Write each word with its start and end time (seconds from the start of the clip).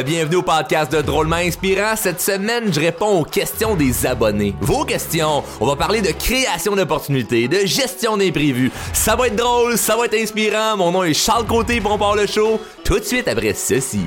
yeah! 0.00 0.20
Bienvenue 0.20 0.36
au 0.36 0.42
podcast 0.42 0.92
de 0.92 1.02
Drôlement 1.02 1.36
Inspirant. 1.36 1.96
Cette 1.96 2.20
semaine, 2.20 2.72
je 2.72 2.80
réponds 2.80 3.20
aux 3.20 3.24
questions 3.24 3.74
des 3.74 4.06
abonnés. 4.06 4.54
Vos 4.60 4.84
questions. 4.84 5.42
On 5.60 5.66
va 5.66 5.76
parler 5.76 6.02
de 6.02 6.12
création 6.12 6.74
d'opportunités, 6.74 7.48
de 7.48 7.66
gestion 7.66 8.16
d'imprévus. 8.16 8.70
Ça 8.92 9.16
va 9.16 9.28
être 9.28 9.36
drôle, 9.36 9.76
ça 9.76 9.96
va 9.96 10.06
être 10.06 10.14
inspirant. 10.14 10.76
Mon 10.76 10.92
nom 10.92 11.04
est 11.04 11.14
Charles 11.14 11.46
Côté 11.46 11.80
pour 11.80 11.92
On 11.92 11.98
part 11.98 12.16
le 12.16 12.26
show. 12.26 12.60
Tout 12.84 12.98
de 12.98 13.04
suite 13.04 13.28
après 13.28 13.54
ceci. 13.54 14.00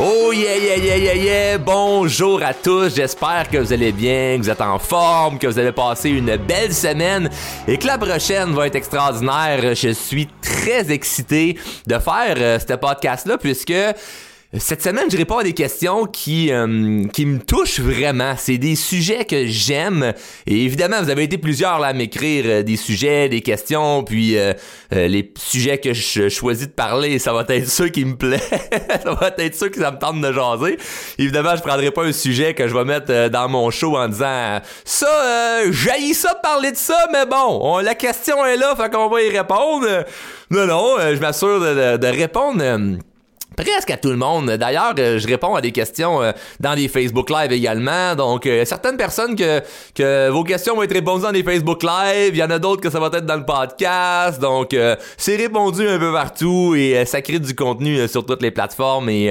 Oh 0.00 0.30
yeah 0.30 0.54
yeah 0.54 0.76
yeah 0.76 0.96
yeah 0.96 1.14
yeah! 1.14 1.58
Bonjour 1.58 2.40
à 2.44 2.54
tous, 2.54 2.94
j'espère 2.94 3.48
que 3.50 3.58
vous 3.58 3.72
allez 3.72 3.90
bien, 3.90 4.36
que 4.36 4.42
vous 4.42 4.50
êtes 4.50 4.60
en 4.60 4.78
forme, 4.78 5.40
que 5.40 5.48
vous 5.48 5.58
avez 5.58 5.72
passé 5.72 6.10
une 6.10 6.36
belle 6.36 6.72
semaine 6.72 7.28
et 7.66 7.76
que 7.78 7.86
la 7.88 7.98
prochaine 7.98 8.54
va 8.54 8.68
être 8.68 8.76
extraordinaire. 8.76 9.74
Je 9.74 9.88
suis 9.88 10.28
très 10.40 10.92
excité 10.92 11.58
de 11.84 11.98
faire 11.98 12.36
euh, 12.38 12.58
ce 12.60 12.74
podcast-là 12.74 13.38
puisque 13.38 13.74
cette 14.56 14.82
semaine, 14.82 15.10
je 15.10 15.16
réponds 15.18 15.36
à 15.36 15.44
des 15.44 15.52
questions 15.52 16.06
qui, 16.06 16.50
euh, 16.50 17.04
qui 17.12 17.26
me 17.26 17.38
touchent 17.38 17.80
vraiment. 17.80 18.32
C'est 18.38 18.56
des 18.56 18.76
sujets 18.76 19.26
que 19.26 19.44
j'aime. 19.46 20.14
Et 20.46 20.64
évidemment, 20.64 21.02
vous 21.02 21.10
avez 21.10 21.24
été 21.24 21.36
plusieurs 21.36 21.78
là, 21.78 21.88
à 21.88 21.92
m'écrire 21.92 22.44
euh, 22.46 22.62
des 22.62 22.76
sujets, 22.76 23.28
des 23.28 23.42
questions, 23.42 24.02
puis 24.04 24.38
euh, 24.38 24.54
les 24.90 25.34
sujets 25.36 25.76
que 25.76 25.92
je 25.92 26.30
choisis 26.30 26.66
de 26.66 26.72
parler, 26.72 27.18
ça 27.18 27.34
va 27.34 27.44
être 27.46 27.68
ceux 27.68 27.90
qui 27.90 28.06
me 28.06 28.16
plaisent. 28.16 28.40
ça 29.04 29.12
va 29.12 29.34
être 29.36 29.54
ceux 29.54 29.68
qui 29.68 29.80
ça 29.80 29.90
me 29.90 29.98
tente 29.98 30.22
de 30.22 30.32
jaser. 30.32 30.78
Évidemment, 31.18 31.54
je 31.54 31.60
prendrai 31.60 31.90
pas 31.90 32.04
un 32.04 32.12
sujet 32.12 32.54
que 32.54 32.68
je 32.68 32.74
vais 32.74 32.86
mettre 32.86 33.28
dans 33.28 33.50
mon 33.50 33.70
show 33.70 33.98
en 33.98 34.08
disant 34.08 34.60
ça, 34.86 35.08
euh, 35.08 35.72
jaillit 35.72 36.14
ça 36.14 36.32
de 36.32 36.40
parler 36.40 36.72
de 36.72 36.76
ça, 36.78 37.06
mais 37.12 37.26
bon, 37.26 37.80
la 37.80 37.94
question 37.94 38.42
est 38.46 38.56
là, 38.56 38.74
fait 38.74 38.90
qu'on 38.90 39.10
va 39.10 39.20
y 39.20 39.28
répondre. 39.28 39.86
Non, 40.50 40.66
non, 40.66 40.96
je 40.98 41.20
m'assure 41.20 41.60
de, 41.60 41.98
de, 41.98 42.06
répondre 42.06 42.62
presque 43.58 43.90
à 43.90 43.96
tout 43.96 44.10
le 44.10 44.16
monde. 44.16 44.50
D'ailleurs, 44.52 44.94
euh, 44.98 45.18
je 45.18 45.26
réponds 45.26 45.56
à 45.56 45.60
des 45.60 45.72
questions 45.72 46.22
euh, 46.22 46.30
dans 46.60 46.76
des 46.76 46.86
Facebook 46.86 47.28
Live 47.28 47.50
également. 47.50 48.14
Donc, 48.14 48.46
euh, 48.46 48.64
certaines 48.64 48.96
personnes 48.96 49.34
que, 49.34 50.30
vos 50.30 50.44
questions 50.44 50.76
vont 50.76 50.84
être 50.84 50.92
répondues 50.92 51.22
dans 51.22 51.32
des 51.32 51.42
Facebook 51.42 51.82
Live. 51.82 52.30
Il 52.34 52.36
y 52.36 52.42
en 52.42 52.50
a 52.50 52.60
d'autres 52.60 52.80
que 52.80 52.90
ça 52.90 53.00
va 53.00 53.06
être 53.06 53.26
dans 53.26 53.36
le 53.36 53.44
podcast. 53.44 54.40
Donc, 54.40 54.76
c'est 55.16 55.36
répondu 55.36 55.88
un 55.88 55.98
peu 55.98 56.12
partout 56.12 56.74
et 56.76 57.04
ça 57.04 57.20
crée 57.20 57.38
du 57.38 57.54
contenu 57.54 58.06
sur 58.06 58.24
toutes 58.24 58.42
les 58.42 58.50
plateformes. 58.50 59.08
Et, 59.08 59.26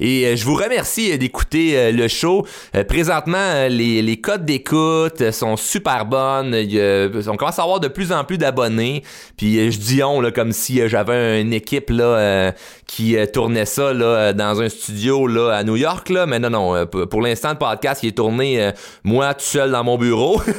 et 0.00 0.36
je 0.36 0.44
vous 0.44 0.54
remercie 0.54 1.16
d'écouter 1.18 1.92
le 1.92 2.08
show. 2.08 2.46
présentement, 2.88 3.66
les, 3.68 4.02
les 4.02 4.20
codes 4.20 4.44
d'écoute 4.44 5.30
sont 5.30 5.56
super 5.56 6.04
bonnes. 6.04 6.54
on 6.54 7.36
commence 7.36 7.58
à 7.58 7.62
avoir 7.62 7.80
de 7.80 7.88
plus 7.88 8.12
en 8.12 8.24
plus 8.24 8.38
d'abonnés. 8.38 9.02
Puis 9.36 9.70
je 9.70 9.78
dis 9.78 10.02
on 10.02 10.20
là, 10.20 10.30
comme 10.30 10.52
si 10.52 10.86
j'avais 10.88 11.40
une 11.40 11.52
équipe 11.52 11.90
là 11.90 12.52
qui 12.86 13.16
ça 13.64 13.92
là, 13.92 14.04
euh, 14.04 14.32
dans 14.32 14.60
un 14.60 14.68
studio 14.68 15.26
là, 15.26 15.52
à 15.52 15.64
New 15.64 15.76
York, 15.76 16.08
là, 16.08 16.26
mais 16.26 16.38
non, 16.38 16.50
non. 16.50 16.74
Euh, 16.74 16.86
pour 16.86 17.22
l'instant, 17.22 17.50
le 17.50 17.58
podcast 17.58 18.02
il 18.02 18.08
est 18.08 18.16
tourné 18.16 18.62
euh, 18.62 18.72
moi 19.04 19.34
tout 19.34 19.44
seul 19.44 19.70
dans 19.70 19.84
mon 19.84 19.96
bureau. 19.96 20.40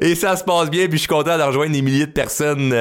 Et 0.00 0.14
ça 0.14 0.36
se 0.36 0.44
passe 0.44 0.70
bien, 0.70 0.86
puis 0.86 0.94
je 0.94 1.02
suis 1.02 1.08
content 1.08 1.36
de 1.36 1.42
rejoindre 1.42 1.72
des 1.72 1.82
milliers 1.82 2.06
de 2.06 2.12
personnes 2.12 2.74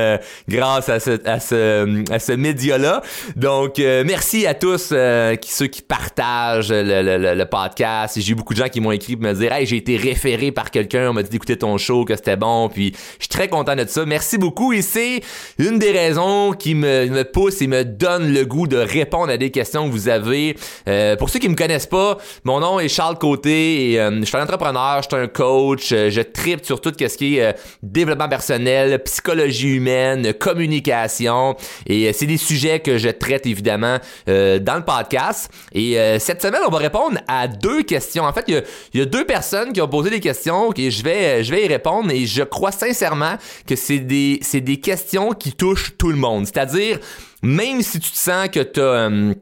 grâce 0.47 0.87
à 0.89 0.99
ce, 0.99 1.27
à 1.27 1.39
ce, 1.39 2.11
à 2.11 2.19
ce 2.19 2.31
média-là. 2.31 3.01
Donc, 3.35 3.77
merci 3.77 4.47
à 4.47 4.53
tous 4.53 4.93
ceux 4.93 5.67
qui 5.67 5.81
partagent 5.81 6.71
le, 6.71 7.01
le, 7.01 7.33
le 7.33 7.45
podcast. 7.45 8.19
J'ai 8.19 8.31
eu 8.31 8.35
beaucoup 8.35 8.53
de 8.53 8.59
gens 8.59 8.69
qui 8.69 8.79
m'ont 8.79 8.91
écrit 8.91 9.15
pour 9.15 9.25
me 9.25 9.33
dire 9.33 9.51
Hey, 9.51 9.65
j'ai 9.65 9.77
été 9.77 9.97
référé 9.97 10.51
par 10.51 10.71
quelqu'un, 10.71 11.09
on 11.09 11.13
m'a 11.13 11.23
dit 11.23 11.29
d'écouter 11.29 11.57
ton 11.57 11.77
show, 11.77 12.05
que 12.05 12.15
c'était 12.15 12.37
bon, 12.37 12.69
puis 12.69 12.93
je 13.17 13.23
suis 13.23 13.29
très 13.29 13.49
content 13.49 13.75
de 13.75 13.85
ça. 13.87 14.05
Merci 14.05 14.37
beaucoup. 14.37 14.71
Et 14.71 14.81
c'est 14.81 15.21
une 15.57 15.79
des 15.79 15.91
raisons 15.91 16.53
qui 16.53 16.75
me, 16.75 17.07
me 17.07 17.23
pousse 17.23 17.61
et 17.61 17.67
me 17.67 17.74
donne 17.83 18.33
le 18.33 18.45
goût 18.45 18.67
de 18.67 18.77
répondre 18.77 19.31
à 19.31 19.37
des 19.37 19.51
questions 19.51 19.87
que 19.87 19.91
vous 19.91 20.09
avez. 20.09 20.55
Euh, 20.87 21.15
pour 21.15 21.29
ceux 21.29 21.39
qui 21.39 21.49
me 21.49 21.55
connaissent 21.55 21.87
pas, 21.87 22.17
mon 22.43 22.59
nom 22.59 22.79
est 22.79 22.87
Charles 22.87 23.17
Côté 23.17 23.91
et 23.91 23.99
euh, 23.99 24.19
je 24.19 24.25
suis 24.25 24.37
un 24.37 24.43
entrepreneur, 24.43 25.01
je 25.01 25.07
suis 25.07 25.23
un 25.23 25.27
coach, 25.27 25.91
euh, 25.91 26.09
je 26.09 26.21
tripe 26.21 26.65
sur 26.65 26.81
tout 26.81 26.91
ce 26.97 27.17
qui 27.17 27.37
est 27.37 27.55
développement 27.81 28.29
personnel, 28.29 29.01
psychologie 29.03 29.75
humaine, 29.75 30.33
communication 30.33 31.55
et 31.85 32.11
c'est 32.13 32.25
des 32.25 32.37
sujets 32.37 32.79
que 32.79 32.97
je 32.97 33.09
traite 33.09 33.45
évidemment 33.45 33.97
dans 34.27 34.75
le 34.75 34.83
podcast. 34.83 35.49
Et 35.73 35.97
cette 36.19 36.41
semaine, 36.41 36.61
on 36.67 36.71
va 36.71 36.77
répondre 36.77 37.17
à 37.27 37.47
deux 37.47 37.83
questions. 37.83 38.23
En 38.23 38.33
fait, 38.33 38.45
il 38.47 38.63
y, 38.93 39.01
a, 39.01 39.05
deux 39.05 39.25
personnes 39.25 39.73
qui 39.73 39.81
ont 39.81 39.87
posé 39.87 40.09
des 40.09 40.19
questions 40.19 40.71
et 40.75 40.91
je 40.91 41.03
vais, 41.03 41.43
je 41.43 41.51
vais 41.51 41.65
y 41.65 41.67
répondre 41.67 42.11
et 42.11 42.25
je 42.25 42.43
crois 42.43 42.71
sincèrement 42.71 43.35
que 43.67 43.75
c'est 43.75 43.99
des, 43.99 44.39
c'est 44.41 44.61
des 44.61 44.77
questions 44.77 45.33
qui 45.33 45.53
touchent 45.53 45.93
tout 45.97 46.09
le 46.09 46.17
monde. 46.17 46.45
C'est-à-dire, 46.45 46.99
même 47.41 47.81
si 47.81 47.99
tu 47.99 48.11
te 48.11 48.17
sens 48.17 48.49
que 48.49 48.61
tu 48.61 48.79
euh, 48.79 49.33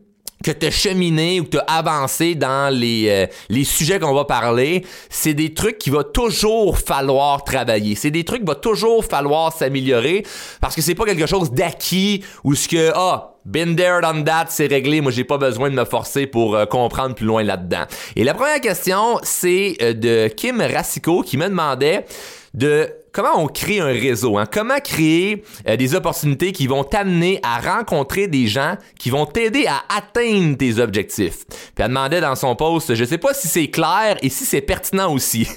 que 0.44 0.52
tu 0.52 0.70
cheminé 0.72 1.40
ou 1.40 1.46
que 1.46 1.52
tu 1.52 1.60
avancé 1.68 2.36
dans 2.36 2.74
les, 2.74 3.08
euh, 3.08 3.28
les 3.48 3.64
sujets 3.64 3.98
qu'on 3.98 4.14
va 4.14 4.26
parler, 4.26 4.84
c'est 5.10 5.34
des 5.34 5.54
trucs 5.54 5.78
qu'il 5.78 5.94
va 5.94 6.04
toujours 6.04 6.78
falloir 6.78 7.46
travailler. 7.46 7.96
C'est 7.96 8.12
des 8.12 8.26
trucs 8.26 8.40
qu'il 8.40 8.50
va 8.50 8.56
toujours 8.56 9.06
falloir 9.06 9.54
s'améliorer 9.54 10.26
parce 10.60 10.76
que 10.76 10.82
c'est 10.82 10.96
pas 10.96 11.06
quelque 11.06 11.28
chose 11.28 11.52
d'acquis 11.52 12.26
ou 12.44 12.56
ce 12.56 12.68
que 12.68 12.92
ah, 12.94 13.36
been 13.46 13.78
there 13.78 14.02
done 14.02 14.26
that, 14.26 14.48
c'est 14.50 14.68
réglé, 14.68 15.00
moi 15.00 15.14
j'ai 15.14 15.24
pas 15.24 15.38
besoin 15.38 15.70
de 15.70 15.76
me 15.76 15.86
forcer 15.86 16.28
pour 16.28 16.56
euh, 16.56 16.66
comprendre 16.66 17.16
plus 17.16 17.26
loin 17.26 17.42
là-dedans. 17.42 17.86
Et 18.18 18.26
la 18.26 18.34
première 18.34 18.60
question, 18.60 19.20
c'est 19.24 19.78
de 19.80 20.28
Kim 20.28 20.60
Rassico 20.60 21.22
qui 21.22 21.38
me 21.38 21.48
demandait 21.48 22.06
de 22.54 22.90
comment 23.14 23.40
on 23.40 23.48
crée 23.48 23.80
un 23.80 23.86
réseau, 23.86 24.38
hein? 24.38 24.46
comment 24.52 24.80
créer 24.80 25.44
euh, 25.68 25.78
des 25.78 25.96
opportunités 25.96 26.52
qui 26.52 26.68
vont 26.68 26.84
t'amener 26.84 27.40
à 27.44 27.60
rencontrer 27.60 28.28
des 28.28 28.48
gens 28.48 28.76
qui 29.00 29.12
vont 29.12 29.26
t'aider 29.26 29.68
à 29.68 29.84
atteindre 29.96 30.58
tes 30.58 30.80
objectifs? 30.80 31.46
Puis 31.48 31.60
elle 31.78 31.90
demandait 31.90 32.20
dans 32.20 32.36
son 32.36 32.56
post, 32.56 32.96
je 32.96 33.06
sais 33.06 33.20
pas 33.20 33.34
si 33.34 33.48
c'est 33.48 33.68
clair 33.68 34.18
et 34.22 34.30
si 34.30 34.46
c'est 34.46 34.62
pertinent 34.62 35.14
aussi. 35.14 35.48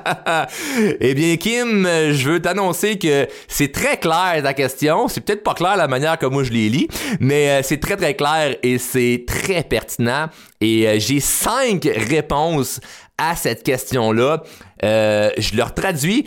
eh 1.00 1.14
bien 1.14 1.36
Kim, 1.36 1.86
je 1.86 2.30
veux 2.30 2.40
t'annoncer 2.40 2.98
que 2.98 3.26
c'est 3.48 3.72
très 3.72 3.98
clair 3.98 4.40
ta 4.42 4.54
question, 4.54 5.08
c'est 5.08 5.20
peut-être 5.20 5.42
pas 5.42 5.54
clair 5.54 5.76
la 5.76 5.88
manière 5.88 6.16
que 6.18 6.26
moi 6.26 6.44
je 6.44 6.52
les 6.52 6.68
lis, 6.68 6.88
mais 7.18 7.50
euh, 7.50 7.60
c'est 7.64 7.80
très 7.80 7.96
très 7.96 8.14
clair 8.14 8.56
et 8.62 8.78
c'est 8.78 9.24
très 9.26 9.64
pertinent 9.64 10.28
et 10.60 10.86
euh, 10.86 10.96
j'ai 10.98 11.18
cinq 11.18 11.84
réponses 11.84 12.80
à 13.18 13.34
cette 13.34 13.64
question-là. 13.64 14.42
je 14.82 15.56
leur 15.56 15.74
traduis 15.74 16.26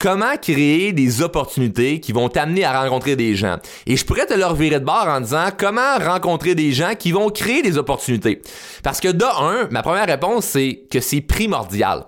comment 0.00 0.36
créer 0.40 0.92
des 0.92 1.22
opportunités 1.22 2.00
qui 2.00 2.12
vont 2.12 2.28
t'amener 2.28 2.64
à 2.64 2.82
rencontrer 2.82 3.14
des 3.14 3.36
gens. 3.36 3.58
Et 3.86 3.96
je 3.96 4.04
pourrais 4.04 4.26
te 4.26 4.34
leur 4.34 4.54
virer 4.54 4.80
de 4.80 4.84
bord 4.84 5.06
en 5.06 5.20
disant 5.20 5.48
comment 5.56 5.98
rencontrer 5.98 6.56
des 6.56 6.72
gens 6.72 6.94
qui 6.98 7.12
vont 7.12 7.28
créer 7.28 7.62
des 7.62 7.78
opportunités. 7.78 8.42
Parce 8.82 8.98
que 8.98 9.08
de 9.08 9.24
un, 9.24 9.68
ma 9.70 9.82
première 9.82 10.06
réponse, 10.06 10.46
c'est 10.46 10.86
que 10.90 11.00
c'est 11.00 11.20
primordial. 11.20 12.06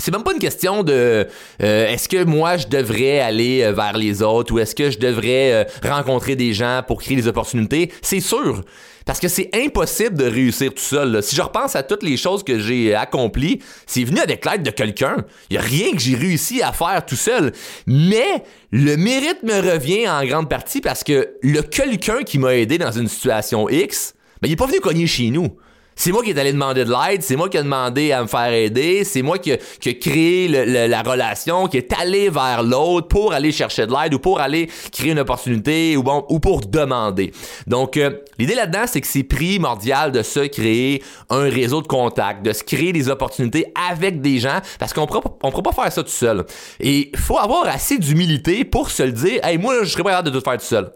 C'est 0.00 0.10
même 0.10 0.22
pas 0.22 0.32
une 0.32 0.38
question 0.38 0.82
de 0.82 1.26
euh, 1.62 1.86
est-ce 1.86 2.08
que 2.08 2.24
moi 2.24 2.56
je 2.56 2.66
devrais 2.66 3.20
aller 3.20 3.62
euh, 3.62 3.72
vers 3.72 3.96
les 3.96 4.22
autres 4.22 4.52
ou 4.54 4.58
est-ce 4.58 4.74
que 4.74 4.90
je 4.90 4.98
devrais 4.98 5.52
euh, 5.52 5.64
rencontrer 5.84 6.36
des 6.36 6.54
gens 6.54 6.82
pour 6.86 7.00
créer 7.02 7.16
des 7.16 7.28
opportunités? 7.28 7.92
C'est 8.00 8.20
sûr. 8.20 8.64
Parce 9.04 9.20
que 9.20 9.28
c'est 9.28 9.50
impossible 9.54 10.16
de 10.16 10.24
réussir 10.24 10.72
tout 10.72 10.82
seul. 10.82 11.22
Si 11.22 11.34
je 11.34 11.42
repense 11.42 11.74
à 11.74 11.82
toutes 11.82 12.02
les 12.02 12.16
choses 12.16 12.44
que 12.44 12.58
j'ai 12.58 12.94
accomplies, 12.94 13.60
c'est 13.86 14.04
venu 14.04 14.20
avec 14.20 14.44
l'aide 14.44 14.62
de 14.62 14.70
quelqu'un. 14.70 15.16
Il 15.48 15.54
n'y 15.54 15.58
a 15.58 15.62
rien 15.62 15.92
que 15.92 15.98
j'ai 15.98 16.14
réussi 16.14 16.62
à 16.62 16.72
faire 16.72 17.04
tout 17.04 17.16
seul. 17.16 17.52
Mais 17.86 18.44
le 18.70 18.96
mérite 18.96 19.42
me 19.42 19.72
revient 19.72 20.08
en 20.08 20.24
grande 20.24 20.48
partie 20.48 20.80
parce 20.80 21.02
que 21.02 21.34
le 21.42 21.62
quelqu'un 21.62 22.22
qui 22.22 22.38
m'a 22.38 22.54
aidé 22.54 22.78
dans 22.78 22.92
une 22.92 23.08
situation 23.08 23.68
X, 23.68 24.14
ben, 24.40 24.48
il 24.48 24.50
n'est 24.50 24.56
pas 24.56 24.66
venu 24.66 24.80
cogner 24.80 25.06
chez 25.06 25.30
nous. 25.30 25.56
C'est 26.00 26.12
moi 26.12 26.22
qui 26.22 26.30
est 26.30 26.38
allé 26.38 26.54
demander 26.54 26.86
de 26.86 26.90
l'aide, 26.90 27.22
c'est 27.22 27.36
moi 27.36 27.50
qui 27.50 27.58
ai 27.58 27.62
demandé 27.62 28.10
à 28.10 28.22
me 28.22 28.26
faire 28.26 28.50
aider, 28.50 29.04
c'est 29.04 29.20
moi 29.20 29.36
qui, 29.36 29.52
qui 29.82 29.90
a 29.90 29.92
créé 29.92 30.48
la 30.88 31.02
relation, 31.02 31.66
qui 31.66 31.76
est 31.76 31.92
allé 31.92 32.30
vers 32.30 32.62
l'autre 32.62 33.08
pour 33.08 33.34
aller 33.34 33.52
chercher 33.52 33.86
de 33.86 33.92
l'aide 33.92 34.14
ou 34.14 34.18
pour 34.18 34.40
aller 34.40 34.70
créer 34.90 35.12
une 35.12 35.18
opportunité 35.18 35.98
ou, 35.98 36.02
bon, 36.02 36.24
ou 36.30 36.40
pour 36.40 36.62
demander. 36.62 37.32
Donc, 37.66 37.98
euh, 37.98 38.12
l'idée 38.38 38.54
là-dedans, 38.54 38.84
c'est 38.86 39.02
que 39.02 39.06
c'est 39.06 39.24
primordial 39.24 40.10
de 40.10 40.22
se 40.22 40.40
créer 40.40 41.02
un 41.28 41.50
réseau 41.50 41.82
de 41.82 41.86
contacts, 41.86 42.46
de 42.46 42.54
se 42.54 42.64
créer 42.64 42.94
des 42.94 43.10
opportunités 43.10 43.66
avec 43.90 44.22
des 44.22 44.38
gens 44.38 44.60
parce 44.78 44.94
qu'on 44.94 45.02
ne 45.02 45.06
pourra 45.06 45.62
pas 45.62 45.72
faire 45.72 45.92
ça 45.92 46.02
tout 46.02 46.08
seul. 46.08 46.46
Et 46.80 47.12
faut 47.14 47.36
avoir 47.36 47.66
assez 47.66 47.98
d'humilité 47.98 48.64
pour 48.64 48.90
se 48.90 49.02
le 49.02 49.12
dire, 49.12 49.44
hey, 49.44 49.58
moi, 49.58 49.74
je 49.82 49.90
serais 49.90 50.02
pas 50.02 50.12
capable 50.12 50.30
de 50.30 50.38
tout 50.38 50.42
faire 50.42 50.56
tout 50.56 50.64
seul. 50.64 50.90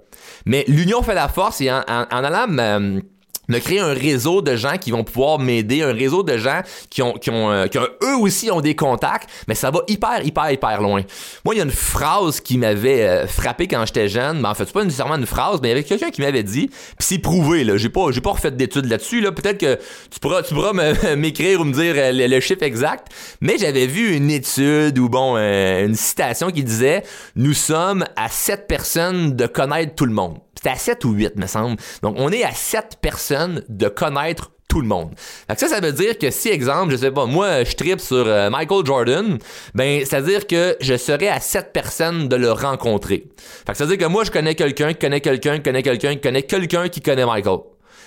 Mais 0.47 0.65
l'union 0.67 1.03
fait 1.03 1.15
la 1.15 1.29
force 1.29 1.61
et 1.61 1.71
en, 1.71 1.83
allant 1.87 3.03
me 3.49 3.58
créer 3.58 3.81
un 3.81 3.93
réseau 3.93 4.43
de 4.43 4.56
gens 4.56 4.76
qui 4.79 4.91
vont 4.91 5.05
pouvoir 5.05 5.38
m'aider, 5.38 5.82
un 5.82 5.93
réseau 5.93 6.23
de 6.23 6.37
gens 6.37 6.62
qui 6.91 7.02
ont, 7.02 7.12
qui 7.12 7.31
ont, 7.31 7.50
euh, 7.50 7.67
qui 7.67 7.79
eux 7.79 8.17
aussi 8.19 8.50
ont 8.50 8.61
des 8.61 8.75
contacts, 8.75 9.29
mais 9.49 9.55
ça 9.55 9.70
va 9.70 9.81
hyper, 9.88 10.25
hyper, 10.25 10.50
hyper 10.50 10.81
loin. 10.81 11.02
Moi, 11.44 11.55
il 11.55 11.58
y 11.58 11.61
a 11.61 11.64
une 11.64 11.70
phrase 11.70 12.41
qui 12.41 12.58
m'avait 12.58 13.02
euh, 13.02 13.26
frappé 13.26 13.67
quand 13.67 13.85
j'étais 13.87 14.08
jeune, 14.08 14.41
mais 14.41 14.49
en 14.49 14.55
fait, 14.55 14.64
c'est 14.67 14.73
pas 14.73 14.85
nécessairement 14.85 15.17
une 15.17 15.26
phrase, 15.26 15.61
mais 15.62 15.69
il 15.69 15.70
y 15.70 15.75
avait 15.75 15.85
quelqu'un 15.85 16.11
qui 16.11 16.23
m'avait 16.23 16.43
dit, 16.43 16.69
puis 16.69 16.96
c'est 16.99 17.19
prouvé, 17.19 17.64
là, 17.64 17.76
j'ai 17.76 17.88
pas, 17.88 18.11
j'ai 18.11 18.20
pas 18.20 18.31
refait 18.31 18.50
d'études 18.50 18.87
là-dessus, 18.87 19.20
là, 19.20 19.32
peut-être 19.32 19.58
que 19.58 19.79
tu 20.11 20.20
pourras, 20.20 20.43
tu 20.43 20.55
pourras 20.55 20.73
m'écrire 21.17 21.61
ou 21.61 21.64
me 21.64 21.73
dire 21.73 21.94
euh, 21.96 22.12
le, 22.12 22.41
chiffre 22.41 22.62
exact, 22.62 23.08
mais 23.41 23.56
j'avais 23.58 23.87
vu 23.87 24.14
une 24.14 24.31
étude 24.31 24.99
ou 24.99 25.08
bon, 25.08 25.37
une 25.37 25.94
citation 25.94 26.50
qui 26.50 26.62
disait, 26.62 27.02
nous 27.37 27.55
sommes 27.55 28.05
à 28.17 28.29
sept 28.29 28.67
personnes 28.67 29.35
de 29.35 29.46
connaître 29.46 29.94
tout 29.94 30.06
le 30.06 30.12
monde. 30.12 30.38
C'était 30.65 30.77
à 30.77 30.79
7 30.79 31.05
ou 31.05 31.11
8, 31.11 31.37
me 31.37 31.47
semble. 31.47 31.77
Donc, 32.03 32.15
on 32.17 32.33
est 32.33 32.43
à 32.43 32.51
7 32.51 32.97
personnes 33.03 33.63
de 33.69 33.89
connaître 33.89 34.51
tout 34.67 34.81
le 34.81 34.87
monde. 34.87 35.11
Fait 35.47 35.53
que 35.57 35.61
ça, 35.61 35.69
ça 35.69 35.81
veut 35.81 35.93
dire 35.93 36.17
que 36.17 36.31
si, 36.31 36.49
exemple, 36.49 36.91
je 36.93 36.97
sais 36.97 37.11
pas, 37.11 37.27
moi, 37.27 37.65
je 37.65 37.75
tripe 37.75 38.01
sur 38.01 38.27
euh, 38.27 38.49
Michael 38.49 38.87
Jordan, 38.87 39.39
ben, 39.75 40.07
ça 40.07 40.23
veut 40.23 40.31
dire 40.31 40.47
que 40.47 40.75
je 40.81 40.97
serais 40.97 41.29
à 41.29 41.39
7 41.39 41.75
personnes 41.75 42.29
de 42.31 42.37
le 42.37 42.51
rencontrer. 42.51 43.27
Fait 43.67 43.73
que 43.73 43.77
ça 43.77 43.85
veut 43.85 43.95
dire 43.95 44.07
que 44.07 44.11
moi, 44.11 44.25
je 44.25 44.31
connais 44.31 44.55
quelqu'un 44.55 44.95
qui 44.95 45.01
connaît 45.01 45.21
quelqu'un 45.21 45.59
qui 45.59 45.65
connaît 45.65 45.83
quelqu'un 45.83 46.15
qui 46.15 46.21
connaît 46.23 46.43
quelqu'un 46.43 46.89
qui 46.89 47.03
connaît 47.03 47.27
Michael. 47.27 47.59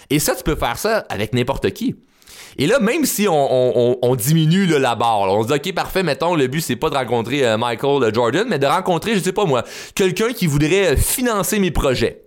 Et 0.10 0.18
ça, 0.18 0.34
tu 0.34 0.42
peux 0.42 0.56
faire 0.56 0.80
ça 0.80 1.06
avec 1.10 1.34
n'importe 1.36 1.70
qui. 1.74 1.96
Et 2.58 2.66
là, 2.66 2.80
même 2.80 3.06
si 3.06 3.28
on, 3.30 4.16
diminue 4.16 4.66
la 4.66 4.96
barre, 4.96 5.32
on 5.32 5.44
se 5.44 5.48
dit, 5.50 5.54
OK, 5.54 5.76
parfait, 5.76 6.02
mettons, 6.02 6.34
le 6.34 6.48
but, 6.48 6.62
c'est 6.62 6.76
pas 6.76 6.90
de 6.90 6.96
rencontrer 6.96 7.46
euh, 7.46 7.56
Michael 7.60 8.04
euh, 8.04 8.12
Jordan, 8.12 8.48
mais 8.50 8.58
de 8.58 8.66
rencontrer, 8.66 9.14
je 9.14 9.20
sais 9.20 9.32
pas 9.32 9.46
moi, 9.46 9.64
quelqu'un 9.94 10.34
qui 10.34 10.48
voudrait 10.48 10.98
financer 10.98 11.60
mes 11.60 11.70
projets. 11.70 12.24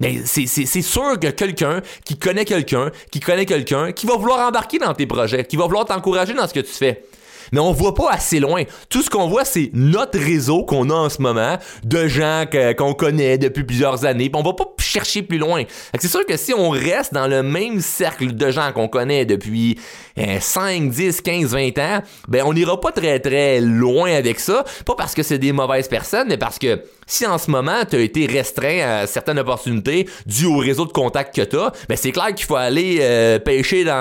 Mais 0.00 0.22
c'est 0.24 0.82
sûr 0.82 1.18
que 1.20 1.28
quelqu'un 1.28 1.80
qui 2.04 2.18
connaît 2.18 2.44
quelqu'un, 2.44 2.90
qui 3.10 3.20
connaît 3.20 3.46
quelqu'un, 3.46 3.92
qui 3.92 4.06
va 4.06 4.16
vouloir 4.16 4.48
embarquer 4.48 4.78
dans 4.78 4.94
tes 4.94 5.06
projets, 5.06 5.44
qui 5.44 5.56
va 5.56 5.64
vouloir 5.64 5.84
t'encourager 5.84 6.34
dans 6.34 6.48
ce 6.48 6.54
que 6.54 6.60
tu 6.60 6.72
fais 6.72 7.04
mais 7.52 7.60
on 7.60 7.72
voit 7.72 7.94
pas 7.94 8.10
assez 8.10 8.40
loin. 8.40 8.62
Tout 8.88 9.02
ce 9.02 9.10
qu'on 9.10 9.28
voit, 9.28 9.44
c'est 9.44 9.70
notre 9.72 10.18
réseau 10.18 10.64
qu'on 10.64 10.90
a 10.90 10.94
en 10.94 11.08
ce 11.08 11.20
moment, 11.20 11.56
de 11.84 12.06
gens 12.06 12.44
qu'on 12.76 12.94
connaît 12.94 13.38
depuis 13.38 13.64
plusieurs 13.64 14.04
années, 14.04 14.30
on 14.34 14.42
va 14.42 14.52
pas 14.52 14.66
chercher 14.78 15.22
plus 15.22 15.38
loin. 15.38 15.64
C'est 15.98 16.08
sûr 16.08 16.24
que 16.26 16.36
si 16.36 16.54
on 16.54 16.70
reste 16.70 17.12
dans 17.12 17.26
le 17.26 17.42
même 17.42 17.80
cercle 17.80 18.34
de 18.34 18.50
gens 18.50 18.72
qu'on 18.72 18.88
connaît 18.88 19.24
depuis 19.24 19.78
5, 20.16 20.90
10, 20.90 21.20
15, 21.20 21.50
20 21.52 21.78
ans, 21.78 22.02
ben 22.28 22.42
on 22.46 22.52
n'ira 22.52 22.80
pas 22.80 22.92
très 22.92 23.18
très 23.20 23.60
loin 23.60 24.12
avec 24.12 24.40
ça, 24.40 24.64
pas 24.84 24.94
parce 24.96 25.14
que 25.14 25.22
c'est 25.22 25.38
des 25.38 25.52
mauvaises 25.52 25.88
personnes, 25.88 26.28
mais 26.28 26.38
parce 26.38 26.58
que 26.58 26.82
si 27.10 27.26
en 27.26 27.38
ce 27.38 27.50
moment 27.50 27.84
tu 27.88 28.02
été 28.02 28.26
restreint 28.26 29.02
à 29.02 29.06
certaines 29.06 29.38
opportunités 29.38 30.08
dues 30.26 30.46
au 30.46 30.58
réseau 30.58 30.86
de 30.86 30.92
contacts 30.92 31.34
que 31.34 31.42
tu 31.42 31.56
as, 31.56 31.72
ben 31.88 31.96
c'est 31.96 32.12
clair 32.12 32.34
qu'il 32.34 32.46
faut 32.46 32.56
aller 32.56 32.98
euh, 33.00 33.38
pêcher 33.38 33.84
dans, 33.84 33.92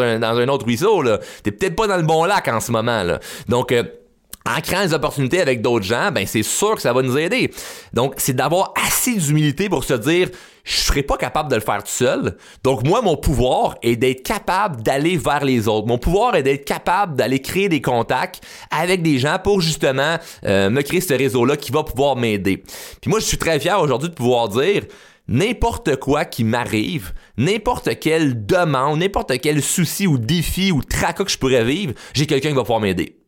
un, 0.00 0.18
dans 0.18 0.36
un 0.36 0.48
autre 0.48 0.66
ruisseau. 0.66 1.02
T'es 1.42 1.52
peut-être 1.52 1.74
pas 1.74 1.86
dans 1.86 1.96
le 1.96 2.02
bon 2.02 2.24
lac 2.24 2.46
en 2.48 2.60
ce 2.60 2.70
moment. 2.70 3.02
Donc, 3.48 3.72
euh, 3.72 3.82
en 4.46 4.60
créant 4.60 4.82
des 4.82 4.94
opportunités 4.94 5.40
avec 5.40 5.60
d'autres 5.60 5.84
gens, 5.84 6.10
ben 6.12 6.26
c'est 6.26 6.42
sûr 6.42 6.74
que 6.74 6.82
ça 6.82 6.92
va 6.92 7.02
nous 7.02 7.18
aider. 7.18 7.50
Donc, 7.92 8.14
c'est 8.16 8.32
d'avoir 8.32 8.72
assez 8.86 9.14
d'humilité 9.14 9.68
pour 9.68 9.84
se 9.84 9.94
dire 9.94 10.28
je 10.64 10.76
serais 10.76 11.02
pas 11.02 11.16
capable 11.16 11.50
de 11.50 11.56
le 11.56 11.60
faire 11.60 11.82
tout 11.82 11.90
seul. 11.90 12.36
Donc 12.62 12.84
moi, 12.84 13.02
mon 13.02 13.16
pouvoir 13.16 13.76
est 13.82 13.96
d'être 13.96 14.22
capable 14.22 14.82
d'aller 14.82 15.16
vers 15.16 15.44
les 15.44 15.68
autres. 15.68 15.86
Mon 15.86 15.98
pouvoir 15.98 16.36
est 16.36 16.42
d'être 16.42 16.64
capable 16.64 17.16
d'aller 17.16 17.40
créer 17.40 17.68
des 17.68 17.80
contacts 17.80 18.42
avec 18.70 19.02
des 19.02 19.18
gens 19.18 19.38
pour 19.42 19.60
justement 19.60 20.16
euh, 20.44 20.70
me 20.70 20.82
créer 20.82 21.00
ce 21.00 21.14
réseau-là 21.14 21.56
qui 21.56 21.72
va 21.72 21.82
pouvoir 21.82 22.16
m'aider. 22.16 22.62
Puis 23.00 23.10
moi, 23.10 23.20
je 23.20 23.24
suis 23.24 23.38
très 23.38 23.58
fier 23.58 23.80
aujourd'hui 23.80 24.10
de 24.10 24.14
pouvoir 24.14 24.48
dire 24.48 24.82
n'importe 25.28 25.96
quoi 25.96 26.24
qui 26.24 26.44
m'arrive, 26.44 27.12
n'importe 27.36 27.98
quelle 27.98 28.44
demande, 28.46 28.98
n'importe 28.98 29.40
quel 29.40 29.62
souci 29.62 30.06
ou 30.06 30.18
défi 30.18 30.72
ou 30.72 30.82
tracas 30.82 31.24
que 31.24 31.30
je 31.30 31.38
pourrais 31.38 31.64
vivre, 31.64 31.94
j'ai 32.12 32.26
quelqu'un 32.26 32.50
qui 32.50 32.56
va 32.56 32.62
pouvoir 32.62 32.80
m'aider. 32.80 33.19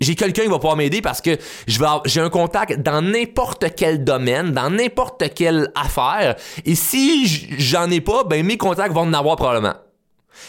J'ai 0.00 0.14
quelqu'un 0.14 0.42
qui 0.42 0.48
va 0.48 0.58
pouvoir 0.58 0.76
m'aider 0.76 1.02
parce 1.02 1.20
que 1.20 1.36
je 1.66 1.78
vais 1.78 1.86
j'ai 2.06 2.20
un 2.20 2.30
contact 2.30 2.80
dans 2.80 3.02
n'importe 3.02 3.66
quel 3.76 4.02
domaine, 4.02 4.52
dans 4.52 4.70
n'importe 4.70 5.34
quelle 5.34 5.70
affaire. 5.74 6.36
Et 6.64 6.74
si 6.74 7.26
j'en 7.58 7.90
ai 7.90 8.00
pas, 8.00 8.24
ben 8.24 8.44
mes 8.44 8.56
contacts 8.56 8.94
vont 8.94 9.02
en 9.02 9.12
avoir 9.12 9.36
probablement. 9.36 9.74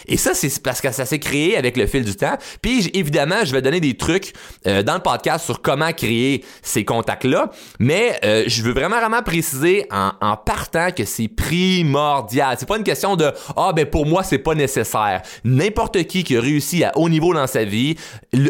Et 0.07 0.17
ça, 0.17 0.33
c'est 0.33 0.61
parce 0.61 0.81
que 0.81 0.91
ça 0.91 1.05
s'est 1.05 1.19
créé 1.19 1.57
avec 1.57 1.77
le 1.77 1.87
fil 1.87 2.03
du 2.03 2.15
temps. 2.15 2.37
Puis 2.61 2.89
évidemment, 2.93 3.43
je 3.43 3.51
vais 3.51 3.61
donner 3.61 3.79
des 3.79 3.95
trucs 3.95 4.33
euh, 4.67 4.83
dans 4.83 4.95
le 4.95 5.01
podcast 5.01 5.45
sur 5.45 5.61
comment 5.61 5.91
créer 5.91 6.43
ces 6.61 6.85
contacts-là. 6.85 7.51
Mais 7.79 8.19
euh, 8.23 8.43
je 8.47 8.61
veux 8.63 8.73
vraiment, 8.73 8.99
vraiment 8.99 9.21
préciser 9.21 9.85
en, 9.91 10.11
en 10.21 10.37
partant 10.37 10.91
que 10.91 11.05
c'est 11.05 11.27
primordial. 11.27 12.55
C'est 12.59 12.67
pas 12.67 12.77
une 12.77 12.83
question 12.83 13.15
de 13.15 13.31
Ah 13.55 13.71
ben 13.73 13.85
pour 13.85 14.05
moi, 14.05 14.23
c'est 14.23 14.37
pas 14.37 14.55
nécessaire. 14.55 15.21
N'importe 15.43 16.03
qui 16.03 16.23
qui 16.23 16.37
a 16.37 16.41
réussi 16.41 16.83
à 16.83 16.91
haut 16.97 17.09
niveau 17.09 17.33
dans 17.33 17.47
sa 17.47 17.63
vie 17.63 17.95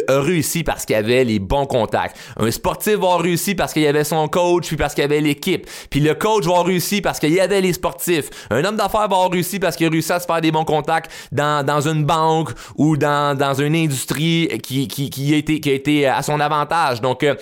a 0.07 0.19
réussi 0.19 0.63
parce 0.63 0.85
qu'il 0.85 0.95
avait 0.95 1.23
les 1.23 1.39
bons 1.39 1.65
contacts. 1.65 2.17
Un 2.37 2.51
sportif 2.51 2.95
va 2.95 3.17
réussir 3.17 3.55
parce 3.57 3.73
qu'il 3.73 3.81
y 3.81 3.87
avait 3.87 4.03
son 4.03 4.27
coach, 4.27 4.67
puis 4.67 4.77
parce 4.77 4.93
qu'il 4.93 5.03
y 5.03 5.05
avait 5.05 5.21
l'équipe. 5.21 5.67
Puis 5.89 5.99
le 5.99 6.13
coach 6.13 6.45
va 6.45 6.63
réussir 6.63 7.01
parce 7.03 7.19
qu'il 7.19 7.33
y 7.33 7.39
avait 7.39 7.61
les 7.61 7.73
sportifs. 7.73 8.29
Un 8.49 8.63
homme 8.63 8.75
d'affaires 8.75 9.07
va 9.07 9.27
réussir 9.27 9.59
parce 9.59 9.75
qu'il 9.75 9.87
a 9.87 9.89
réussi 9.89 10.11
à 10.11 10.19
se 10.19 10.25
faire 10.25 10.41
des 10.41 10.51
bons 10.51 10.65
contacts 10.65 11.11
dans, 11.31 11.65
dans 11.65 11.87
une 11.87 12.05
banque 12.05 12.49
ou 12.75 12.97
dans, 12.97 13.37
dans 13.37 13.53
une 13.53 13.75
industrie 13.75 14.47
qui, 14.63 14.87
qui, 14.87 15.09
qui, 15.09 15.33
a 15.33 15.37
été, 15.37 15.59
qui 15.59 16.05
à 16.05 16.21
son 16.21 16.39
avantage. 16.39 17.01
Donc, 17.01 17.23
euh, 17.23 17.35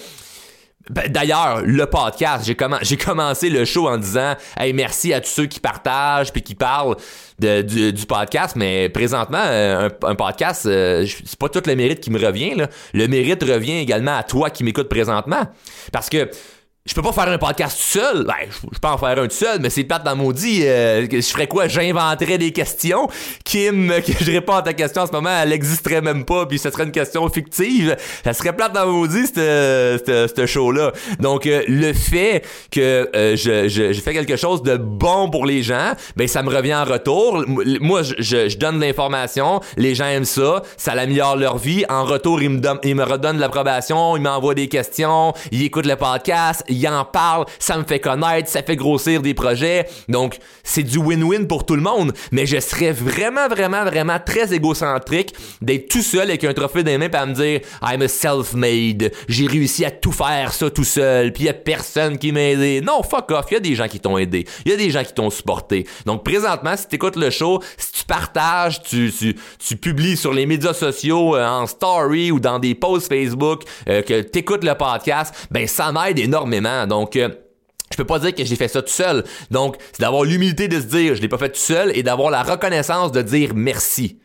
ben, 0.89 1.07
D'ailleurs, 1.07 1.61
le 1.63 1.85
podcast, 1.85 2.45
j'ai 2.45 2.57
j'ai 2.81 2.97
commencé 2.97 3.49
le 3.49 3.63
show 3.63 3.87
en 3.87 3.97
disant 3.97 4.33
Hey, 4.57 4.73
merci 4.73 5.13
à 5.13 5.21
tous 5.21 5.29
ceux 5.29 5.45
qui 5.45 5.59
partagent 5.59 6.31
puis 6.31 6.41
qui 6.41 6.55
parlent 6.55 6.95
de, 7.37 7.61
du, 7.61 8.05
podcast, 8.05 8.55
mais 8.55 8.89
présentement, 8.89 9.43
euh, 9.43 9.89
un, 10.03 10.15
podcast, 10.15 10.65
euh, 10.65 11.05
c'est 11.05 11.37
pas 11.37 11.49
tout 11.49 11.61
le 11.65 11.75
mérite 11.75 11.99
qui 11.99 12.09
me 12.09 12.19
revient. 12.19 12.55
Là. 12.55 12.67
Le 12.93 13.07
mérite 13.07 13.43
revient 13.43 13.77
également 13.77 14.17
à 14.17 14.23
toi 14.23 14.49
qui 14.49 14.63
m'écoutes 14.63 14.89
présentement. 14.89 15.43
Parce 15.91 16.09
que 16.09 16.29
je 16.89 16.95
peux 16.95 17.03
pas 17.03 17.13
faire 17.13 17.27
un 17.27 17.37
podcast 17.37 17.77
tout 17.77 17.99
seul. 17.99 18.25
Ben, 18.25 18.33
je, 18.49 18.79
peux 18.79 18.87
en 18.87 18.97
faire 18.97 19.19
un 19.19 19.27
tout 19.27 19.35
seul, 19.35 19.59
mais 19.61 19.69
c'est 19.69 19.83
plate 19.83 20.03
dans 20.03 20.15
maudit. 20.15 20.63
Euh, 20.63 21.05
je 21.11 21.21
ferais 21.21 21.45
quoi? 21.45 21.67
J'inventerais 21.67 22.39
des 22.39 22.51
questions. 22.51 23.07
Kim, 23.45 23.93
que 24.07 24.11
je 24.19 24.31
réponds 24.31 24.55
à 24.55 24.63
ta 24.63 24.73
question 24.73 25.03
en 25.03 25.05
ce 25.05 25.11
moment, 25.11 25.29
elle 25.29 25.53
existerait 25.53 26.01
même 26.01 26.25
pas, 26.25 26.47
puis 26.47 26.57
ce 26.57 26.71
serait 26.71 26.85
une 26.85 26.91
question 26.91 27.29
fictive. 27.29 27.95
Ça 28.23 28.33
serait 28.33 28.55
plate 28.55 28.73
dans 28.73 28.87
maudit, 28.87 29.27
ce 29.27 30.45
show-là. 30.47 30.91
Donc, 31.19 31.45
euh, 31.45 31.61
le 31.67 31.93
fait 31.93 32.43
que 32.71 33.07
euh, 33.15 33.35
je, 33.35 33.67
je, 33.67 33.93
je, 33.93 34.01
fais 34.01 34.13
quelque 34.13 34.35
chose 34.35 34.63
de 34.63 34.75
bon 34.75 35.29
pour 35.29 35.45
les 35.45 35.61
gens, 35.61 35.91
ben 36.15 36.27
ça 36.27 36.41
me 36.41 36.49
revient 36.49 36.73
en 36.73 36.85
retour. 36.85 37.45
Moi, 37.81 38.01
je, 38.01 38.49
je, 38.49 38.57
donne 38.57 38.79
l'information, 38.79 39.59
les 39.77 39.93
gens 39.93 40.07
aiment 40.07 40.25
ça, 40.25 40.63
ça 40.75 40.93
améliore 40.93 41.35
leur 41.35 41.59
vie. 41.59 41.85
En 41.87 42.03
retour, 42.03 42.41
ils 42.41 42.49
me, 42.49 42.59
donnent, 42.59 42.79
ils 42.83 42.95
me 42.95 43.03
redonnent 43.03 43.37
l'approbation, 43.37 44.17
ils 44.17 44.23
m'envoient 44.23 44.55
des 44.55 44.69
questions, 44.69 45.33
ils 45.51 45.65
écoutent 45.65 45.85
le 45.85 45.95
podcast, 45.95 46.63
il 46.79 46.87
en 46.87 47.05
parle, 47.05 47.45
ça 47.59 47.77
me 47.77 47.83
fait 47.83 47.99
connaître, 47.99 48.49
ça 48.49 48.63
fait 48.63 48.75
grossir 48.75 49.21
des 49.21 49.33
projets. 49.33 49.85
Donc, 50.07 50.37
c'est 50.63 50.83
du 50.83 50.97
win-win 50.97 51.47
pour 51.47 51.65
tout 51.65 51.75
le 51.75 51.81
monde. 51.81 52.13
Mais 52.31 52.45
je 52.45 52.59
serais 52.59 52.91
vraiment, 52.91 53.47
vraiment, 53.47 53.83
vraiment 53.83 54.17
très 54.23 54.53
égocentrique 54.53 55.33
d'être 55.61 55.89
tout 55.89 56.01
seul 56.01 56.29
avec 56.29 56.43
un 56.43 56.53
trophée 56.53 56.83
les 56.89 56.97
mains 56.97 57.09
à 57.13 57.25
me 57.25 57.33
dire 57.33 57.61
I'm 57.81 58.01
a 58.01 58.07
self-made. 58.07 59.11
J'ai 59.27 59.47
réussi 59.47 59.85
à 59.85 59.91
tout 59.91 60.11
faire 60.11 60.53
ça 60.53 60.69
tout 60.69 60.83
seul. 60.83 61.31
Puis 61.33 61.43
il 61.43 61.45
y 61.47 61.49
a 61.49 61.53
personne 61.53 62.17
qui 62.17 62.31
m'a 62.31 62.41
aidé. 62.41 62.81
Non, 62.81 63.03
fuck 63.03 63.31
off. 63.31 63.45
Il 63.51 63.53
y 63.55 63.57
a 63.57 63.59
des 63.59 63.75
gens 63.75 63.87
qui 63.87 63.99
t'ont 63.99 64.17
aidé. 64.17 64.45
Il 64.65 64.71
y 64.71 64.73
a 64.73 64.77
des 64.77 64.89
gens 64.89 65.03
qui 65.03 65.13
t'ont 65.13 65.29
supporté. 65.29 65.85
Donc, 66.05 66.23
présentement, 66.23 66.75
si 66.75 66.87
tu 66.87 66.95
écoutes 66.95 67.15
le 67.15 67.29
show, 67.29 67.61
si 67.77 67.91
tu 67.91 68.03
partages, 68.05 68.81
tu, 68.81 69.11
tu, 69.17 69.35
tu 69.59 69.75
publies 69.75 70.17
sur 70.17 70.33
les 70.33 70.45
médias 70.45 70.73
sociaux, 70.73 71.35
euh, 71.35 71.45
en 71.45 71.67
story 71.67 72.31
ou 72.31 72.39
dans 72.39 72.59
des 72.59 72.75
posts 72.75 73.07
Facebook, 73.07 73.63
euh, 73.87 74.01
que 74.01 74.21
tu 74.21 74.39
écoutes 74.39 74.63
le 74.63 74.75
podcast, 74.75 75.33
ben 75.51 75.67
ça 75.67 75.91
m'aide 75.91 76.19
énormément 76.19 76.58
donc, 76.87 77.15
euh, 77.15 77.29
je 77.91 77.97
peux 77.97 78.05
pas 78.05 78.19
dire 78.19 78.35
que 78.35 78.43
j'ai 78.43 78.55
fait 78.55 78.67
ça 78.67 78.81
tout 78.81 78.89
seul. 78.89 79.23
Donc, 79.51 79.77
c'est 79.91 80.01
d'avoir 80.01 80.23
l'humilité 80.23 80.67
de 80.67 80.79
se 80.79 80.85
dire 80.85 81.15
je 81.15 81.21
l'ai 81.21 81.27
pas 81.27 81.37
fait 81.37 81.49
tout 81.49 81.59
seul 81.59 81.95
et 81.95 82.03
d'avoir 82.03 82.29
la 82.29 82.43
reconnaissance 82.43 83.11
de 83.11 83.21
dire 83.21 83.51
merci. 83.55 84.19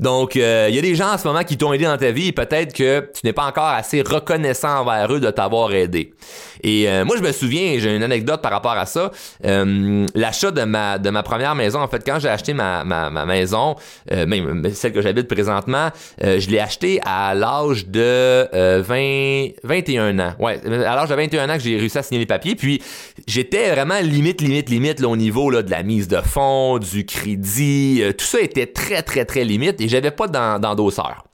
Donc, 0.00 0.36
il 0.36 0.42
euh, 0.42 0.70
y 0.70 0.78
a 0.78 0.82
des 0.82 0.94
gens 0.94 1.12
en 1.12 1.18
ce 1.18 1.26
moment 1.26 1.42
qui 1.42 1.56
t'ont 1.56 1.72
aidé 1.72 1.84
dans 1.84 1.96
ta 1.96 2.12
vie 2.12 2.28
et 2.28 2.32
peut-être 2.32 2.72
que 2.72 3.10
tu 3.12 3.20
n'es 3.24 3.32
pas 3.32 3.46
encore 3.46 3.64
assez 3.64 4.02
reconnaissant 4.02 4.80
envers 4.80 5.12
eux 5.12 5.18
de 5.18 5.30
t'avoir 5.30 5.72
aidé. 5.72 6.14
Et 6.62 6.88
euh, 6.88 7.04
moi, 7.04 7.16
je 7.16 7.22
me 7.22 7.32
souviens, 7.32 7.78
j'ai 7.78 7.96
une 7.96 8.02
anecdote 8.02 8.40
par 8.40 8.52
rapport 8.52 8.72
à 8.72 8.86
ça. 8.86 9.10
Euh, 9.44 10.06
l'achat 10.14 10.52
de 10.52 10.62
ma, 10.62 10.98
de 10.98 11.10
ma 11.10 11.22
première 11.22 11.54
maison, 11.56 11.80
en 11.80 11.88
fait, 11.88 12.02
quand 12.06 12.20
j'ai 12.20 12.28
acheté 12.28 12.54
ma, 12.54 12.84
ma, 12.84 13.10
ma 13.10 13.26
maison, 13.26 13.76
même 14.10 14.70
celle 14.72 14.92
que 14.92 15.02
j'habite 15.02 15.28
présentement, 15.28 15.90
je 16.20 16.48
l'ai 16.48 16.60
acheté 16.60 17.00
à 17.04 17.34
l'âge 17.34 17.86
de 17.86 18.48
20, 18.80 19.48
21 19.64 20.18
ans. 20.18 20.34
Ouais, 20.38 20.60
à 20.64 20.94
l'âge 20.94 21.08
de 21.08 21.14
21 21.14 21.48
ans 21.48 21.54
que 21.54 21.62
j'ai 21.62 21.76
réussi 21.76 21.98
à 21.98 22.02
signer 22.02 22.20
les 22.20 22.26
papiers. 22.26 22.54
Puis, 22.54 22.82
j'étais 23.26 23.70
vraiment 23.70 23.98
limite, 24.00 24.40
limite, 24.40 24.68
limite 24.68 25.00
là, 25.00 25.08
au 25.08 25.16
niveau 25.16 25.50
là, 25.50 25.62
de 25.62 25.70
la 25.70 25.82
mise 25.82 26.08
de 26.08 26.20
fonds, 26.20 26.78
du 26.78 27.04
crédit. 27.04 28.02
tout 28.16 28.24
ça 28.24 28.40
était 28.40 28.66
très, 28.66 29.02
très, 29.02 29.24
très 29.24 29.44
limite 29.44 29.80
j'avais 29.88 30.10
pas 30.10 30.28
d'endosseur. 30.28 31.24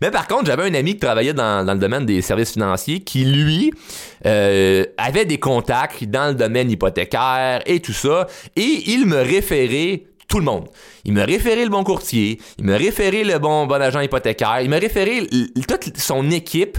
Mais 0.00 0.10
par 0.10 0.26
contre, 0.26 0.46
j'avais 0.46 0.64
un 0.64 0.74
ami 0.74 0.94
qui 0.94 1.00
travaillait 1.00 1.34
dans, 1.34 1.66
le 1.66 1.78
domaine 1.78 2.06
des 2.06 2.22
services 2.22 2.52
financiers 2.52 3.00
qui, 3.00 3.24
lui, 3.24 3.72
euh, 4.26 4.84
avait 4.96 5.24
des 5.24 5.38
contacts 5.38 6.04
dans 6.04 6.28
le 6.28 6.34
domaine 6.34 6.70
hypothécaire 6.70 7.62
et 7.66 7.80
tout 7.80 7.92
ça. 7.92 8.26
Et 8.56 8.84
il 8.86 9.06
me 9.06 9.18
référait 9.18 10.04
Tout 10.28 10.38
le 10.38 10.44
monde. 10.44 10.68
Il 11.04 11.14
m'a 11.14 11.24
référé 11.24 11.64
le 11.64 11.70
bon 11.70 11.84
courtier, 11.84 12.38
il 12.58 12.64
m'a 12.64 12.76
référé 12.76 13.24
le 13.24 13.38
bon, 13.38 13.66
bon 13.66 13.80
agent 13.80 14.00
hypothécaire, 14.00 14.60
il 14.60 14.68
m'a 14.68 14.76
référé 14.76 15.26
toute 15.66 15.96
son 15.96 16.30
équipe 16.30 16.76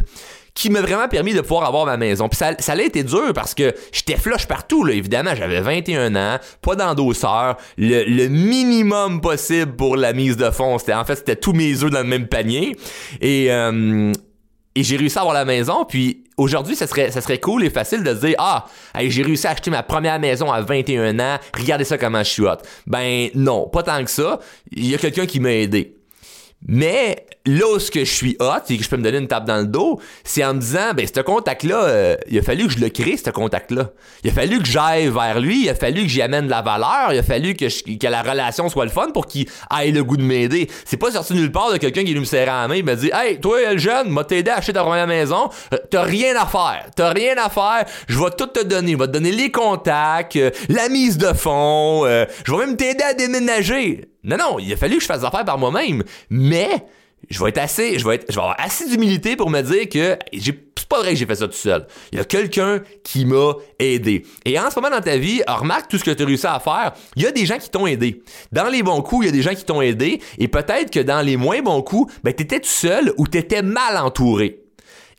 qui 0.54 0.70
m'a 0.70 0.82
vraiment 0.82 1.08
permis 1.08 1.34
de 1.34 1.42
pouvoir 1.42 1.66
avoir 1.66 1.86
ma 1.86 1.98
maison. 1.98 2.30
Puis 2.30 2.38
ça, 2.38 2.54
ça 2.60 2.74
a 2.74 2.82
été 2.82 3.04
dur 3.04 3.34
parce 3.34 3.54
que 3.54 3.74
j'étais 3.92 4.18
flush 4.18 4.46
partout, 4.48 4.84
là. 4.84 4.94
Évidemment, 4.94 5.32
j'avais 5.36 5.62
21 5.62 6.16
ans, 6.16 6.38
pas 6.62 6.76
d'endosseur, 6.76 7.58
le, 7.78 8.04
le 8.04 8.28
minimum 8.28 9.22
possible 9.22 9.76
pour 9.76 9.96
la 9.96 10.14
mise 10.14 10.38
de 10.38 10.50
fonds. 10.52 10.78
C'était, 10.78 10.94
en 10.94 11.06
fait, 11.06 11.16
c'était 11.16 11.36
tous 11.36 11.54
mes 11.54 11.84
œufs 11.84 11.92
dans 11.92 12.00
le 12.02 12.06
même 12.06 12.28
panier. 12.28 12.76
Et, 13.22 13.52
euh, 13.52 14.12
et 14.76 14.84
j'ai 14.84 14.98
réussi 14.98 15.18
à 15.18 15.22
avoir 15.22 15.34
la 15.36 15.46
maison, 15.46 15.84
puis 15.84 16.24
aujourd'hui, 16.38 16.76
ça 16.76 16.88
serait, 16.88 17.12
ça 17.12 17.22
serait 17.22 17.40
cool 17.40 17.66
et 17.66 17.70
facile 17.70 18.04
de 18.04 18.14
se 18.14 18.26
dire 18.26 18.36
Ah, 18.38 18.66
j'ai 18.98 19.24
réussi 19.24 19.48
à 19.48 19.52
acheter 19.52 19.72
ma 19.72 19.84
première 19.84 20.20
maison 20.20 20.52
à 20.52 20.62
21 20.62 21.20
ans, 21.20 21.38
regardez 21.58 21.84
ça 21.84 21.98
comment 21.98 22.20
je 22.20 22.30
suis 22.30 22.44
hot. 22.44 22.58
Ben 22.88 23.30
non, 23.36 23.68
pas 23.68 23.84
tant 23.84 24.04
que 24.04 24.12
ça. 24.12 24.40
Il 24.72 24.88
y 24.88 24.96
a 24.96 24.98
quelqu'un 24.98 25.26
qui 25.26 25.40
m'a 25.40 25.52
aidé. 25.54 25.96
Mais 26.68 27.26
là 27.50 27.66
où 27.68 27.80
ce 27.80 27.90
que 27.90 28.02
je 28.02 28.12
suis 28.12 28.38
hot 28.40 28.60
et 28.70 28.78
que 28.78 28.84
je 28.84 28.90
peux 28.90 28.98
me 28.98 29.04
donner 29.04 29.18
une 29.18 29.28
tape 29.28 29.46
dans 29.46 29.58
le 29.58 29.66
dos, 29.66 30.00
c'est 30.24 30.44
en 30.46 30.54
me 30.54 30.60
disant, 30.60 30.94
ben, 30.96 31.06
ce 31.08 31.22
contact-là, 31.22 31.84
euh, 31.84 32.16
il 32.30 32.38
a 32.38 32.42
fallu 32.42 32.68
que 32.68 32.74
je 32.74 32.80
le 32.80 32.90
crée, 32.90 33.18
ce 33.18 33.30
contact-là. 33.30 33.92
Il 34.24 34.30
a 34.30 34.34
fallu 34.34 34.60
que 34.60 34.68
j'aille 34.68 35.08
vers 35.08 35.40
lui, 35.40 35.64
il 35.64 35.70
a 35.70 35.76
fallu 35.76 36.04
que 36.04 36.10
j'y 36.10 36.22
amène 36.22 36.46
de 36.46 36.50
la 36.50 36.62
valeur, 36.62 37.12
il 37.12 37.20
a 37.20 37.24
fallu 37.24 37.56
que, 37.56 37.66
que 37.66 38.08
la 38.08 38.22
relation 38.22 38.70
soit 38.70 38.86
le 38.86 38.92
fun 38.92 39.10
pour 39.12 39.28
qu'il 39.28 39.48
aille 39.70 39.92
le 39.92 40.04
goût 40.04 40.18
de 40.18 40.24
m'aider. 40.24 40.70
C'est 40.86 40.98
pas 40.98 41.12
sorti 41.12 41.34
nulle 41.34 41.52
part 41.52 41.72
de 41.72 41.78
quelqu'un 41.78 42.04
qui 42.04 42.10
venu 42.10 42.22
me 42.22 42.26
serrer 42.26 42.46
la 42.46 42.68
main 42.68 42.76
et 42.76 42.84
me 42.84 42.96
dit, 42.96 43.12
hey, 43.14 43.40
toi, 43.40 43.74
le 43.74 43.78
jeune, 43.78 44.10
m'a 44.10 44.24
t'aider 44.24 44.52
à 44.52 44.58
acheter 44.58 44.74
ta 44.74 44.84
première 44.84 45.08
maison, 45.08 45.50
euh, 45.74 45.78
t'as 45.90 46.04
rien 46.04 46.36
à 46.36 46.46
faire, 46.46 46.86
t'as 46.96 47.12
rien 47.12 47.36
à 47.38 47.50
faire, 47.50 47.86
je 48.08 48.20
vais 48.20 48.32
tout 48.38 48.48
te 48.48 48.64
donner, 48.64 48.94
je 48.94 48.98
vais 48.98 49.08
te 49.08 49.12
donner 49.12 49.32
les 49.32 49.52
contacts, 49.52 50.36
euh, 50.36 50.52
la 50.68 50.90
mise 50.90 51.18
de 51.18 51.34
fonds, 51.34 52.06
je 52.06 52.52
vais 52.52 52.66
même 52.66 52.76
t'aider 52.76 53.04
à 53.04 53.14
déménager. 53.14 54.10
Non, 54.24 54.38
non, 54.38 54.60
il 54.60 54.72
a 54.74 54.78
fallu 54.78 54.96
que 54.98 55.02
je 55.02 55.08
fasse 55.08 55.24
affaire 55.24 55.46
par 55.46 55.58
moi-même, 55.58 56.04
mais 56.30 56.86
je 57.30 57.44
vais 57.44 57.50
être 57.50 57.58
assez, 57.60 58.00
je 58.00 58.08
vais 58.08 58.20
avoir 58.30 58.56
assez 58.60 58.88
d'humilité 58.88 59.36
pour 59.36 59.50
me 59.50 59.62
dire 59.62 59.88
que 59.90 60.18
c'est 60.40 60.88
pas 60.90 61.00
vrai 61.00 61.12
que 61.12 61.18
j'ai 61.18 61.26
fait 61.28 61.36
ça 61.36 61.48
tout 61.48 61.54
seul. 61.54 61.86
Il 62.12 62.18
y 62.18 62.22
a 62.22 62.26
quelqu'un 62.26 62.82
qui 63.04 63.26
m'a 63.26 63.54
aidé. 63.78 64.26
Et 64.44 64.60
en 64.60 64.72
ce 64.72 64.80
moment 64.80 64.90
dans 64.90 65.02
ta 65.02 65.18
vie, 65.18 65.42
remarque 65.48 65.90
tout 65.90 65.98
ce 66.00 66.04
que 66.04 66.12
tu 66.12 66.24
as 66.24 66.26
réussi 66.26 66.48
à 66.48 66.60
faire. 66.60 66.94
Il 67.16 67.22
y 67.22 67.28
a 67.28 67.32
des 67.32 67.46
gens 67.46 67.60
qui 67.60 67.70
t'ont 67.70 67.86
aidé. 67.86 68.24
Dans 68.52 68.68
les 68.68 68.82
bons 68.82 69.02
coups, 69.04 69.26
il 69.26 69.28
y 69.28 69.30
a 69.30 69.32
des 69.32 69.44
gens 69.44 69.54
qui 69.54 69.64
t'ont 69.64 69.82
aidé. 69.82 70.20
Et 70.40 70.48
peut-être 70.48 70.90
que 70.90 71.00
dans 71.00 71.22
les 71.22 71.38
moins 71.38 71.62
bons 71.62 71.84
coups, 71.84 72.12
ben, 72.24 72.34
t'étais 72.34 72.60
tout 72.60 72.68
seul 72.68 73.14
ou 73.18 73.28
t'étais 73.28 73.62
mal 73.62 73.98
entouré. 73.98 74.64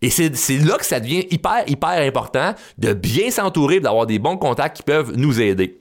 Et 0.03 0.11
c'est, 0.11 0.35
c'est 0.35 0.59
là 0.59 0.77
que 0.77 0.87
ça 0.87 0.99
devient 0.99 1.27
hyper, 1.31 1.63
hyper 1.69 2.01
important 2.01 2.55
de 2.79 2.93
bien 2.93 3.31
s'entourer, 3.31 3.79
d'avoir 3.81 4.07
des 4.07 4.19
bons 4.19 4.39
contacts 4.39 4.79
qui 4.79 4.83
peuvent 4.83 5.13
nous 5.15 5.41
aider. 5.41 5.79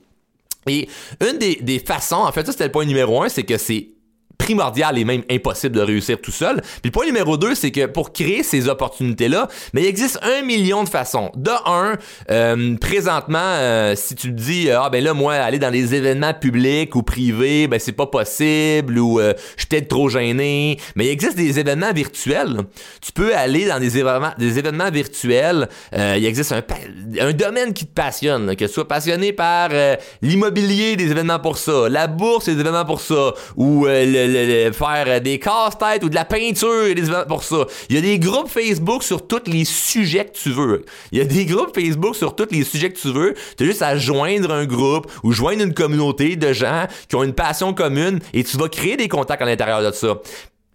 Et 0.68 0.88
une 1.20 1.38
des, 1.38 1.56
des 1.56 1.78
façons, 1.78 2.16
en 2.16 2.30
fait, 2.30 2.44
ça 2.46 2.52
c'était 2.52 2.66
le 2.66 2.72
point 2.72 2.84
numéro 2.84 3.22
un, 3.22 3.28
c'est 3.28 3.44
que 3.44 3.56
c'est 3.56 3.88
primordial 4.40 4.96
et 4.96 5.04
même 5.04 5.22
impossible 5.30 5.76
de 5.76 5.82
réussir 5.82 6.18
tout 6.20 6.30
seul. 6.30 6.62
Puis 6.62 6.80
le 6.86 6.90
point 6.90 7.04
numéro 7.04 7.36
deux, 7.36 7.54
c'est 7.54 7.70
que 7.70 7.84
pour 7.84 8.12
créer 8.12 8.42
ces 8.42 8.68
opportunités-là, 8.68 9.48
mais 9.74 9.82
il 9.82 9.86
existe 9.86 10.18
un 10.22 10.42
million 10.42 10.82
de 10.82 10.88
façons. 10.88 11.30
De 11.36 11.50
un, 11.66 11.98
euh, 12.30 12.76
présentement, 12.78 13.38
euh, 13.38 13.94
si 13.96 14.14
tu 14.14 14.28
te 14.28 14.40
dis 14.40 14.70
ah 14.70 14.88
ben 14.90 15.04
là 15.04 15.12
moi 15.12 15.34
aller 15.34 15.58
dans 15.58 15.70
des 15.70 15.94
événements 15.94 16.32
publics 16.32 16.96
ou 16.96 17.02
privés, 17.02 17.68
ben 17.68 17.78
c'est 17.78 17.92
pas 17.92 18.06
possible 18.06 18.98
ou 18.98 19.20
euh, 19.20 19.34
je 19.56 19.60
suis 19.60 19.66
peut-être 19.68 19.88
trop 19.88 20.08
gêné. 20.08 20.78
Mais 20.96 21.04
il 21.06 21.10
existe 21.10 21.36
des 21.36 21.58
événements 21.58 21.92
virtuels. 21.92 22.62
Tu 23.02 23.12
peux 23.12 23.36
aller 23.36 23.66
dans 23.66 23.78
des 23.78 23.98
événements, 23.98 24.32
des 24.38 24.58
événements 24.58 24.90
virtuels. 24.90 25.68
il 25.92 26.24
existe 26.24 26.52
un, 26.52 26.62
un 27.20 27.32
domaine 27.32 27.74
qui 27.74 27.84
te 27.84 27.92
passionne, 27.92 28.56
que 28.56 28.64
tu 28.64 28.72
sois 28.72 28.88
passionné 28.88 29.34
par 29.34 29.68
l'immobilier, 30.22 30.96
des 30.96 31.10
événements 31.10 31.40
pour 31.40 31.58
ça, 31.58 31.88
la 31.90 32.06
bourse, 32.06 32.46
des 32.46 32.58
événements 32.58 32.86
pour 32.86 33.02
ça, 33.02 33.34
ou 33.56 33.84
le 33.86 34.29
faire 34.72 35.04
euh, 35.06 35.20
des 35.20 35.38
casse-têtes 35.38 36.04
ou 36.04 36.08
de 36.08 36.14
la 36.14 36.24
peinture 36.24 36.94
des 36.94 37.02
pour 37.28 37.42
ça. 37.44 37.66
Il 37.88 37.96
y 37.96 37.98
a 37.98 38.02
des 38.02 38.18
groupes 38.18 38.48
Facebook 38.48 39.02
sur 39.02 39.26
tous 39.26 39.42
les 39.46 39.64
sujets 39.64 40.24
que 40.24 40.36
tu 40.36 40.50
veux. 40.50 40.84
Il 41.12 41.18
y 41.18 41.20
a 41.20 41.24
des 41.24 41.46
groupes 41.46 41.74
Facebook 41.74 42.16
sur 42.16 42.34
tous 42.34 42.48
les 42.50 42.64
sujets 42.64 42.90
que 42.90 42.98
tu 42.98 43.12
veux. 43.12 43.34
Tu 43.56 43.64
as 43.64 43.66
juste 43.66 43.82
à 43.82 43.96
joindre 43.96 44.52
un 44.52 44.66
groupe 44.66 45.10
ou 45.22 45.32
joindre 45.32 45.62
une 45.62 45.74
communauté 45.74 46.36
de 46.36 46.52
gens 46.52 46.86
qui 47.08 47.16
ont 47.16 47.22
une 47.22 47.34
passion 47.34 47.74
commune 47.74 48.20
et 48.32 48.44
tu 48.44 48.56
vas 48.56 48.68
créer 48.68 48.96
des 48.96 49.08
contacts 49.08 49.42
à 49.42 49.46
l'intérieur 49.46 49.82
de 49.82 49.94
ça. 49.94 50.16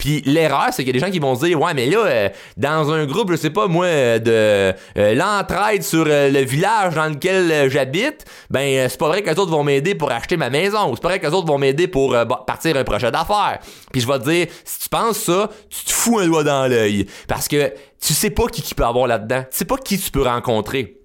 Puis 0.05 0.21
l'erreur, 0.23 0.67
c'est 0.69 0.83
qu'il 0.83 0.95
y 0.95 0.97
a 0.97 0.99
des 0.99 1.03
gens 1.03 1.11
qui 1.11 1.17
vont 1.17 1.33
se 1.33 1.43
dire 1.43 1.59
ouais 1.59 1.73
mais 1.73 1.87
là 1.87 2.05
euh, 2.05 2.29
dans 2.57 2.91
un 2.91 3.07
groupe, 3.07 3.31
je 3.31 3.37
sais 3.37 3.49
pas 3.49 3.65
moi 3.65 3.87
de 4.19 4.21
euh, 4.27 4.73
l'entraide 5.15 5.81
sur 5.81 6.05
euh, 6.07 6.29
le 6.29 6.41
village 6.41 6.93
dans 6.93 7.07
lequel 7.07 7.71
j'habite, 7.71 8.23
ben 8.51 8.87
c'est 8.87 8.99
pas 8.99 9.07
vrai 9.07 9.23
que 9.23 9.31
les 9.31 9.39
autres 9.39 9.49
vont 9.49 9.63
m'aider 9.63 9.95
pour 9.95 10.11
acheter 10.11 10.37
ma 10.37 10.51
maison 10.51 10.91
ou 10.91 10.95
c'est 10.95 11.01
pas 11.01 11.07
vrai 11.07 11.19
que 11.19 11.25
les 11.25 11.33
autres 11.33 11.47
vont 11.47 11.57
m'aider 11.57 11.87
pour 11.87 12.15
partir 12.45 12.77
un 12.77 12.83
projet 12.83 13.09
d'affaires. 13.09 13.57
Puis 13.91 14.01
je 14.01 14.07
vais 14.07 14.19
te 14.19 14.29
dire 14.29 14.47
si 14.63 14.81
tu 14.81 14.89
penses 14.89 15.17
ça, 15.17 15.49
tu 15.71 15.85
te 15.85 15.91
fous 15.91 16.19
un 16.19 16.27
doigt 16.27 16.43
dans 16.43 16.67
l'œil 16.67 17.07
parce 17.27 17.47
que 17.47 17.73
tu 17.99 18.13
sais 18.13 18.29
pas 18.29 18.45
qui, 18.45 18.61
qui 18.61 18.75
peut 18.75 18.85
avoir 18.85 19.07
là-dedans, 19.07 19.41
tu 19.41 19.57
sais 19.57 19.65
pas 19.65 19.77
qui 19.77 19.97
tu 19.97 20.11
peux 20.11 20.21
rencontrer. 20.21 20.99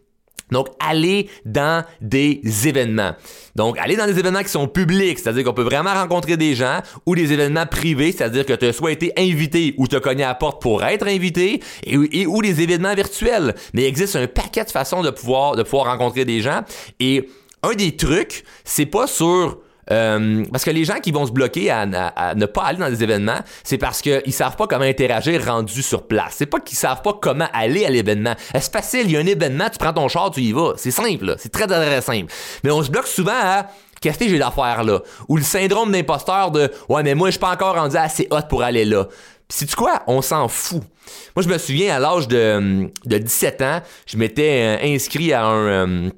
Donc, 0.50 0.68
aller 0.78 1.28
dans 1.44 1.84
des 2.00 2.40
événements. 2.66 3.12
Donc, 3.56 3.78
aller 3.78 3.96
dans 3.96 4.06
des 4.06 4.18
événements 4.18 4.42
qui 4.42 4.48
sont 4.48 4.68
publics, 4.68 5.18
c'est-à-dire 5.18 5.44
qu'on 5.44 5.52
peut 5.52 5.62
vraiment 5.62 5.92
rencontrer 5.92 6.36
des 6.36 6.54
gens, 6.54 6.80
ou 7.06 7.14
des 7.14 7.32
événements 7.32 7.66
privés, 7.66 8.12
c'est-à-dire 8.12 8.46
que 8.46 8.52
tu 8.52 8.66
as 8.66 8.72
soit 8.72 8.92
été 8.92 9.12
invité 9.16 9.74
ou 9.76 9.86
tu 9.86 9.96
as 9.96 10.00
cogné 10.00 10.24
à 10.24 10.28
la 10.28 10.34
porte 10.34 10.60
pour 10.62 10.84
être 10.84 11.06
invité, 11.06 11.60
et, 11.84 12.26
ou 12.26 12.42
des 12.42 12.60
événements 12.60 12.94
virtuels. 12.94 13.54
Mais 13.74 13.82
il 13.82 13.86
existe 13.86 14.16
un 14.16 14.26
paquet 14.26 14.64
de 14.64 14.70
façons 14.70 15.02
de 15.02 15.10
pouvoir, 15.10 15.56
de 15.56 15.62
pouvoir 15.62 15.86
rencontrer 15.86 16.24
des 16.24 16.40
gens. 16.40 16.62
Et 16.98 17.28
un 17.62 17.74
des 17.74 17.96
trucs, 17.96 18.44
c'est 18.64 18.86
pas 18.86 19.06
sur 19.06 19.58
euh, 19.90 20.44
parce 20.50 20.64
que 20.64 20.70
les 20.70 20.84
gens 20.84 20.98
qui 21.00 21.10
vont 21.10 21.26
se 21.26 21.32
bloquer 21.32 21.70
à, 21.70 21.86
ne 21.86 22.46
pas 22.46 22.62
aller 22.62 22.78
dans 22.78 22.88
des 22.88 23.02
événements, 23.02 23.40
c'est 23.64 23.78
parce 23.78 24.00
qu'ils 24.02 24.32
savent 24.32 24.56
pas 24.56 24.66
comment 24.66 24.84
interagir 24.84 25.44
rendu 25.44 25.82
sur 25.82 26.06
place. 26.06 26.34
C'est 26.36 26.46
pas 26.46 26.60
qu'ils 26.60 26.78
savent 26.78 27.02
pas 27.02 27.18
comment 27.20 27.48
aller 27.52 27.84
à 27.84 27.90
l'événement. 27.90 28.34
C'est 28.54 28.72
facile, 28.72 29.02
il 29.04 29.12
y 29.12 29.16
a 29.16 29.20
un 29.20 29.26
événement, 29.26 29.68
tu 29.70 29.78
prends 29.78 29.92
ton 29.92 30.08
char, 30.08 30.30
tu 30.30 30.40
y 30.40 30.52
vas. 30.52 30.74
C'est 30.76 30.90
simple, 30.90 31.34
c'est 31.38 31.52
très 31.52 31.66
très 31.66 32.00
simple. 32.00 32.32
Mais 32.64 32.70
on 32.70 32.82
se 32.82 32.90
bloque 32.90 33.06
souvent 33.06 33.32
à 33.32 33.66
qu'est-ce 34.00 34.18
que 34.18 34.28
j'ai 34.28 34.38
d'affaires 34.38 34.84
là? 34.84 35.00
Ou 35.28 35.36
le 35.36 35.42
syndrome 35.42 35.92
d'imposteur 35.92 36.50
de 36.50 36.70
ouais 36.88 37.02
mais 37.02 37.14
moi 37.14 37.28
je 37.28 37.32
suis 37.32 37.40
pas 37.40 37.52
encore 37.52 37.74
rendu 37.74 37.96
assez 37.96 38.26
hot 38.30 38.42
pour 38.48 38.62
aller 38.62 38.84
là. 38.84 39.06
Puis 39.48 39.66
tu 39.66 39.76
quoi? 39.76 40.02
On 40.06 40.22
s'en 40.22 40.46
fout. 40.48 40.82
Moi 41.34 41.42
je 41.42 41.48
me 41.48 41.58
souviens 41.58 41.96
à 41.96 41.98
l'âge 41.98 42.28
de, 42.28 42.88
de 43.04 43.18
17 43.18 43.62
ans, 43.62 43.80
je 44.06 44.16
m'étais 44.16 44.78
euh, 44.80 44.94
inscrit 44.94 45.32
à 45.32 45.44
un 45.44 45.66
euh, 45.66 46.10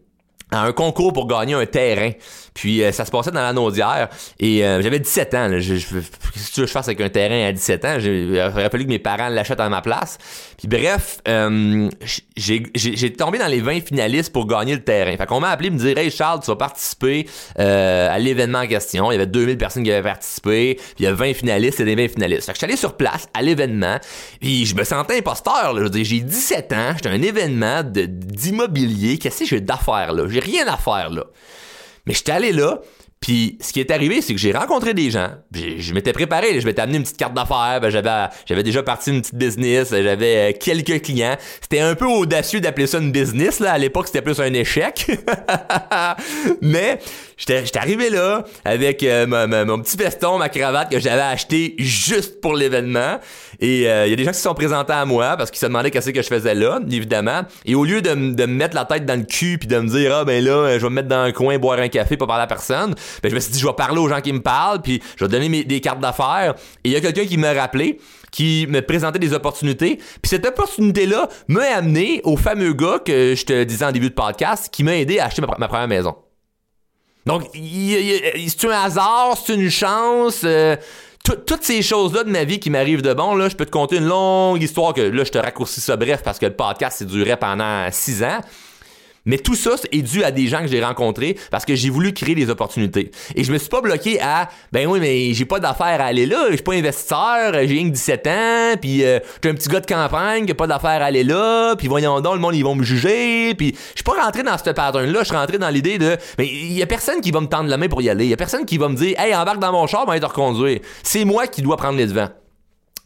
un 0.59 0.73
concours 0.73 1.13
pour 1.13 1.27
gagner 1.27 1.55
un 1.55 1.67
terrain. 1.67 2.11
Puis 2.55 2.83
euh, 2.83 2.93
ça 2.93 3.05
se 3.05 3.11
passait 3.11 3.31
dans 3.31 3.41
la 3.41 3.53
Naudière 3.53 4.09
et 4.39 4.65
euh, 4.65 4.83
j'avais 4.83 4.99
17 4.99 5.35
ans. 5.35 5.49
Je, 5.53 5.77
je, 5.77 5.87
tu 5.87 5.95
veux 5.95 6.03
que 6.03 6.67
je 6.67 6.67
fasse 6.67 6.87
avec 6.89 7.01
un 7.01 7.09
terrain 7.09 7.49
à 7.49 7.53
17 7.53 7.85
ans? 7.85 7.99
Il 7.99 8.39
aurait 8.39 8.69
fallu 8.69 8.85
que 8.85 8.91
mes 8.91 8.99
parents 8.99 9.29
l'achètent 9.29 9.61
à 9.61 9.69
ma 9.69 9.81
place. 9.81 10.19
Puis 10.59 10.69
bref, 10.69 11.19
euh, 11.29 11.89
j'ai 12.37 13.13
tombé 13.15 13.39
dans 13.39 13.47
les 13.47 13.61
20 13.61 13.87
finalistes 13.87 14.33
pour 14.33 14.47
gagner 14.47 14.75
le 14.75 14.85
terrain. 14.85 15.17
Fait 15.17 15.27
qu'on 15.27 15.41
m'a 15.41 15.51
appelé 15.51 15.71
me 15.71 15.79
dire 15.79 15.97
Hey 15.97 16.11
Charles, 16.11 16.41
tu 16.41 16.47
vas 16.49 16.57
participer 16.57 17.27
à 17.57 18.19
l'événement 18.19 18.61
en 18.61 18.67
question. 18.67 19.11
Il 19.11 19.15
y 19.15 19.17
avait 19.17 19.27
2000 19.27 19.57
personnes 19.57 19.83
qui 19.83 19.93
avaient 19.93 20.11
participé. 20.11 20.75
Puis 20.75 20.95
il 21.01 21.05
y 21.05 21.09
a 21.09 21.15
20 21.15 21.35
finalistes 21.35 21.81
et 21.81 21.85
des 21.85 21.95
20 21.95 22.09
finalistes. 22.09 22.47
Fait 22.47 22.53
que 22.53 22.57
je 22.57 22.59
suis 22.59 22.67
allé 22.67 22.77
sur 22.77 22.97
place 22.97 23.29
à 23.35 23.43
l'événement. 23.43 23.99
Puis 24.41 24.67
je 24.67 24.75
me 24.75 24.85
sentais 24.85 25.19
imposteur. 25.19 25.73
Là. 25.73 25.89
J'ai 25.93 26.21
17 26.21 26.73
ans, 26.73 26.93
j'étais 26.97 27.09
un 27.09 27.23
événement 27.23 27.83
d'immobilier. 27.83 29.19
Qu'est-ce 29.19 29.41
que 29.41 29.47
j'ai 29.47 29.61
d'affaires 29.61 30.13
là? 30.13 30.25
J'ai 30.29 30.42
rien 30.43 30.67
à 30.67 30.77
faire 30.77 31.11
là. 31.11 31.25
Mais 32.07 32.15
j'étais 32.15 32.33
allé 32.33 32.53
là, 32.53 32.81
puis 33.23 33.57
ce 33.61 33.73
qui 33.73 33.79
est 33.79 33.93
arrivé, 33.93 34.21
c'est 34.21 34.35
que 34.35 34.41
j'ai 34.41 34.51
rencontré 34.51 34.95
des 34.95 35.09
gens. 35.09 35.31
Je 35.55 35.95
m'étais 35.95 36.13
préparé, 36.13 36.61
je 36.61 36.67
m'étais 36.67 36.83
amené 36.83 36.99
une 36.99 37.05
petite 37.05 37.17
carte 37.17 37.35
d'affaires, 37.35 37.79
ben, 37.81 37.89
j'avais 37.89 38.11
j'avais 38.47 38.65
déjà 38.65 38.83
parti 38.83 39.11
une 39.11 39.21
petite 39.21 39.37
business, 39.37 39.91
j'avais 39.91 40.51
euh, 40.51 40.53
quelques 40.59 41.03
clients. 41.03 41.37
C'était 41.61 41.79
un 41.79 41.95
peu 41.95 42.07
audacieux 42.07 42.61
d'appeler 42.61 42.89
ça 42.89 42.99
une 42.99 43.13
business 43.13 43.61
là, 43.61 43.73
à 43.73 43.79
l'époque 43.79 44.09
c'était 44.09 44.23
plus 44.23 44.41
un 44.41 44.53
échec. 44.53 45.09
Mais 46.61 46.99
J'étais 47.45 47.79
arrivé 47.79 48.09
là 48.09 48.45
avec 48.65 49.03
euh, 49.03 49.27
mon 49.27 49.81
petit 49.81 49.97
veston, 49.97 50.39
ma 50.39 50.49
cravate 50.49 50.91
que 50.91 51.01
j'avais 51.01 51.23
acheté 51.23 51.75
juste 51.79 52.41
pour 52.41 52.55
l'événement. 52.55 53.19
Et 53.63 53.83
il 53.83 53.87
euh, 53.87 54.09
y 54.09 54.13
a 54.13 54.17
des 54.17 54.25
gens 54.25 54.33
qui 54.33 54.39
se 54.39 54.43
sont 54.43 54.55
présentés 54.55 54.93
à 54.93 55.05
moi 55.05 55.37
parce 55.37 55.53
qu'ils 55.53 55.61
se 55.61 55.67
demandaient 55.67 55.93
qu'est-ce 55.93 56.11
que 56.11 56.21
je 56.21 56.27
faisais 56.27 56.53
là, 56.53 56.81
évidemment. 56.91 57.43
Et 57.65 57.77
au 57.77 57.85
lieu 57.85 58.03
de, 58.03 58.13
me 58.13 58.47
mettre 58.47 58.75
la 58.75 58.85
tête 58.85 59.07
dans 59.07 59.17
le 59.17 59.25
cul 59.25 59.57
puis 59.57 59.69
de 59.69 59.79
me 59.79 59.87
dire 59.87 60.17
ah 60.17 60.25
ben 60.25 60.45
là 60.45 60.77
je 60.79 60.83
vais 60.83 60.91
me 60.91 60.97
mettre 60.97 61.07
dans 61.07 61.21
un 61.21 61.31
coin 61.31 61.57
boire 61.59 61.79
un 61.79 61.87
café 61.87 62.17
pas 62.17 62.27
parler 62.27 62.43
à 62.43 62.49
personne, 62.49 62.97
ben 63.23 63.29
je 63.29 63.35
me 63.37 63.39
suis 63.39 63.53
dit 63.53 63.61
je 63.61 63.67
vais 63.67 63.73
parler 63.75 64.01
aux 64.01 64.09
gens 64.09 64.21
qui 64.21 64.33
me 64.33 64.43
parlent 64.43 64.83
puis 64.83 65.01
je 65.17 65.25
vais 65.25 65.31
donner 65.31 65.63
des 65.63 65.81
cartes 65.81 66.01
d'affaires. 66.01 66.57
Et 66.83 66.89
il 66.89 66.93
y 66.93 66.97
a 66.97 67.01
quelqu'un 67.01 67.25
qui 67.25 67.37
m'a 67.37 67.53
rappelé 67.53 68.01
qui 68.33 68.67
me 68.69 68.81
présentait 68.81 69.21
des 69.21 69.33
opportunités. 69.33 69.97
Puis 69.97 70.31
cette 70.31 70.47
opportunité-là 70.47 71.29
m'a 71.47 71.77
amené 71.77 72.21
au 72.25 72.37
fameux 72.37 72.73
gars 72.73 72.99
que 72.99 73.37
je 73.37 73.45
te 73.45 73.63
disais 73.63 73.85
en 73.85 73.93
début 73.93 74.09
de 74.09 74.15
podcast 74.15 74.71
qui 74.73 74.83
m'a 74.83 74.97
aidé 74.97 75.21
à 75.21 75.27
acheter 75.27 75.43
ma 75.43 75.69
première 75.69 75.87
maison. 75.87 76.17
Donc, 77.25 77.45
c'est 77.55 78.69
un 78.69 78.83
hasard, 78.83 79.39
c'est 79.45 79.55
une 79.55 79.71
chance. 79.71 80.41
Euh, 80.45 80.77
toutes 81.23 81.63
ces 81.63 81.83
choses-là 81.83 82.25
de 82.25 82.31
ma 82.31 82.45
vie 82.45 82.59
qui 82.59 82.71
m'arrivent 82.71 83.03
de 83.03 83.15
bon, 83.15 83.35
là, 83.35 83.49
je 83.49 83.57
peux 83.57 83.65
te 83.65 83.71
conter 83.71 83.97
une 83.97 84.07
longue 84.07 84.63
histoire 84.63 84.93
que 84.93 85.01
là, 85.01 85.25
je 85.25 85.31
te 85.31 85.39
raccourcis 85.39 85.81
ça 85.81 85.97
bref 85.97 86.23
parce 86.25 86.39
que 86.39 86.47
le 86.47 86.55
podcast, 86.55 86.97
c'est 86.99 87.07
duré 87.07 87.37
pendant 87.37 87.87
six 87.91 88.23
ans. 88.23 88.41
Mais 89.25 89.39
tout 89.39 89.55
ça 89.55 89.73
est 89.93 90.03
dû 90.03 90.25
à 90.25 90.31
des 90.31 90.49
gens 90.49 90.61
que 90.61 90.67
j'ai 90.67 90.83
rencontrés 90.85 91.37
parce 91.51 91.65
que 91.65 91.75
j'ai 91.75 91.91
voulu 91.91 92.13
créer 92.13 92.35
des 92.35 92.51
opportunités. 92.51 93.11
Et 93.35 93.45
je 93.45 93.53
me 93.53 93.59
suis 93.59 93.69
pas 93.69 93.81
bloqué 93.81 94.21
à 94.21 94.49
ben 94.73 94.87
oui, 94.87 94.99
mais 95.01 95.33
j'ai 95.33 95.45
pas 95.45 95.61
d'affaires 95.61 96.01
à 96.01 96.07
aller 96.07 96.27
là, 96.27 96.47
je 96.51 96.55
suis 96.55 96.63
pas 96.63 96.75
investisseur, 96.75 97.53
j'ai 97.53 97.67
rien 97.67 97.85
que 97.85 97.95
17 97.95 98.27
ans, 98.27 98.77
puis 98.81 99.05
euh, 99.05 99.21
j'ai 99.43 99.51
un 99.51 99.55
petit 99.55 99.69
gars 99.69 99.81
de 99.81 99.87
campagne 99.87 100.45
qui 100.47 100.53
a 100.53 100.55
pas 100.55 100.67
d'affaires 100.67 101.03
à 101.03 101.07
aller 101.07 101.25
là, 101.25 101.75
puis 101.77 101.89
voyons 101.89 102.21
donc, 102.21 102.35
le 102.35 102.41
monde 102.41 102.55
ils 102.55 102.65
vont 102.65 102.75
me 102.75 102.83
juger, 102.83 103.55
puis 103.55 103.75
je 103.75 103.97
suis 103.97 104.05
pas 104.05 104.23
rentré 104.23 104.43
dans 104.43 104.57
ce 104.59 104.65
pattern 104.65 105.07
là, 105.07 105.21
je 105.21 105.27
suis 105.27 105.37
rentré 105.37 105.59
dans 105.59 105.71
l'idée 105.71 105.99
de 105.99 106.17
mais 106.39 106.47
il 106.47 106.73
y 106.73 106.83
a 106.83 106.87
personne 106.87 107.21
qui 107.21 107.31
va 107.31 107.41
me 107.41 107.47
tendre 107.47 107.69
la 107.69 107.77
main 107.77 107.89
pour 107.89 108.03
y 108.03 108.09
aller, 108.09 108.25
il 108.25 108.31
y 108.31 108.35
a 108.35 108.37
personne 108.37 108.65
qui 108.65 108.79
va 108.79 108.89
me 108.89 108.97
dire 108.97 109.19
"Hey, 109.19 109.35
embarque 109.35 109.61
dans 109.61 109.73
mon 109.73 109.87
char, 109.87 110.07
va 110.07 110.19
te 110.19 110.27
reconduire." 110.27 110.81
C'est 111.03 111.25
moi 111.25 111.47
qui 111.47 111.63
dois 111.63 111.77
prendre 111.77 111.99
les 111.99 112.07
devants. 112.07 112.31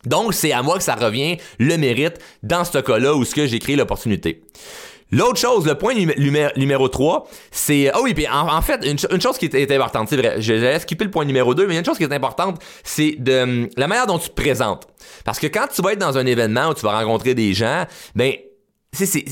Donc, 0.04 0.34
c'est 0.34 0.52
à 0.52 0.62
moi 0.62 0.78
que 0.78 0.84
ça 0.84 0.94
revient 0.94 1.36
le 1.58 1.76
mérite 1.76 2.18
dans 2.42 2.64
ce 2.64 2.78
cas-là 2.78 3.14
où 3.14 3.24
ce 3.24 3.34
que 3.34 3.46
j'ai 3.46 3.58
créé 3.58 3.74
l'opportunité. 3.74 4.42
L'autre 5.12 5.38
chose, 5.38 5.66
le 5.66 5.76
point 5.76 5.94
numéro 6.56 6.88
3, 6.88 7.28
c'est... 7.52 7.90
Ah 7.94 8.00
oui, 8.02 8.12
puis 8.12 8.26
en, 8.28 8.60
fait, 8.60 8.84
une, 8.84 9.20
chose 9.20 9.38
qui 9.38 9.46
est, 9.46 9.70
importante, 9.70 10.08
c'est 10.08 10.16
vrai, 10.16 10.40
je 10.40 10.52
vais 10.52 10.78
skipper 10.80 11.04
le 11.04 11.10
point 11.10 11.24
numéro 11.24 11.54
2, 11.54 11.66
mais 11.68 11.78
une 11.78 11.84
chose 11.84 11.96
qui 11.96 12.02
est 12.02 12.12
importante, 12.12 12.60
c'est 12.82 13.14
de 13.18 13.42
hum, 13.42 13.68
la 13.76 13.86
manière 13.86 14.06
dont 14.06 14.18
tu 14.18 14.30
te 14.30 14.34
présentes. 14.34 14.88
Parce 15.24 15.38
que 15.38 15.46
quand 15.46 15.68
tu 15.72 15.80
vas 15.80 15.92
être 15.92 16.00
dans 16.00 16.18
un 16.18 16.26
événement 16.26 16.70
où 16.70 16.74
tu 16.74 16.82
vas 16.82 16.98
rencontrer 16.98 17.34
des 17.34 17.54
gens, 17.54 17.86
ben, 18.16 18.32
c'est, 18.92 19.24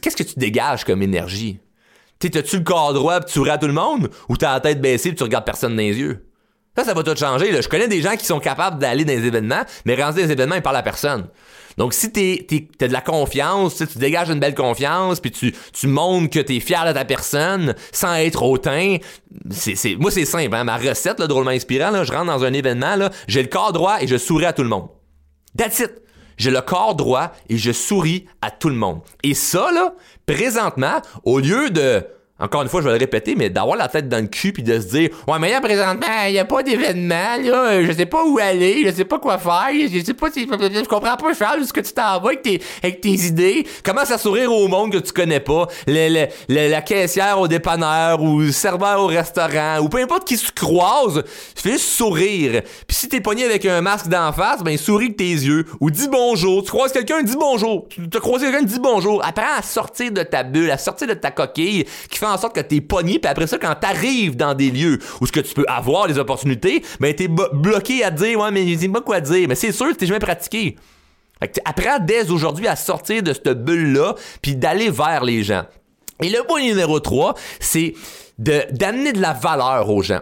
qu'est-ce 0.00 0.16
que 0.16 0.22
tu 0.22 0.38
dégages 0.38 0.84
comme 0.84 1.02
énergie? 1.02 1.58
T'as-tu 2.20 2.58
le 2.58 2.62
corps 2.62 2.92
droit 2.92 3.20
pis 3.20 3.32
tu 3.32 3.38
ouvres 3.40 3.50
à 3.50 3.58
tout 3.58 3.66
le 3.66 3.72
monde? 3.72 4.08
Ou 4.28 4.36
t'as 4.36 4.52
la 4.52 4.60
tête 4.60 4.80
baissée 4.80 5.10
pis 5.10 5.16
tu 5.16 5.24
regardes 5.24 5.44
personne 5.44 5.72
dans 5.74 5.82
les 5.82 5.98
yeux? 5.98 6.28
Ça, 6.76 6.84
ça 6.84 6.94
va 6.94 7.02
tout 7.02 7.16
changer. 7.16 7.60
Je 7.60 7.68
connais 7.68 7.88
des 7.88 8.00
gens 8.00 8.16
qui 8.16 8.24
sont 8.24 8.40
capables 8.40 8.78
d'aller 8.78 9.04
dans 9.04 9.12
des 9.12 9.26
événements, 9.26 9.62
mais 9.84 9.96
dans 9.96 10.12
des 10.12 10.30
événements, 10.30 10.54
ils 10.54 10.62
parlent 10.62 10.76
à 10.76 10.82
personne. 10.82 11.26
Donc, 11.78 11.94
si 11.94 12.12
t'es, 12.12 12.46
t'as 12.78 12.88
de 12.88 12.92
la 12.92 13.00
confiance, 13.00 13.76
tu 13.76 13.98
dégages 13.98 14.30
une 14.30 14.40
belle 14.40 14.54
confiance, 14.54 15.20
puis 15.20 15.30
tu, 15.30 15.54
tu 15.72 15.86
montres 15.86 16.30
que 16.30 16.40
t'es 16.40 16.60
fier 16.60 16.86
de 16.86 16.92
ta 16.92 17.04
personne 17.04 17.74
sans 17.92 18.14
être 18.14 18.42
hautain, 18.42 18.98
c'est, 19.50 19.74
c'est, 19.74 19.96
moi, 19.96 20.10
c'est 20.10 20.24
simple. 20.24 20.54
Hein? 20.54 20.64
Ma 20.64 20.76
recette, 20.76 21.18
là, 21.18 21.26
drôlement 21.26 21.50
inspirant, 21.50 21.90
là, 21.90 22.04
je 22.04 22.12
rentre 22.12 22.26
dans 22.26 22.44
un 22.44 22.52
événement, 22.52 22.96
là, 22.96 23.10
j'ai 23.26 23.42
le 23.42 23.48
corps 23.48 23.72
droit 23.72 23.98
et 24.00 24.06
je 24.06 24.16
souris 24.16 24.46
à 24.46 24.52
tout 24.52 24.62
le 24.62 24.68
monde. 24.68 24.88
That's 25.56 25.80
it. 25.80 25.92
J'ai 26.38 26.50
le 26.50 26.60
corps 26.60 26.94
droit 26.94 27.32
et 27.48 27.58
je 27.58 27.72
souris 27.72 28.26
à 28.40 28.50
tout 28.50 28.68
le 28.68 28.74
monde. 28.74 29.00
Et 29.22 29.34
ça, 29.34 29.70
là, 29.72 29.94
présentement, 30.26 31.00
au 31.24 31.38
lieu 31.38 31.70
de 31.70 32.04
encore 32.40 32.62
une 32.62 32.68
fois, 32.68 32.80
je 32.80 32.86
vais 32.86 32.94
le 32.94 32.98
répéter, 32.98 33.36
mais 33.36 33.50
d'avoir 33.50 33.76
la 33.76 33.86
tête 33.86 34.08
dans 34.08 34.18
le 34.18 34.26
cul 34.26 34.52
puis 34.52 34.64
de 34.64 34.80
se 34.80 34.86
dire 34.86 35.10
Ouais, 35.28 35.38
mais 35.38 35.50
là, 35.50 35.60
présentement, 35.60 36.06
il 36.26 36.32
n'y 36.32 36.38
a 36.38 36.44
pas 36.44 36.62
d'événement, 36.62 37.36
là, 37.40 37.84
je 37.84 37.92
sais 37.92 38.06
pas 38.06 38.24
où 38.24 38.38
aller, 38.38 38.82
je 38.84 38.90
sais 38.90 39.04
pas 39.04 39.18
quoi 39.20 39.38
faire, 39.38 39.68
je 39.72 40.02
sais 40.04 40.14
pas 40.14 40.30
si. 40.30 40.48
Je 40.48 40.88
comprends 40.88 41.16
pas, 41.16 41.34
Charles, 41.34 41.64
ce 41.64 41.72
que 41.72 41.80
tu 41.80 41.92
avec 41.96 42.42
tes, 42.42 42.60
avec 42.82 43.00
tes 43.00 43.10
idées? 43.10 43.64
Commence 43.84 44.10
à 44.10 44.18
sourire 44.18 44.50
au 44.52 44.66
monde 44.66 44.92
que 44.92 44.98
tu 44.98 45.12
connais 45.12 45.40
pas, 45.40 45.68
le, 45.86 46.26
la 46.48 46.82
caissière 46.82 47.38
au 47.38 47.46
dépanneur 47.46 48.20
ou 48.20 48.40
le 48.40 48.50
serveur 48.50 49.00
au 49.00 49.06
restaurant 49.06 49.78
ou 49.80 49.88
peu 49.88 49.98
importe 49.98 50.26
qui 50.26 50.36
se 50.36 50.50
croise, 50.50 51.22
fais 51.54 51.72
juste 51.72 51.90
sourire. 51.90 52.62
Puis 52.88 52.96
si 52.96 53.08
t'es 53.08 53.20
pogné 53.20 53.44
avec 53.44 53.66
un 53.66 53.82
masque 53.82 54.08
d'en 54.08 54.32
face, 54.32 54.62
ben 54.64 54.76
souris 54.78 55.10
de 55.10 55.14
tes 55.14 55.30
yeux 55.30 55.64
ou 55.80 55.90
dis 55.90 56.08
bonjour. 56.08 56.64
Tu 56.64 56.70
croises 56.70 56.92
quelqu'un, 56.92 57.22
dis 57.22 57.36
bonjour. 57.38 57.86
Tu 57.88 58.08
te 58.08 58.18
croises 58.18 58.42
quelqu'un, 58.42 58.62
dis 58.62 58.80
bonjour. 58.80 59.24
Apprends 59.24 59.58
à 59.58 59.62
sortir 59.62 60.10
de 60.10 60.22
ta 60.22 60.42
bulle, 60.42 60.70
à 60.70 60.78
sortir 60.78 61.06
de 61.06 61.14
ta 61.14 61.30
coquille 61.30 61.84
qui 62.10 62.18
fait 62.26 62.32
en 62.32 62.38
sorte 62.38 62.54
que 62.54 62.60
t'es 62.60 62.80
pogné, 62.80 63.18
puis 63.18 63.30
après 63.30 63.46
ça, 63.46 63.58
quand 63.58 63.74
t'arrives 63.74 64.36
dans 64.36 64.54
des 64.54 64.70
lieux 64.70 64.98
où 65.20 65.26
ce 65.26 65.32
que 65.32 65.40
tu 65.40 65.54
peux 65.54 65.64
avoir 65.68 66.06
des 66.06 66.18
opportunités, 66.18 66.82
ben 67.00 67.14
t'es 67.14 67.28
bloqué 67.28 68.04
à 68.04 68.10
dire 68.10 68.38
ouais 68.38 68.50
mais 68.50 68.64
dis 68.64 68.88
pas 68.88 69.00
quoi 69.00 69.20
dire, 69.20 69.48
mais 69.48 69.54
c'est 69.54 69.72
sûr 69.72 69.88
que 69.88 69.94
t'es 69.94 70.06
jamais 70.06 70.20
pratiqué. 70.20 70.76
apprends 71.64 71.98
dès 72.00 72.30
aujourd'hui 72.30 72.68
à 72.68 72.76
sortir 72.76 73.22
de 73.22 73.32
cette 73.32 73.64
bulle 73.64 73.92
là, 73.92 74.14
puis 74.40 74.56
d'aller 74.56 74.90
vers 74.90 75.24
les 75.24 75.42
gens. 75.42 75.64
Et 76.22 76.28
le 76.28 76.44
point 76.46 76.62
numéro 76.62 77.00
3, 77.00 77.34
c'est 77.58 77.94
d'amener 78.38 79.12
de 79.12 79.20
la 79.20 79.32
valeur 79.32 79.90
aux 79.90 80.02
gens. 80.02 80.20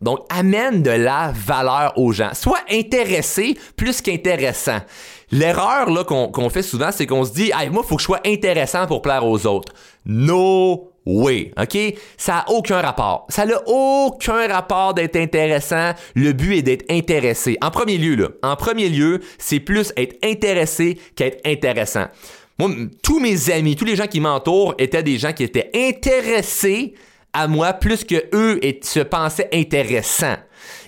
Donc, 0.00 0.20
amène 0.30 0.82
de 0.82 0.90
la 0.90 1.32
valeur 1.34 1.94
aux 1.96 2.12
gens. 2.12 2.30
Sois 2.32 2.60
intéressé 2.70 3.56
plus 3.76 4.00
qu'intéressant. 4.00 4.78
L'erreur 5.32 6.06
qu'on 6.06 6.50
fait 6.50 6.62
souvent, 6.62 6.90
c'est 6.92 7.06
qu'on 7.06 7.24
se 7.24 7.32
dit, 7.32 7.50
hey, 7.54 7.68
moi, 7.68 7.82
faut 7.82 7.96
que 7.96 8.02
je 8.02 8.06
sois 8.06 8.20
intéressant 8.24 8.86
pour 8.86 9.02
plaire 9.02 9.26
aux 9.26 9.44
autres. 9.46 9.72
No 10.06 10.87
oui, 11.10 11.52
OK? 11.58 11.78
Ça 12.18 12.32
n'a 12.32 12.50
aucun 12.50 12.82
rapport. 12.82 13.26
Ça 13.30 13.46
n'a 13.46 13.58
aucun 13.66 14.46
rapport 14.46 14.92
d'être 14.92 15.16
intéressant. 15.16 15.92
Le 16.14 16.32
but 16.32 16.58
est 16.58 16.62
d'être 16.62 16.84
intéressé. 16.90 17.56
En 17.62 17.70
premier 17.70 17.96
lieu, 17.96 18.14
là, 18.14 18.28
en 18.42 18.56
premier 18.56 18.90
lieu, 18.90 19.20
c'est 19.38 19.58
plus 19.58 19.90
être 19.96 20.16
intéressé 20.22 20.98
qu'être 21.16 21.40
intéressant. 21.46 22.04
Moi, 22.58 22.72
tous 23.02 23.20
mes 23.20 23.50
amis, 23.50 23.74
tous 23.74 23.86
les 23.86 23.96
gens 23.96 24.06
qui 24.06 24.20
m'entourent 24.20 24.74
étaient 24.76 25.02
des 25.02 25.16
gens 25.16 25.32
qui 25.32 25.44
étaient 25.44 25.70
intéressés 25.74 26.92
à 27.32 27.48
moi 27.48 27.72
plus 27.72 28.04
que 28.04 28.26
eux 28.34 28.62
et 28.62 28.78
se 28.82 29.00
pensaient 29.00 29.48
intéressants. 29.50 30.36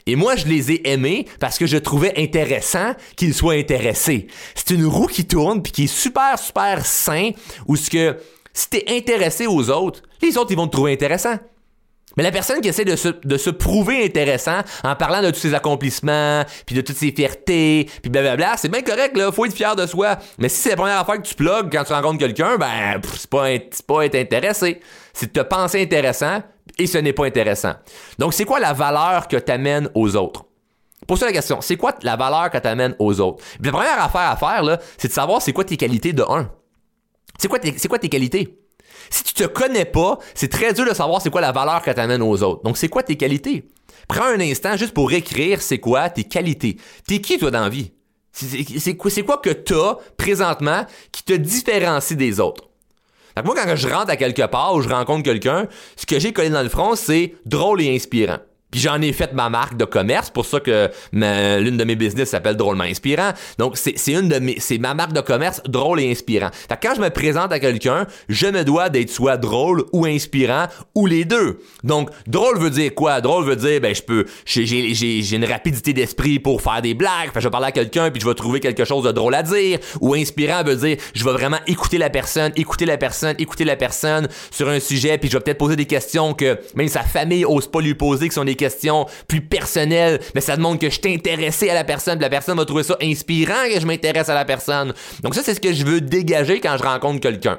Et 0.07 0.17
moi, 0.17 0.37
je 0.37 0.45
les 0.45 0.73
ai 0.73 0.91
aimés 0.91 1.25
parce 1.39 1.57
que 1.57 1.65
je 1.65 1.79
trouvais 1.79 2.13
intéressant 2.19 2.93
qu'ils 3.17 3.33
soient 3.33 3.55
intéressés. 3.55 4.27
C'est 4.55 4.75
une 4.75 4.85
roue 4.85 5.07
qui 5.07 5.25
tourne 5.27 5.63
puis 5.63 5.73
qui 5.73 5.85
est 5.85 5.95
super, 5.95 6.39
super 6.39 6.85
sain 6.85 7.31
où 7.67 7.77
ce 7.77 7.89
que 7.89 8.17
si 8.61 8.69
t'es 8.69 8.85
intéressé 8.89 9.47
aux 9.47 9.71
autres, 9.71 10.03
les 10.23 10.37
autres, 10.37 10.51
ils 10.51 10.57
vont 10.57 10.67
te 10.67 10.73
trouver 10.73 10.93
intéressant. 10.93 11.37
Mais 12.17 12.25
la 12.25 12.33
personne 12.33 12.61
qui 12.61 12.69
essaie 12.69 12.85
de 12.85 12.97
se, 12.97 13.09
de 13.09 13.51
prouver 13.53 14.05
intéressant 14.05 14.61
en 14.83 14.97
parlant 14.97 15.23
de 15.23 15.31
tous 15.31 15.39
ses 15.39 15.55
accomplissements, 15.55 16.45
puis 16.67 16.75
de 16.75 16.81
toutes 16.81 16.97
ses 16.97 17.13
fiertés, 17.13 17.89
puis 18.03 18.11
blablabla, 18.11 18.57
c'est 18.57 18.69
bien 18.69 18.83
correct, 18.83 19.17
là, 19.17 19.31
faut 19.31 19.45
être 19.45 19.55
fier 19.55 19.77
de 19.77 19.87
soi. 19.87 20.19
Mais 20.39 20.49
si 20.49 20.57
c'est 20.57 20.71
la 20.71 20.77
première 20.77 20.99
affaire 20.99 21.23
que 21.23 21.27
tu 21.27 21.35
plugues 21.35 21.71
quand 21.71 21.85
tu 21.85 21.93
rencontres 21.93 22.19
quelqu'un, 22.19 22.57
ben, 22.57 23.01
c'est 23.17 23.31
pas, 23.31 23.47
pas 23.87 24.07
être 24.07 24.17
intéressé. 24.17 24.81
C'est 25.13 25.33
te 25.33 25.41
penser 25.41 25.83
intéressant, 25.83 26.43
et 26.79 26.87
ce 26.87 26.99
n'est 26.99 27.13
pas 27.13 27.27
intéressant. 27.27 27.75
Donc, 28.19 28.35
c'est 28.35 28.45
quoi 28.45 28.59
la 28.59 28.73
valeur 28.73 29.29
que 29.29 29.37
tu 29.37 29.53
amènes 29.53 29.89
aux 29.95 30.17
autres? 30.17 30.45
Pose-toi 31.07 31.29
la 31.29 31.35
question, 31.35 31.61
c'est 31.61 31.77
quoi 31.77 31.95
la 32.03 32.17
valeur 32.17 32.51
que 32.51 32.59
tu 32.59 32.69
amènes 32.69 32.95
aux 32.99 33.21
autres? 33.21 33.43
la 33.63 33.71
première 33.73 34.03
affaire 34.03 34.31
à 34.31 34.37
faire, 34.37 34.63
là, 34.63 34.79
c'est 34.99 35.09
de 35.09 35.13
savoir 35.13 35.41
c'est 35.41 35.53
quoi 35.53 35.65
tes 35.65 35.77
qualités 35.77 36.13
de 36.13 36.23
un. 36.29 36.51
C'est 37.41 37.49
quoi, 37.49 37.59
tes, 37.59 37.73
quoi 37.89 37.99
tes 37.99 38.11
qualités? 38.11 38.59
Si 39.09 39.25
tu 39.25 39.33
te 39.33 39.45
connais 39.45 39.87
pas, 39.87 40.19
c'est 40.35 40.49
très 40.49 40.75
dur 40.75 40.85
de 40.85 40.93
savoir 40.93 41.23
c'est 41.23 41.31
quoi 41.31 41.41
la 41.41 41.53
valeur 41.53 41.81
que 41.81 41.91
tu 41.91 41.99
amènes 41.99 42.21
aux 42.21 42.43
autres. 42.43 42.63
Donc, 42.65 42.77
c'est 42.77 42.91
quoi 42.91 43.03
tes 43.03 43.17
qualités? 43.17 43.65
Prends 44.09 44.27
un 44.27 44.41
instant 44.41 44.77
juste 44.77 44.93
pour 44.93 45.11
écrire 45.11 45.63
c'est 45.63 45.79
quoi 45.79 46.11
tes 46.11 46.25
qualités. 46.25 46.77
T'es 47.07 47.23
qui, 47.23 47.39
toi, 47.39 47.51
dans 47.51 47.63
la 47.63 47.71
vie? 47.71 47.93
C'est 48.33 48.95
quoi, 48.95 49.11
quoi 49.25 49.39
que 49.39 49.51
t'as 49.51 49.97
présentement 50.19 50.85
qui 51.13 51.23
te 51.23 51.33
différencie 51.33 52.17
des 52.17 52.41
autres? 52.41 52.69
moi, 53.43 53.55
quand 53.55 53.75
je 53.75 53.89
rentre 53.89 54.11
à 54.11 54.17
quelque 54.17 54.47
part 54.47 54.75
ou 54.75 54.83
je 54.83 54.91
rencontre 54.91 55.23
quelqu'un, 55.23 55.67
ce 55.97 56.05
que 56.05 56.21
j'ai 56.21 56.35
collé 56.35 56.51
dans 56.51 56.63
le 56.63 56.69
front, 56.69 56.95
c'est 56.95 57.37
drôle 57.47 57.81
et 57.81 57.95
inspirant. 57.95 58.39
Puis 58.71 58.81
j'en 58.81 59.01
ai 59.03 59.13
fait 59.13 59.33
ma 59.33 59.49
marque 59.51 59.77
de 59.77 59.85
commerce, 59.85 60.31
pour 60.31 60.47
ça 60.47 60.61
que 60.61 60.91
l'une 61.13 61.77
de 61.77 61.85
mes 61.85 61.97
business 61.97 62.31
s'appelle 62.31 62.57
Drôlement 62.57 62.85
Inspirant. 62.85 63.33
Donc 63.59 63.77
c'est 63.77 64.13
une 64.13 64.29
de 64.29 64.39
mes 64.39 64.57
c'est 64.61 64.79
ma 64.79 64.95
marque 64.95 65.13
de 65.13 65.21
commerce 65.21 65.61
drôle 65.67 66.01
et 66.01 66.11
inspirant. 66.11 66.51
Fait 66.53 66.79
quand 66.81 66.95
je 66.95 67.01
me 67.01 67.11
présente 67.11 67.53
à 67.53 67.59
quelqu'un, 67.59 68.07
je 68.29 68.47
me 68.47 68.65
dois 68.65 68.89
d'être 68.89 69.11
soit 69.11 69.37
drôle 69.37 69.85
ou 69.93 70.07
inspirant 70.07 70.67
ou 70.95 71.07
les 71.07 71.25
deux. 71.25 71.61
Donc 71.83 72.11
drôle 72.27 72.59
veut 72.59 72.71
dire 72.71 72.95
quoi? 72.95 73.21
Drôle 73.21 73.45
veut 73.45 73.57
dire 73.57 73.81
ben 73.81 73.95
je 73.95 74.03
peux 74.03 74.27
j'ai 74.45 75.35
une 75.35 75.45
rapidité 75.45 75.93
d'esprit 75.93 76.39
pour 76.39 76.63
faire 76.63 76.83
des 76.83 76.95
blagues, 76.95 77.33
fait 77.33 77.41
je 77.41 77.47
vais 77.47 77.51
parler 77.51 77.69
à 77.69 77.73
quelqu'un 77.73 78.11
puis 78.11 78.21
je 78.21 78.27
vais 78.27 78.35
trouver 78.35 78.61
quelque 78.61 78.85
chose 78.85 79.05
de 79.05 79.13
drôle 79.13 79.35
à 79.35 79.43
dire 79.43 79.79
ou 80.01 80.15
inspirant 80.15 80.63
veut 80.63 80.77
dire 80.77 80.97
je 81.15 81.25
vais 81.25 81.33
vraiment 81.33 81.59
écouter 81.67 81.99
la 81.99 82.11
personne, 82.11 82.53
écouter 82.57 82.87
la 82.87 82.99
personne, 82.99 83.35
écouter 83.39 83.65
la 83.65 83.77
personne 83.77 84.29
sur 84.51 84.69
un 84.69 84.81
sujet 84.81 85.19
puis 85.19 85.29
je 85.29 85.37
vais 85.37 85.43
peut-être 85.43 85.59
poser 85.59 85.77
des 85.77 85.87
questions 85.87 86.35
que 86.35 86.59
même 86.75 86.89
sa 86.89 87.03
famille 87.03 87.45
ose 87.45 87.67
pas 87.67 87.81
lui 87.81 87.95
poser 87.95 88.29
qui 88.29 88.35
sont 88.35 88.45
des 88.45 88.57
questions 88.61 89.07
plus 89.27 89.41
personnelles, 89.41 90.21
mais 90.35 90.41
ça 90.41 90.57
demande 90.57 90.79
que 90.79 90.91
je 90.91 91.01
t'intéresse 91.01 91.63
à 91.63 91.75
la 91.75 91.85
personne, 91.85 92.21
la 92.21 92.29
personne 92.29 92.57
va 92.57 92.65
trouver 92.65 92.83
ça 92.83 92.97
inspirant 93.03 93.65
que 93.73 93.81
je 93.81 93.87
m'intéresse 93.87 94.29
à 94.29 94.35
la 94.35 94.45
personne. 94.45 94.93
Donc 95.23 95.35
ça, 95.35 95.43
c'est 95.43 95.55
ce 95.55 95.61
que 95.61 95.73
je 95.73 95.85
veux 95.85 96.01
dégager 96.01 96.61
quand 96.61 96.77
je 96.79 96.83
rencontre 96.83 97.21
quelqu'un. 97.21 97.59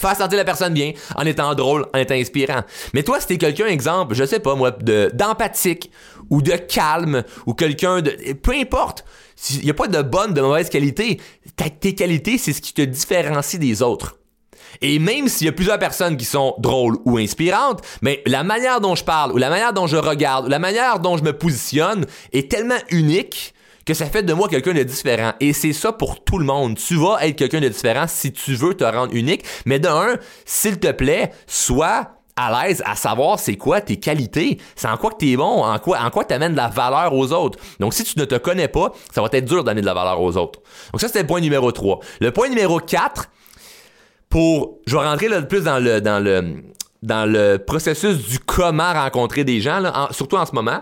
Faire 0.00 0.16
sentir 0.16 0.38
la 0.38 0.44
personne 0.44 0.72
bien 0.72 0.92
en 1.16 1.26
étant 1.26 1.54
drôle, 1.54 1.86
en 1.94 1.98
étant 1.98 2.14
inspirant. 2.14 2.62
Mais 2.94 3.02
toi, 3.02 3.20
si 3.20 3.26
t'es 3.26 3.36
quelqu'un, 3.36 3.66
exemple, 3.66 4.14
je 4.14 4.24
sais 4.24 4.40
pas 4.40 4.54
moi, 4.54 4.70
d'empathique 4.70 5.90
ou 6.30 6.40
de 6.40 6.52
calme 6.52 7.22
ou 7.46 7.52
quelqu'un 7.52 8.00
de... 8.00 8.10
Peu 8.32 8.52
importe. 8.52 9.04
Il 9.50 9.64
n'y 9.64 9.70
a 9.70 9.74
pas 9.74 9.88
de 9.88 10.00
bonne, 10.02 10.32
de 10.34 10.40
mauvaise 10.40 10.70
qualité. 10.70 11.20
tes 11.80 11.94
qualités, 11.94 12.38
c'est 12.38 12.52
ce 12.52 12.62
qui 12.62 12.72
te 12.72 12.82
différencie 12.82 13.60
des 13.60 13.82
autres. 13.82 14.16
Et 14.80 14.98
même 14.98 15.28
s'il 15.28 15.46
y 15.46 15.50
a 15.50 15.52
plusieurs 15.52 15.78
personnes 15.78 16.16
qui 16.16 16.24
sont 16.24 16.54
drôles 16.58 16.96
ou 17.04 17.18
inspirantes, 17.18 17.80
mais 18.00 18.22
la 18.26 18.42
manière 18.42 18.80
dont 18.80 18.94
je 18.94 19.04
parle, 19.04 19.32
ou 19.32 19.36
la 19.36 19.50
manière 19.50 19.72
dont 19.72 19.86
je 19.86 19.96
regarde, 19.96 20.46
ou 20.46 20.48
la 20.48 20.58
manière 20.58 20.98
dont 21.00 21.16
je 21.16 21.22
me 21.22 21.32
positionne 21.32 22.06
est 22.32 22.50
tellement 22.50 22.78
unique 22.90 23.54
que 23.84 23.94
ça 23.94 24.06
fait 24.06 24.22
de 24.22 24.32
moi 24.32 24.48
quelqu'un 24.48 24.74
de 24.74 24.82
différent. 24.82 25.32
Et 25.40 25.52
c'est 25.52 25.72
ça 25.72 25.92
pour 25.92 26.22
tout 26.22 26.38
le 26.38 26.44
monde. 26.44 26.76
Tu 26.76 26.94
vas 26.94 27.26
être 27.26 27.36
quelqu'un 27.36 27.60
de 27.60 27.68
différent 27.68 28.06
si 28.08 28.32
tu 28.32 28.54
veux 28.54 28.74
te 28.74 28.84
rendre 28.84 29.12
unique. 29.14 29.44
Mais 29.66 29.78
d'un, 29.78 30.16
s'il 30.44 30.78
te 30.78 30.92
plaît, 30.92 31.32
sois 31.46 32.08
à 32.36 32.64
l'aise 32.64 32.82
à 32.86 32.96
savoir 32.96 33.38
c'est 33.38 33.56
quoi 33.56 33.80
tes 33.80 33.98
qualités, 33.98 34.58
c'est 34.74 34.88
en 34.88 34.96
quoi 34.96 35.10
que 35.10 35.16
t'es 35.16 35.36
bon, 35.36 35.64
en 35.64 35.78
quoi 35.78 36.00
en 36.00 36.10
quoi 36.10 36.24
t'amènes 36.24 36.52
de 36.52 36.56
la 36.56 36.68
valeur 36.68 37.12
aux 37.12 37.30
autres. 37.32 37.58
Donc 37.78 37.92
si 37.92 38.04
tu 38.04 38.18
ne 38.18 38.24
te 38.24 38.36
connais 38.36 38.68
pas, 38.68 38.92
ça 39.12 39.20
va 39.20 39.28
être 39.32 39.44
dur 39.44 39.64
d'amener 39.64 39.82
de 39.82 39.86
la 39.86 39.94
valeur 39.94 40.20
aux 40.20 40.36
autres. 40.36 40.60
Donc 40.92 41.00
ça 41.00 41.08
c'était 41.08 41.20
le 41.20 41.26
point 41.26 41.40
numéro 41.40 41.70
3. 41.70 42.00
Le 42.20 42.30
point 42.30 42.48
numéro 42.48 42.78
4, 42.78 43.28
pour, 44.32 44.78
je 44.86 44.96
vais 44.96 45.02
rentrer 45.02 45.28
plus 45.46 45.64
dans 45.64 45.78
le, 45.78 46.00
dans 46.00 46.18
le, 46.18 46.62
dans 47.02 47.30
le 47.30 47.58
processus 47.58 48.16
du 48.16 48.38
comment 48.38 48.94
rencontrer 48.94 49.44
des 49.44 49.60
gens, 49.60 49.78
là, 49.78 50.08
surtout 50.10 50.36
en 50.36 50.46
ce 50.46 50.54
moment. 50.54 50.80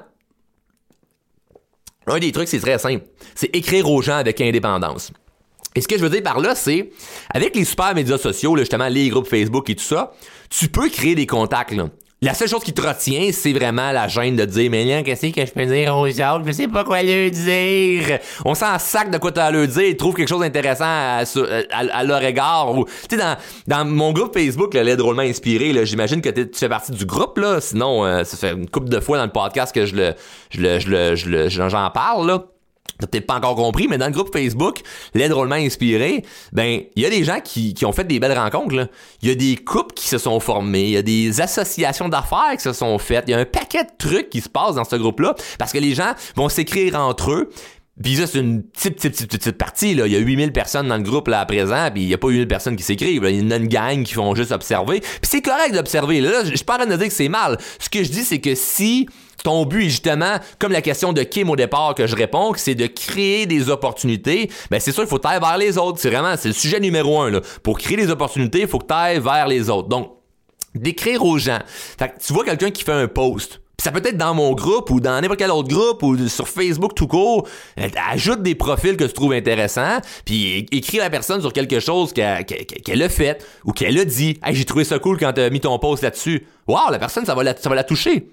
Un 2.06 2.18
des 2.20 2.30
trucs, 2.30 2.46
c'est 2.46 2.60
très 2.60 2.78
simple. 2.78 3.04
C'est 3.34 3.50
écrire 3.54 3.90
aux 3.90 4.02
gens 4.02 4.18
avec 4.18 4.40
indépendance. 4.40 5.10
Et 5.74 5.80
ce 5.80 5.88
que 5.88 5.98
je 5.98 6.02
veux 6.02 6.10
dire 6.10 6.22
par 6.22 6.38
là, 6.38 6.54
c'est, 6.54 6.92
avec 7.34 7.56
les 7.56 7.64
super 7.64 7.92
médias 7.92 8.18
sociaux, 8.18 8.56
justement, 8.56 8.86
les 8.86 9.08
groupes 9.08 9.26
Facebook 9.26 9.68
et 9.68 9.74
tout 9.74 9.82
ça, 9.82 10.12
tu 10.48 10.68
peux 10.68 10.88
créer 10.88 11.16
des 11.16 11.26
contacts. 11.26 11.72
Là. 11.72 11.88
La 12.22 12.34
seule 12.34 12.48
chose 12.48 12.62
qui 12.62 12.74
te 12.74 12.82
retient, 12.82 13.30
c'est 13.32 13.54
vraiment 13.54 13.92
la 13.92 14.06
gêne 14.06 14.36
de 14.36 14.44
dire, 14.44 14.70
mais 14.70 14.84
là, 14.84 15.02
qu'est-ce 15.02 15.28
que 15.28 15.40
je 15.40 15.52
peux 15.52 15.64
dire 15.64 15.96
aux 15.96 16.06
autres? 16.06 16.42
Je 16.44 16.52
sais 16.52 16.68
pas 16.68 16.84
quoi 16.84 17.02
leur 17.02 17.30
dire. 17.30 18.18
On 18.44 18.54
s'en 18.54 18.78
sac 18.78 19.10
de 19.10 19.16
quoi 19.16 19.32
t'as 19.32 19.46
à 19.46 19.50
leur 19.50 19.66
dire. 19.66 19.84
Ils 19.84 19.96
trouvent 19.96 20.14
quelque 20.14 20.28
chose 20.28 20.42
d'intéressant 20.42 20.84
à, 20.84 22.04
leur 22.04 22.22
égard. 22.22 22.76
Ou, 22.76 22.84
tu 23.08 23.16
sais, 23.16 23.36
dans, 23.66 23.86
mon 23.86 24.12
groupe 24.12 24.34
Facebook, 24.34 24.74
là, 24.74 24.96
drôlement 24.96 25.22
inspiré, 25.22 25.86
j'imagine 25.86 26.20
que 26.20 26.28
tu 26.28 26.46
fais 26.52 26.68
partie 26.68 26.92
du 26.92 27.06
groupe, 27.06 27.38
là. 27.38 27.58
Sinon, 27.58 28.04
euh, 28.04 28.22
ça 28.24 28.36
fait 28.36 28.52
une 28.52 28.68
couple 28.68 28.90
de 28.90 29.00
fois 29.00 29.16
dans 29.16 29.24
le 29.24 29.32
podcast 29.32 29.74
que 29.74 29.86
je 29.86 29.96
le, 29.96 30.14
je 30.50 31.14
je 31.14 31.68
j'en 31.70 31.90
parle, 31.90 32.26
là. 32.26 32.44
T'as 32.98 33.06
peut-être 33.06 33.26
pas 33.26 33.36
encore 33.36 33.56
compris, 33.56 33.86
mais 33.88 33.98
dans 33.98 34.06
le 34.06 34.12
groupe 34.12 34.32
Facebook, 34.32 34.80
les 35.14 35.28
drôlement 35.28 35.54
inspiré, 35.54 36.24
ben, 36.52 36.82
il 36.96 37.02
y 37.02 37.06
a 37.06 37.10
des 37.10 37.24
gens 37.24 37.40
qui, 37.40 37.74
qui 37.74 37.84
ont 37.84 37.92
fait 37.92 38.04
des 38.04 38.20
belles 38.20 38.38
rencontres, 38.38 38.88
Il 39.22 39.28
y 39.28 39.32
a 39.32 39.34
des 39.34 39.56
couples 39.56 39.94
qui 39.94 40.08
se 40.08 40.18
sont 40.18 40.40
formés, 40.40 40.84
il 40.84 40.90
y 40.90 40.96
a 40.96 41.02
des 41.02 41.40
associations 41.40 42.08
d'affaires 42.08 42.52
qui 42.56 42.62
se 42.62 42.72
sont 42.72 42.98
faites, 42.98 43.24
il 43.28 43.32
y 43.32 43.34
a 43.34 43.38
un 43.38 43.44
paquet 43.44 43.84
de 43.84 43.90
trucs 43.98 44.30
qui 44.30 44.40
se 44.40 44.48
passent 44.48 44.74
dans 44.74 44.84
ce 44.84 44.96
groupe-là, 44.96 45.34
parce 45.58 45.72
que 45.72 45.78
les 45.78 45.94
gens 45.94 46.12
vont 46.36 46.48
s'écrire 46.48 46.96
entre 46.96 47.30
eux, 47.32 47.50
puis 48.02 48.16
ça, 48.16 48.26
c'est 48.26 48.38
une 48.38 48.62
petite, 48.62 48.96
petite, 48.96 49.12
petite, 49.12 49.30
petite 49.30 49.58
partie, 49.58 49.94
là. 49.94 50.06
Il 50.06 50.12
y 50.12 50.16
a 50.16 50.20
8000 50.20 50.52
personnes 50.52 50.88
dans 50.88 50.96
le 50.96 51.02
groupe, 51.02 51.28
là, 51.28 51.40
à 51.40 51.46
présent, 51.46 51.90
puis 51.92 52.02
il 52.02 52.08
y 52.08 52.14
a 52.14 52.18
pas 52.18 52.28
8000 52.28 52.48
personnes 52.48 52.76
qui 52.76 52.82
s'écrivent. 52.82 53.26
Il 53.28 53.48
y 53.48 53.52
a 53.52 53.56
une 53.56 53.68
gang 53.68 54.02
qui 54.02 54.14
font 54.14 54.34
juste 54.34 54.52
observer. 54.52 55.00
Puis 55.00 55.20
c'est 55.22 55.42
correct 55.42 55.74
d'observer. 55.74 56.20
Là, 56.20 56.44
je 56.44 56.54
suis 56.54 56.64
pas 56.64 56.82
en 56.82 56.86
de 56.86 56.96
dire 56.96 57.08
que 57.08 57.12
c'est 57.12 57.28
mal. 57.28 57.58
Ce 57.78 57.90
que 57.90 58.02
je 58.02 58.10
dis, 58.10 58.24
c'est 58.24 58.40
que 58.40 58.54
si 58.54 59.06
ton 59.44 59.64
but 59.66 59.86
est 59.86 59.88
justement, 59.90 60.36
comme 60.58 60.72
la 60.72 60.82
question 60.82 61.12
de 61.12 61.22
Kim 61.22 61.50
au 61.50 61.56
départ 61.56 61.94
que 61.94 62.06
je 62.06 62.16
réponds, 62.16 62.52
c'est 62.56 62.74
de 62.74 62.86
créer 62.86 63.46
des 63.46 63.68
opportunités. 63.68 64.50
Ben 64.70 64.80
c'est 64.80 64.92
sûr, 64.92 65.02
il 65.02 65.08
faut 65.08 65.24
aller 65.26 65.40
vers 65.40 65.58
les 65.58 65.78
autres. 65.78 65.98
C'est 66.00 66.10
vraiment, 66.10 66.34
c'est 66.36 66.48
le 66.48 66.54
sujet 66.54 66.80
numéro 66.80 67.20
un. 67.20 67.30
Là. 67.30 67.40
Pour 67.62 67.78
créer 67.78 67.96
des 67.96 68.10
opportunités, 68.10 68.60
il 68.60 68.68
faut 68.68 68.78
que 68.78 68.86
tu 68.86 68.94
ailles 68.94 69.20
vers 69.20 69.46
les 69.46 69.68
autres. 69.68 69.88
Donc, 69.88 70.12
d'écrire 70.74 71.24
aux 71.24 71.38
gens. 71.38 71.58
Fait 71.98 72.12
tu 72.24 72.32
vois 72.32 72.44
quelqu'un 72.44 72.70
qui 72.70 72.84
fait 72.84 72.92
un 72.92 73.08
post. 73.08 73.60
Ça 73.80 73.92
peut 73.92 74.02
être 74.04 74.18
dans 74.18 74.34
mon 74.34 74.52
groupe 74.52 74.90
ou 74.90 75.00
dans 75.00 75.18
n'importe 75.20 75.38
quel 75.38 75.50
autre 75.50 75.68
groupe 75.68 76.02
ou 76.02 76.28
sur 76.28 76.46
Facebook 76.46 76.94
tout 76.94 77.06
court. 77.06 77.48
Ajoute 78.10 78.42
des 78.42 78.54
profils 78.54 78.96
que 78.96 79.04
tu 79.04 79.12
trouves 79.12 79.32
intéressants, 79.32 80.00
puis 80.26 80.66
écris 80.70 80.98
la 80.98 81.08
personne 81.08 81.40
sur 81.40 81.52
quelque 81.52 81.80
chose 81.80 82.12
qu'elle 82.12 83.02
a 83.02 83.08
fait 83.08 83.42
ou 83.64 83.72
qu'elle 83.72 83.98
a 83.98 84.04
dit. 84.04 84.38
Hey, 84.44 84.54
j'ai 84.54 84.66
trouvé 84.66 84.84
ça 84.84 84.98
cool 84.98 85.18
quand 85.18 85.32
tu 85.32 85.40
as 85.40 85.48
mis 85.48 85.60
ton 85.60 85.78
post 85.78 86.02
là-dessus. 86.02 86.46
Wow, 86.68 86.90
la 86.90 86.98
personne, 86.98 87.24
ça 87.24 87.34
va 87.34 87.42
la, 87.42 87.84
toucher 87.84 88.26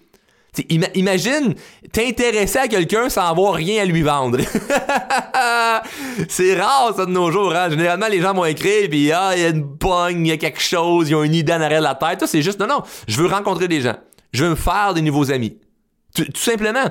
imagine 0.95 1.53
t'intéresser 1.91 2.57
à 2.57 2.67
quelqu'un 2.67 3.09
sans 3.09 3.29
avoir 3.29 3.53
rien 3.53 3.83
à 3.83 3.85
lui 3.85 4.01
vendre. 4.01 4.39
c'est 6.29 6.59
rare 6.59 6.93
ça 6.95 7.05
de 7.05 7.11
nos 7.11 7.31
jours. 7.31 7.53
Hein? 7.55 7.69
Généralement, 7.69 8.07
les 8.07 8.21
gens 8.21 8.33
vont 8.33 8.45
écrire 8.45 8.89
puis 8.89 9.11
ah, 9.11 9.33
il 9.35 9.41
y 9.41 9.45
a 9.45 9.49
une 9.49 9.77
pogne, 9.77 10.25
il 10.25 10.29
y 10.29 10.31
a 10.31 10.37
quelque 10.37 10.61
chose, 10.61 11.09
ils 11.09 11.15
ont 11.15 11.23
une 11.23 11.35
idée 11.35 11.53
en 11.53 11.61
arrière 11.61 11.79
de 11.79 11.83
la 11.83 11.95
tête. 11.95 12.25
C'est 12.25 12.41
juste 12.41 12.59
non, 12.59 12.67
non, 12.67 12.81
je 13.07 13.17
veux 13.21 13.27
rencontrer 13.27 13.67
des 13.67 13.81
gens. 13.81 13.97
Je 14.37 14.43
veux 14.43 14.51
me 14.51 14.55
faire 14.55 14.93
des 14.93 15.01
nouveaux 15.01 15.31
amis. 15.31 15.57
Tout, 16.13 16.25
simplement. 16.35 16.85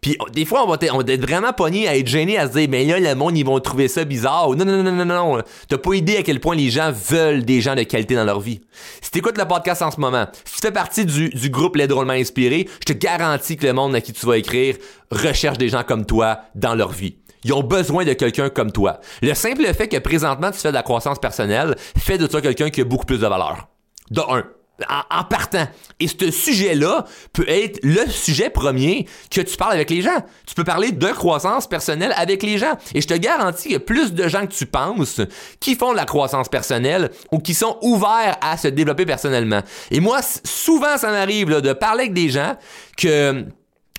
Puis 0.00 0.16
des 0.32 0.44
fois, 0.44 0.64
on 0.64 0.68
va, 0.68 0.76
être 0.80 1.20
vraiment 1.20 1.52
pogné 1.52 1.88
à 1.88 1.96
être 1.96 2.06
gêné, 2.06 2.38
à 2.38 2.46
se 2.46 2.52
dire, 2.52 2.68
mais 2.70 2.84
là, 2.84 3.00
le 3.00 3.14
monde, 3.16 3.36
ils 3.36 3.44
vont 3.44 3.58
trouver 3.58 3.88
ça 3.88 4.04
bizarre. 4.04 4.50
Non, 4.50 4.64
non, 4.64 4.82
non, 4.84 4.92
non, 4.92 5.04
non, 5.04 5.36
non. 5.36 5.42
T'as 5.68 5.78
pas 5.78 5.94
idée 5.94 6.16
à 6.18 6.22
quel 6.22 6.38
point 6.38 6.54
les 6.54 6.70
gens 6.70 6.92
veulent 6.92 7.44
des 7.44 7.60
gens 7.60 7.74
de 7.74 7.82
qualité 7.82 8.14
dans 8.14 8.24
leur 8.24 8.38
vie. 8.38 8.60
Si 9.00 9.10
t'écoutes 9.10 9.36
le 9.36 9.46
podcast 9.46 9.82
en 9.82 9.90
ce 9.90 9.98
moment, 9.98 10.26
si 10.44 10.54
tu 10.54 10.60
fais 10.60 10.72
partie 10.72 11.04
du, 11.04 11.30
du 11.30 11.50
groupe 11.50 11.74
Les 11.74 11.88
Drôlement 11.88 12.12
Inspirés, 12.12 12.68
je 12.86 12.92
te 12.92 12.96
garantis 12.96 13.56
que 13.56 13.66
le 13.66 13.72
monde 13.72 13.96
à 13.96 14.00
qui 14.00 14.12
tu 14.12 14.24
vas 14.24 14.38
écrire 14.38 14.76
recherche 15.10 15.58
des 15.58 15.68
gens 15.68 15.82
comme 15.82 16.06
toi 16.06 16.42
dans 16.54 16.76
leur 16.76 16.92
vie. 16.92 17.16
Ils 17.44 17.52
ont 17.52 17.64
besoin 17.64 18.04
de 18.04 18.12
quelqu'un 18.12 18.48
comme 18.48 18.70
toi. 18.70 19.00
Le 19.22 19.34
simple 19.34 19.64
fait 19.74 19.88
que 19.88 19.98
présentement 19.98 20.52
tu 20.52 20.58
fais 20.58 20.68
de 20.68 20.74
la 20.74 20.84
croissance 20.84 21.18
personnelle 21.18 21.74
fait 21.98 22.18
de 22.18 22.28
toi 22.28 22.40
quelqu'un 22.40 22.70
qui 22.70 22.80
a 22.80 22.84
beaucoup 22.84 23.06
plus 23.06 23.18
de 23.18 23.26
valeur. 23.26 23.68
De 24.10 24.20
un 24.20 24.44
en, 24.88 25.24
partant. 25.24 25.66
Et 26.00 26.08
ce 26.08 26.30
sujet-là 26.30 27.04
peut 27.32 27.48
être 27.48 27.80
le 27.82 28.06
sujet 28.08 28.50
premier 28.50 29.06
que 29.30 29.40
tu 29.40 29.56
parles 29.56 29.72
avec 29.72 29.90
les 29.90 30.02
gens. 30.02 30.24
Tu 30.46 30.54
peux 30.54 30.64
parler 30.64 30.92
de 30.92 31.08
croissance 31.08 31.66
personnelle 31.66 32.12
avec 32.16 32.42
les 32.42 32.58
gens. 32.58 32.76
Et 32.94 33.00
je 33.00 33.08
te 33.08 33.14
garantis 33.14 33.64
qu'il 33.64 33.72
y 33.72 33.76
a 33.76 33.80
plus 33.80 34.12
de 34.12 34.28
gens 34.28 34.46
que 34.46 34.52
tu 34.52 34.66
penses 34.66 35.20
qui 35.60 35.74
font 35.74 35.92
de 35.92 35.96
la 35.96 36.04
croissance 36.04 36.48
personnelle 36.48 37.10
ou 37.30 37.38
qui 37.38 37.54
sont 37.54 37.78
ouverts 37.82 38.36
à 38.40 38.56
se 38.56 38.68
développer 38.68 39.06
personnellement. 39.06 39.60
Et 39.90 40.00
moi, 40.00 40.20
souvent, 40.44 40.96
ça 40.96 41.10
m'arrive 41.10 41.48
de 41.48 41.72
parler 41.72 42.02
avec 42.02 42.14
des 42.14 42.28
gens 42.28 42.56
que 42.96 43.44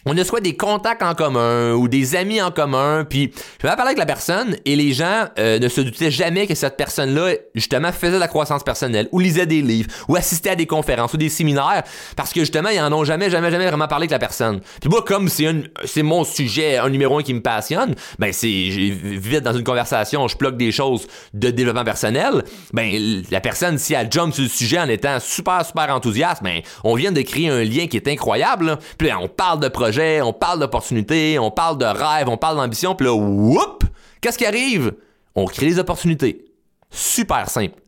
on 0.05 0.17
a 0.17 0.23
soit 0.23 0.41
des 0.41 0.55
contacts 0.55 1.01
en 1.01 1.13
commun 1.15 1.73
ou 1.73 1.87
des 1.87 2.15
amis 2.15 2.41
en 2.41 2.51
commun, 2.51 3.05
puis 3.09 3.31
je 3.61 3.67
vais 3.67 3.75
parler 3.75 3.89
avec 3.89 3.97
la 3.97 4.05
personne 4.05 4.57
et 4.65 4.75
les 4.75 4.93
gens 4.93 5.27
euh, 5.39 5.59
ne 5.59 5.67
se 5.67 5.81
doutaient 5.81 6.11
jamais 6.11 6.45
que 6.47 6.55
cette 6.55 6.75
personne-là 6.75 7.33
justement 7.55 7.91
faisait 7.91 8.13
de 8.13 8.17
la 8.17 8.27
croissance 8.27 8.63
personnelle 8.63 9.07
ou 9.11 9.19
lisait 9.19 9.45
des 9.45 9.61
livres 9.61 9.89
ou 10.07 10.15
assistait 10.15 10.51
à 10.51 10.55
des 10.55 10.65
conférences 10.65 11.13
ou 11.13 11.17
des 11.17 11.29
séminaires 11.29 11.83
parce 12.15 12.33
que 12.33 12.41
justement 12.41 12.69
ils 12.69 12.81
en 12.81 12.91
ont 12.91 13.03
jamais 13.03 13.29
jamais 13.29 13.49
jamais 13.49 13.67
vraiment 13.67 13.87
parlé 13.87 14.03
avec 14.03 14.11
la 14.11 14.19
personne. 14.19 14.59
Puis 14.81 14.89
moi 14.89 15.03
comme 15.03 15.29
c'est 15.29 16.03
mon 16.03 16.23
sujet 16.23 16.77
un 16.77 16.89
numéro 16.89 17.17
un 17.19 17.23
qui 17.23 17.33
me 17.33 17.41
passionne, 17.41 17.95
ben 18.19 18.33
c'est 18.33 18.47
vite 18.47 19.43
dans 19.43 19.53
une 19.53 19.63
conversation, 19.63 20.27
je 20.27 20.37
bloque 20.37 20.57
des 20.57 20.71
choses 20.71 21.07
de 21.33 21.49
développement 21.49 21.85
personnel, 21.85 22.43
ben 22.73 23.23
la 23.31 23.39
personne 23.39 23.77
si 23.77 23.93
elle 23.93 24.11
jump 24.11 24.33
sur 24.33 24.43
le 24.43 24.49
sujet 24.49 24.79
en 24.79 24.89
étant 24.89 25.19
super 25.19 25.65
super 25.65 25.95
enthousiaste, 25.95 26.43
ben 26.43 26.61
on 26.83 26.95
vient 26.95 27.11
de 27.11 27.21
créer 27.21 27.49
un 27.49 27.63
lien 27.63 27.87
qui 27.87 27.97
est 27.97 28.07
incroyable. 28.07 28.77
Puis 28.97 29.09
on 29.13 29.27
parle 29.27 29.59
de 29.59 29.67
projet 29.69 29.92
on 29.99 30.33
parle 30.33 30.59
d'opportunités, 30.59 31.37
on 31.39 31.51
parle 31.51 31.77
de 31.77 31.85
rêve, 31.85 32.29
on 32.29 32.37
parle 32.37 32.57
d'ambition, 32.57 32.95
puis 32.95 33.07
là, 33.07 33.13
whoop, 33.13 33.83
qu'est-ce 34.21 34.37
qui 34.37 34.45
arrive? 34.45 34.93
On 35.35 35.45
crée 35.45 35.67
des 35.67 35.79
opportunités. 35.79 36.45
Super 36.89 37.49
simple. 37.49 37.82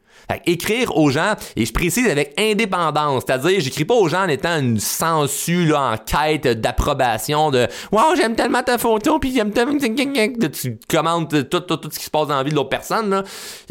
Écrire 0.45 0.95
aux 0.97 1.09
gens, 1.09 1.33
et 1.55 1.65
je 1.65 1.73
précise 1.73 2.07
avec 2.07 2.33
indépendance, 2.39 3.23
c'est-à-dire 3.25 3.59
j'écris 3.59 3.85
pas 3.85 3.95
aux 3.95 4.07
gens 4.07 4.23
en 4.23 4.27
étant 4.27 4.57
une 4.59 4.79
sensu 4.79 5.65
là, 5.65 5.93
en 5.93 5.97
quête 5.97 6.47
d'approbation, 6.59 7.51
de 7.51 7.67
Wow, 7.91 8.15
j'aime 8.15 8.35
tellement 8.35 8.63
ta 8.63 8.77
photo, 8.77 9.19
puis 9.19 9.33
j'aime 9.33 9.51
tellement 9.51 9.77
tu 9.77 10.77
commentes 10.89 11.49
tout, 11.49 11.59
tout, 11.59 11.77
tout, 11.77 11.89
ce 11.91 11.99
qui 11.99 12.05
se 12.05 12.09
passe 12.09 12.27
dans 12.27 12.37
la 12.37 12.43
vie 12.43 12.51
de 12.51 12.55
l'autre 12.55 12.69
personne. 12.69 13.09
Là. 13.09 13.23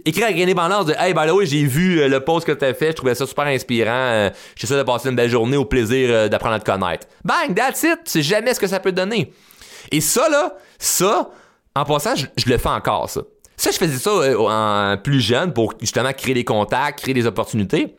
Écrire 0.04 0.26
avec 0.26 0.40
indépendance 0.40 0.86
de 0.86 0.94
Hey, 0.98 1.14
by 1.14 1.26
the 1.26 1.32
way, 1.32 1.46
j'ai 1.46 1.64
vu 1.64 2.00
euh, 2.00 2.08
le 2.08 2.20
post 2.20 2.46
que 2.46 2.52
tu 2.52 2.64
as 2.64 2.74
fait, 2.74 2.88
je 2.88 2.96
trouvais 2.96 3.14
ça 3.14 3.26
super 3.26 3.46
inspirant, 3.46 3.90
euh, 3.90 4.30
j'essaie 4.56 4.76
de 4.76 4.82
passer 4.82 5.08
une 5.08 5.16
belle 5.16 5.30
journée 5.30 5.56
au 5.56 5.64
plaisir 5.64 6.08
euh, 6.10 6.28
d'apprendre 6.28 6.54
à 6.54 6.60
te 6.60 6.70
connaître. 6.70 7.06
Bang, 7.24 7.54
that's 7.54 7.82
it, 7.82 8.00
c'est 8.04 8.22
jamais 8.22 8.54
ce 8.54 8.60
que 8.60 8.66
ça 8.66 8.80
peut 8.80 8.92
donner. 8.92 9.32
Et 9.90 10.00
ça, 10.00 10.28
là, 10.28 10.54
ça, 10.78 11.30
en 11.74 11.84
passant, 11.84 12.14
je 12.16 12.48
le 12.48 12.58
fais 12.58 12.68
encore, 12.68 13.10
ça. 13.10 13.22
Ça, 13.56 13.70
je 13.70 13.76
faisais 13.76 13.98
ça 13.98 14.10
euh, 14.10 14.36
en 14.38 14.96
plus 14.96 15.20
jeune 15.20 15.52
pour 15.52 15.74
justement 15.80 16.12
créer 16.12 16.34
des 16.34 16.44
contacts, 16.44 17.00
créer 17.00 17.14
des 17.14 17.26
opportunités. 17.26 17.96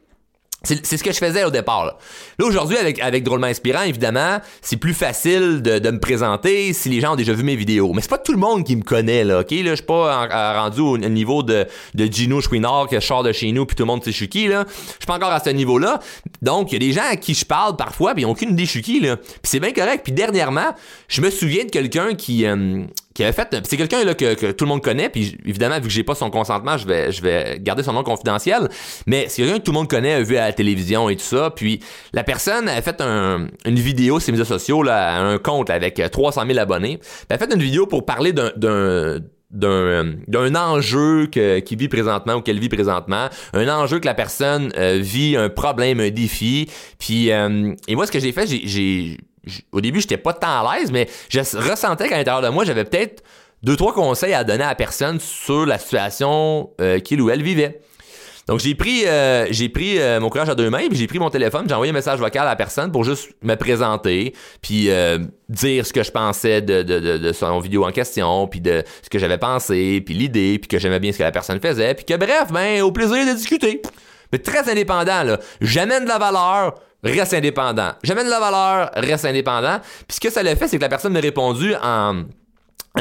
C'est 0.65 0.97
ce 0.97 1.03
que 1.03 1.11
je 1.11 1.17
faisais 1.19 1.43
au 1.43 1.51
départ. 1.51 1.85
Là, 1.85 1.97
là 2.39 2.45
aujourd'hui, 2.45 2.77
avec, 2.77 2.99
avec 2.99 3.23
Drôlement 3.23 3.47
Inspirant, 3.47 3.83
évidemment, 3.83 4.39
c'est 4.61 4.77
plus 4.77 4.93
facile 4.93 5.61
de, 5.61 5.79
de, 5.79 5.91
me 5.91 5.99
présenter 5.99 6.73
si 6.73 6.89
les 6.89 6.99
gens 6.99 7.13
ont 7.13 7.15
déjà 7.15 7.33
vu 7.33 7.43
mes 7.43 7.55
vidéos. 7.55 7.93
Mais 7.93 8.01
c'est 8.01 8.09
pas 8.09 8.17
tout 8.17 8.31
le 8.31 8.39
monde 8.39 8.63
qui 8.63 8.75
me 8.75 8.81
connaît, 8.81 9.23
là, 9.23 9.41
OK? 9.41 9.51
Là, 9.51 9.71
je 9.71 9.75
suis 9.75 9.85
pas 9.85 10.55
rendu 10.59 10.81
au 10.81 10.97
niveau 10.97 11.43
de, 11.43 11.67
de 11.93 12.05
Gino 12.05 12.41
Chouinard, 12.41 12.87
qui 12.87 12.99
sort 12.99 13.23
de 13.23 13.31
chez 13.31 13.51
nous, 13.51 13.65
puis 13.65 13.75
tout 13.75 13.83
le 13.83 13.87
monde 13.87 14.03
sait 14.03 14.11
je 14.11 14.25
suis 14.25 14.47
là. 14.47 14.65
Je 14.67 14.83
suis 14.83 15.05
pas 15.05 15.15
encore 15.15 15.31
à 15.31 15.39
ce 15.39 15.51
niveau-là. 15.51 15.99
Donc, 16.41 16.71
il 16.71 16.73
y 16.73 16.75
a 16.77 16.79
des 16.79 16.93
gens 16.93 17.07
à 17.07 17.15
qui 17.15 17.35
je 17.35 17.45
parle 17.45 17.75
parfois, 17.75 18.13
puis 18.13 18.23
ils 18.23 18.25
ont 18.25 18.31
aucune 18.31 18.51
idée 18.51 18.65
je 18.65 18.79
là. 19.03 19.17
Puis 19.17 19.39
c'est 19.43 19.59
bien 19.59 19.71
correct. 19.71 20.01
Puis 20.03 20.13
dernièrement, 20.13 20.73
je 21.07 21.21
me 21.21 21.29
souviens 21.29 21.65
de 21.65 21.69
quelqu'un 21.69 22.15
qui... 22.15 22.45
Euh, 22.45 22.85
qui 23.15 23.23
avait 23.23 23.33
fait 23.33 23.47
c'est 23.63 23.77
quelqu'un 23.77 24.03
là 24.03 24.13
que, 24.13 24.51
tout 24.51 24.65
le 24.65 24.69
monde 24.69 24.83
connaît 24.83 25.09
puis 25.09 25.37
évidemment 25.45 25.77
vu 25.77 25.83
que 25.83 25.89
j'ai 25.89 26.03
pas 26.03 26.13
son 26.13 26.29
consentement 26.29 26.77
je 26.77 26.85
vais 26.85 27.11
je 27.11 27.21
vais 27.21 27.57
garder 27.59 27.81
son 27.81 27.93
nom 27.93 28.03
confidentiel 28.03 28.69
mais 29.07 29.25
c'est 29.29 29.41
quelqu'un 29.41 29.57
que 29.57 29.63
tout 29.63 29.71
le 29.71 29.77
monde 29.77 29.89
connaît 29.89 30.21
vu 30.21 30.37
à 30.37 30.45
la 30.47 30.53
télévision 30.53 31.09
et 31.09 31.15
tout 31.15 31.23
ça 31.23 31.49
puis 31.49 31.79
la 32.13 32.23
personne 32.23 32.67
a 32.67 32.81
fait 32.81 33.01
une 33.01 33.79
vidéo 33.79 34.19
sur 34.19 34.31
les 34.31 34.37
médias 34.37 34.45
sociaux 34.45 34.83
là 34.83 35.17
un 35.17 35.37
compte 35.39 35.69
avec 35.69 36.01
300 36.11 36.43
000 36.45 36.59
abonnés 36.59 36.99
elle 37.29 37.35
a 37.35 37.39
fait 37.39 37.51
une 37.51 37.61
vidéo 37.61 37.87
pour 37.87 38.05
parler 38.05 38.33
d'un 38.33 38.51
d'un 39.51 40.13
d'un 40.27 40.55
enjeu 40.55 41.27
que 41.27 41.59
qui 41.59 41.77
vit 41.77 41.87
présentement 41.87 42.35
ou 42.35 42.41
qu'elle 42.41 42.59
vit 42.59 42.67
présentement 42.67 43.29
un 43.53 43.69
enjeu 43.69 43.99
que 43.99 44.05
la 44.05 44.13
personne 44.13 44.73
euh, 44.77 44.99
vit 45.01 45.37
un 45.37 45.47
problème 45.47 46.01
un 46.01 46.09
défi 46.09 46.69
puis 46.99 47.31
euh, 47.31 47.73
et 47.87 47.95
moi 47.95 48.05
ce 48.05 48.11
que 48.11 48.19
j'ai 48.19 48.33
fait 48.33 48.47
j'ai 48.47 49.17
au 49.71 49.81
début, 49.81 50.01
j'étais 50.01 50.17
pas 50.17 50.33
tant 50.33 50.65
à 50.65 50.77
l'aise, 50.77 50.91
mais 50.91 51.07
je 51.29 51.39
ressentais 51.39 52.09
qu'à 52.09 52.17
l'intérieur 52.17 52.41
de 52.41 52.49
moi, 52.49 52.65
j'avais 52.65 52.85
peut-être 52.85 53.23
deux, 53.63 53.75
trois 53.75 53.93
conseils 53.93 54.33
à 54.33 54.43
donner 54.43 54.63
à 54.63 54.69
la 54.69 54.75
personne 54.75 55.19
sur 55.19 55.65
la 55.65 55.79
situation 55.79 56.69
euh, 56.81 56.99
qu'il 56.99 57.21
ou 57.21 57.29
elle 57.29 57.41
vivait. 57.41 57.81
Donc 58.47 58.59
j'ai 58.59 58.75
pris 58.75 59.05
euh, 59.07 59.47
euh, 59.49 60.19
mon 60.19 60.29
courage 60.29 60.49
à 60.49 60.53
deux 60.55 60.69
mains, 60.69 60.87
puis 60.87 60.99
j'ai 60.99 61.07
pris 61.07 61.17
mon 61.17 61.31
téléphone, 61.31 61.65
j'ai 61.67 61.73
envoyé 61.73 61.89
un 61.89 61.93
message 61.93 62.19
vocal 62.19 62.43
à 62.43 62.51
la 62.51 62.55
personne 62.55 62.91
pour 62.91 63.03
juste 63.03 63.31
me 63.41 63.55
présenter, 63.55 64.33
puis 64.61 64.89
dire 65.49 65.85
ce 65.85 65.91
que 65.91 66.03
je 66.03 66.11
pensais 66.11 66.61
de, 66.61 67.31
son 67.33 67.59
vidéo 67.59 67.85
en 67.85 67.91
question, 67.91 68.45
puis 68.45 68.61
de 68.61 68.83
ce 69.01 69.09
que 69.09 69.17
j'avais 69.17 69.39
pensé, 69.39 69.99
puis 70.05 70.13
l'idée, 70.13 70.59
puis 70.59 70.67
que 70.67 70.77
j'aimais 70.77 70.99
bien 70.99 71.11
ce 71.11 71.17
que 71.17 71.23
la 71.23 71.31
personne 71.31 71.59
faisait, 71.59 71.95
puis 71.95 72.05
que 72.05 72.15
bref, 72.17 72.51
ben 72.51 72.83
au 72.83 72.91
plaisir 72.91 73.25
de 73.25 73.33
discuter. 73.33 73.81
Mais 74.31 74.37
très 74.37 74.69
indépendant, 74.69 75.23
là. 75.23 75.39
J'amène 75.61 76.03
de 76.03 76.09
la 76.09 76.19
valeur, 76.19 76.75
reste 77.11 77.33
indépendant. 77.33 77.91
J'amène 78.03 78.25
de 78.25 78.31
la 78.31 78.39
valeur, 78.39 78.91
reste 78.95 79.25
indépendant. 79.25 79.79
Puis 80.07 80.15
ce 80.15 80.19
que 80.19 80.29
ça 80.29 80.43
l'a 80.43 80.55
fait, 80.55 80.67
c'est 80.67 80.77
que 80.77 80.81
la 80.81 80.89
personne 80.89 81.13
m'a 81.13 81.19
répondu 81.19 81.73
en 81.81 82.25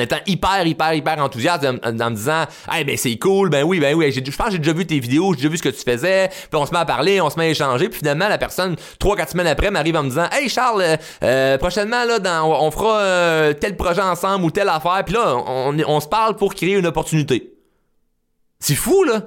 étant 0.01 0.19
hyper, 0.27 0.67
hyper, 0.67 0.95
hyper 0.95 1.19
enthousiaste, 1.19 1.65
en, 1.65 1.93
me 1.93 2.15
disant, 2.15 2.45
hey, 2.71 2.85
ben 2.85 2.97
c'est 2.97 3.17
cool, 3.17 3.49
ben 3.49 3.63
oui, 3.63 3.81
ben 3.81 3.95
oui, 3.95 4.11
je 4.13 4.21
pense 4.37 4.47
que 4.47 4.53
j'ai 4.53 4.59
déjà 4.59 4.73
vu 4.73 4.87
tes 4.87 4.99
vidéos, 4.99 5.33
j'ai 5.33 5.37
déjà 5.37 5.49
vu 5.49 5.57
ce 5.57 5.63
que 5.63 5.69
tu 5.69 5.83
faisais, 5.83 6.29
puis 6.29 6.49
on 6.55 6.67
se 6.67 6.73
met 6.73 6.79
à 6.79 6.85
parler, 6.85 7.21
on 7.21 7.31
se 7.31 7.39
met 7.39 7.47
à 7.47 7.49
échanger, 7.49 7.89
puis 7.89 7.99
finalement 7.99 8.29
la 8.29 8.39
personne 8.39 8.77
trois, 8.99 9.17
quatre 9.17 9.31
semaines 9.31 9.47
après 9.47 9.71
m'arrive 9.71 9.97
en 9.97 10.03
me 10.03 10.09
disant, 10.09 10.27
hey 10.33 10.49
Charles, 10.49 10.83
euh, 10.83 10.97
euh, 11.23 11.59
prochainement 11.59 12.05
là, 12.05 12.45
on 12.45 12.71
fera 12.71 12.99
euh, 12.99 13.53
tel 13.53 13.77
projet 13.77 14.03
ensemble 14.03 14.45
ou 14.45 14.51
telle 14.51 14.69
affaire, 14.69 15.03
puis 15.05 15.15
là 15.15 15.37
on, 15.37 15.77
on 15.87 16.01
se 16.01 16.09
parle 16.09 16.37
pour 16.37 16.55
créer 16.55 16.75
une 16.75 16.87
opportunité. 16.87 17.53
C'est 18.59 18.75
fou 18.75 19.05
là. 19.05 19.23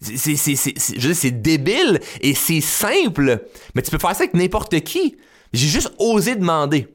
C'est, 0.00 0.36
c'est, 0.36 0.54
c'est, 0.54 1.42
débile 1.42 2.00
et 2.20 2.34
c'est 2.34 2.60
simple, 2.60 3.44
mais 3.74 3.82
tu 3.82 3.90
peux 3.90 3.98
faire 3.98 4.14
ça 4.14 4.22
avec 4.22 4.34
n'importe 4.34 4.78
qui. 4.80 5.16
J'ai 5.52 5.66
juste 5.66 5.92
osé 5.98 6.36
demander. 6.36 6.86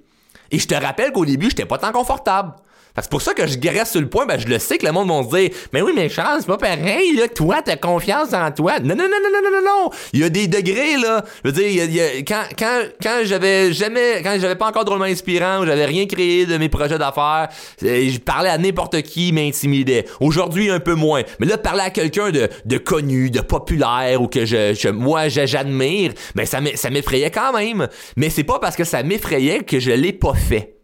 Et 0.52 0.60
je 0.60 0.68
te 0.68 0.76
rappelle 0.76 1.12
qu'au 1.12 1.26
début, 1.26 1.50
j'étais 1.50 1.66
pas 1.66 1.78
tant 1.78 1.92
confortable. 1.92 2.54
C'est 3.01 3.10
pour 3.10 3.23
ça 3.23 3.34
que 3.34 3.47
je 3.47 3.58
graisse 3.58 3.91
sur 3.91 4.01
le 4.01 4.08
point, 4.08 4.27
ben 4.27 4.39
je 4.39 4.47
le 4.47 4.60
sais 4.60 4.77
que 4.77 4.86
le 4.86 4.91
monde 4.91 5.08
va 5.10 5.23
se 5.23 5.36
dire 5.36 5.49
Mais 5.73 5.82
oui, 5.82 5.93
mais 5.95 6.10
Charles, 6.10 6.41
c'est 6.41 6.47
pas 6.47 6.58
pareil, 6.58 7.15
là, 7.15 7.27
toi, 7.27 7.62
t'as 7.63 7.75
confiance 7.75 8.34
en 8.34 8.51
toi. 8.51 8.79
Non, 8.79 8.95
non, 8.95 9.06
non, 9.06 9.17
non, 9.23 9.29
non, 9.34 9.51
non, 9.51 9.62
non, 9.62 9.65
non. 9.65 9.89
Il 10.13 10.19
y 10.19 10.23
a 10.23 10.29
des 10.29 10.47
degrés, 10.47 10.97
là. 10.97 11.25
Je 11.43 11.49
veux 11.49 11.56
dire, 11.56 11.86
il 11.86 11.93
y 11.93 11.99
a, 11.99 12.21
quand, 12.21 12.43
quand, 12.58 12.82
quand 13.01 13.21
j'avais 13.23 13.73
jamais, 13.73 14.21
quand 14.23 14.38
j'avais 14.39 14.56
pas 14.56 14.67
encore 14.67 14.86
drôlement 14.86 15.06
inspirant, 15.06 15.62
ou 15.62 15.65
j'avais 15.65 15.86
rien 15.86 16.06
créé 16.06 16.45
de 16.45 16.58
mes 16.58 16.69
projets 16.69 16.99
d'affaires, 16.99 17.49
euh, 17.84 18.10
je 18.10 18.19
parlais 18.19 18.49
à 18.49 18.60
n'importe 18.60 19.01
qui, 19.01 19.34
m'intimidait. 19.34 20.06
Aujourd'hui, 20.19 20.69
un 20.69 20.79
peu 20.79 20.93
moins. 20.93 21.23
Mais 21.39 21.47
là, 21.47 21.58
parler 21.58 21.82
à 21.82 21.89
quelqu'un 21.89 22.29
de, 22.29 22.47
de 22.65 22.77
connu, 22.77 23.32
de 23.32 23.41
populaire, 23.41 24.21
ou 24.21 24.27
que 24.27 24.45
je, 24.45 24.75
je 24.75 24.89
moi, 24.89 25.29
j'admire, 25.29 26.13
ben 26.36 26.45
ça 26.45 26.62
m'effrayait 26.62 27.32
quand 27.32 27.53
même. 27.53 27.88
Mais 28.17 28.29
c'est 28.29 28.43
pas 28.43 28.60
parce 28.60 28.75
que 28.75 28.84
ça 28.84 29.01
m'effrayait 29.01 29.63
que 29.63 29.79
je 29.79 29.91
l'ai 29.91 30.13
pas 30.13 30.36
fait. 30.36 30.83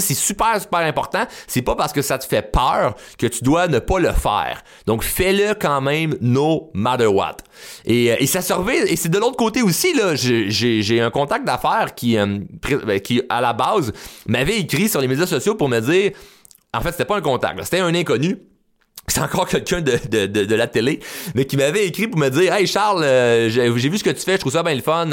C'est 0.00 0.14
super, 0.14 0.60
super 0.60 0.80
important. 0.80 1.24
C'est 1.46 1.62
pas 1.62 1.74
parce 1.74 1.92
que 1.92 2.02
ça 2.02 2.18
te 2.18 2.24
fait 2.24 2.42
peur 2.42 2.94
que 3.18 3.26
tu 3.26 3.42
dois 3.42 3.68
ne 3.68 3.78
pas 3.78 3.98
le 3.98 4.12
faire. 4.12 4.62
Donc, 4.86 5.02
fais-le 5.02 5.54
quand 5.54 5.80
même, 5.80 6.16
no 6.20 6.70
matter 6.74 7.06
what. 7.06 7.36
Et, 7.84 8.12
euh, 8.12 8.16
et 8.18 8.26
ça 8.26 8.40
servait, 8.40 8.92
et 8.92 8.96
c'est 8.96 9.08
de 9.08 9.18
l'autre 9.18 9.36
côté 9.36 9.62
aussi, 9.62 9.94
là, 9.94 10.14
j'ai 10.14 11.00
un 11.00 11.10
contact 11.10 11.46
d'affaires 11.46 11.94
qui, 11.94 12.16
euh, 12.18 12.38
ben, 12.84 13.00
qui, 13.00 13.22
à 13.28 13.40
la 13.40 13.52
base, 13.52 13.92
m'avait 14.26 14.58
écrit 14.58 14.88
sur 14.88 15.00
les 15.00 15.08
médias 15.08 15.26
sociaux 15.26 15.54
pour 15.54 15.68
me 15.68 15.80
dire, 15.80 16.12
en 16.74 16.80
fait, 16.80 16.92
c'était 16.92 17.04
pas 17.04 17.16
un 17.16 17.22
contact, 17.22 17.62
c'était 17.64 17.80
un 17.80 17.94
inconnu 17.94 18.38
c'est 19.08 19.20
encore 19.20 19.48
quelqu'un 19.48 19.80
de, 19.80 19.98
de, 20.10 20.44
de, 20.44 20.54
la 20.54 20.66
télé, 20.66 21.00
mais 21.34 21.44
qui 21.44 21.56
m'avait 21.56 21.86
écrit 21.86 22.08
pour 22.08 22.18
me 22.18 22.28
dire 22.28 22.52
Hey 22.52 22.66
Charles, 22.66 23.04
euh, 23.04 23.48
j'ai 23.48 23.88
vu 23.88 23.98
ce 23.98 24.04
que 24.04 24.10
tu 24.10 24.22
fais, 24.22 24.32
je 24.32 24.40
trouve 24.40 24.52
ça 24.52 24.62
bien 24.62 24.74
le 24.74 24.82
fun. 24.82 25.08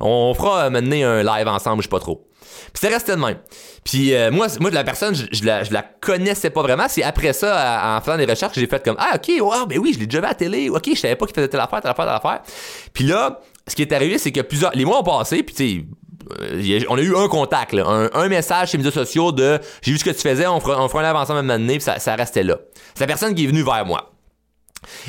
on 0.00 0.34
fera 0.34 0.70
maintenant 0.70 1.06
un 1.06 1.22
live 1.22 1.48
ensemble, 1.48 1.82
je 1.82 1.86
sais 1.86 1.90
pas 1.90 2.00
trop. 2.00 2.26
Puis 2.72 2.80
c'était 2.80 2.94
resté 2.94 3.12
de 3.12 3.20
même. 3.20 3.38
Puis 3.84 4.14
euh, 4.14 4.30
moi, 4.30 4.46
moi, 4.60 4.70
la 4.70 4.84
personne, 4.84 5.14
je, 5.14 5.44
la, 5.44 5.64
je 5.64 5.72
la 5.72 5.82
connaissais 5.82 6.50
pas 6.50 6.62
vraiment. 6.62 6.86
C'est 6.88 7.02
après 7.02 7.32
ça, 7.32 7.96
en 7.96 8.00
faisant 8.00 8.16
des 8.16 8.24
recherches, 8.24 8.54
j'ai 8.54 8.66
fait 8.66 8.82
comme 8.82 8.96
Ah, 8.98 9.16
ok, 9.16 9.30
wow, 9.40 9.66
ben 9.66 9.78
oui, 9.78 9.92
je 9.94 9.98
l'ai 9.98 10.06
déjà 10.06 10.20
vu 10.20 10.26
à 10.26 10.28
la 10.28 10.34
télé. 10.34 10.70
Ok, 10.70 10.84
je 10.86 10.98
savais 10.98 11.16
pas 11.16 11.26
qu'il 11.26 11.34
faisait 11.34 11.48
telle 11.48 11.60
affaire, 11.60 11.80
telle 11.80 11.90
affaire, 11.90 12.06
telle 12.06 12.14
affaire. 12.14 12.42
Puis 12.92 13.04
là, 13.04 13.40
ce 13.66 13.74
qui 13.74 13.82
est 13.82 13.92
arrivé, 13.92 14.18
c'est 14.18 14.32
que 14.32 14.40
plusieurs. 14.40 14.72
Les 14.74 14.84
mois 14.84 15.00
ont 15.00 15.04
passé, 15.04 15.42
puis 15.42 15.54
tu 15.54 15.80
sais. 15.80 15.84
On 16.88 16.96
a 16.96 17.00
eu 17.00 17.16
un 17.16 17.28
contact, 17.28 17.74
un, 17.74 18.28
message 18.28 18.70
chez 18.70 18.78
les 18.78 18.84
médias 18.84 18.94
sociaux 18.94 19.32
de 19.32 19.58
j'ai 19.82 19.92
vu 19.92 19.98
ce 19.98 20.04
que 20.04 20.10
tu 20.10 20.20
faisais, 20.20 20.46
on 20.46 20.60
fera, 20.60 20.82
on 20.82 20.88
fera 20.88 21.08
un 21.08 21.14
ensemble 21.14 21.42
même 21.42 21.50
année, 21.50 21.78
puis 21.78 21.82
ça, 21.98 22.14
restait 22.14 22.42
là. 22.42 22.58
C'est 22.94 23.00
la 23.00 23.06
personne 23.06 23.34
qui 23.34 23.44
est 23.44 23.46
venue 23.46 23.62
vers 23.62 23.84
moi. 23.84 24.12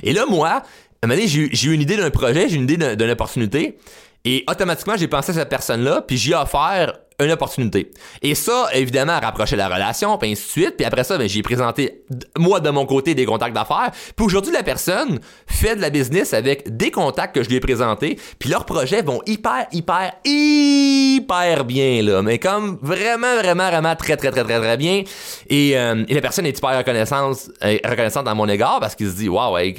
Et 0.04 0.14
là, 0.14 0.26
moi, 0.28 0.50
à 0.50 0.56
un 1.04 1.08
moment 1.08 1.16
donné, 1.16 1.28
j'ai 1.28 1.68
eu 1.68 1.74
une 1.74 1.82
idée 1.82 1.98
d'un 1.98 2.10
projet, 2.10 2.48
j'ai 2.50 2.56
une 2.56 2.64
idée 2.64 2.96
d'une 2.96 3.10
opportunité. 3.10 3.78
Et 4.26 4.44
automatiquement, 4.48 4.96
j'ai 4.98 5.08
pensé 5.08 5.32
à 5.32 5.36
cette 5.36 5.50
personne-là, 5.50 6.02
puis 6.08 6.18
j'ai 6.18 6.34
offert 6.34 6.94
une 7.24 7.32
opportunité. 7.32 7.92
Et 8.22 8.36
ça, 8.36 8.68
évidemment, 8.74 9.20
rapprocher 9.20 9.56
la 9.56 9.68
relation, 9.68 10.18
puis 10.18 10.32
ainsi 10.32 10.46
de 10.46 10.50
suite. 10.50 10.78
Puis 10.78 10.86
après 10.86 11.04
ça, 11.04 11.18
ben, 11.18 11.28
j'ai 11.28 11.42
présenté, 11.42 12.04
moi, 12.38 12.60
de 12.60 12.70
mon 12.70 12.86
côté, 12.86 13.16
des 13.16 13.26
contacts 13.26 13.56
d'affaires. 13.56 13.92
Puis 14.16 14.26
aujourd'hui, 14.26 14.52
la 14.52 14.64
personne 14.64 15.20
fait 15.48 15.76
de 15.76 15.82
la 15.82 15.90
business 15.90 16.34
avec 16.34 16.76
des 16.76 16.92
contacts 16.92 17.36
que 17.36 17.44
je 17.44 17.50
lui 17.50 17.56
ai 17.56 17.60
présentés. 17.60 18.20
Puis 18.40 18.50
leurs 18.50 18.66
projets 18.66 19.02
vont 19.02 19.22
hyper, 19.26 19.68
hyper, 19.72 20.14
hyper 20.26 21.66
bien, 21.66 22.02
là. 22.02 22.22
Mais 22.22 22.40
comme 22.40 22.78
vraiment, 22.82 23.36
vraiment, 23.36 23.68
vraiment 23.70 23.96
très, 23.96 24.18
très, 24.18 24.32
très, 24.32 24.44
très, 24.44 24.60
très 24.60 24.78
bien. 24.78 25.04
Et, 25.50 25.78
euh, 25.78 26.04
la 26.08 26.22
personne 26.22 26.46
est 26.46 26.58
hyper 26.58 26.78
reconnaissante, 26.78 27.50
euh, 27.64 27.78
reconnaissante 27.84 28.28
à 28.28 28.34
mon 28.34 28.48
égard 28.48 28.80
parce 28.80 28.96
qu'il 28.96 29.10
se 29.10 29.16
dit, 29.16 29.30
waouh, 29.30 29.54
ouais, 29.56 29.74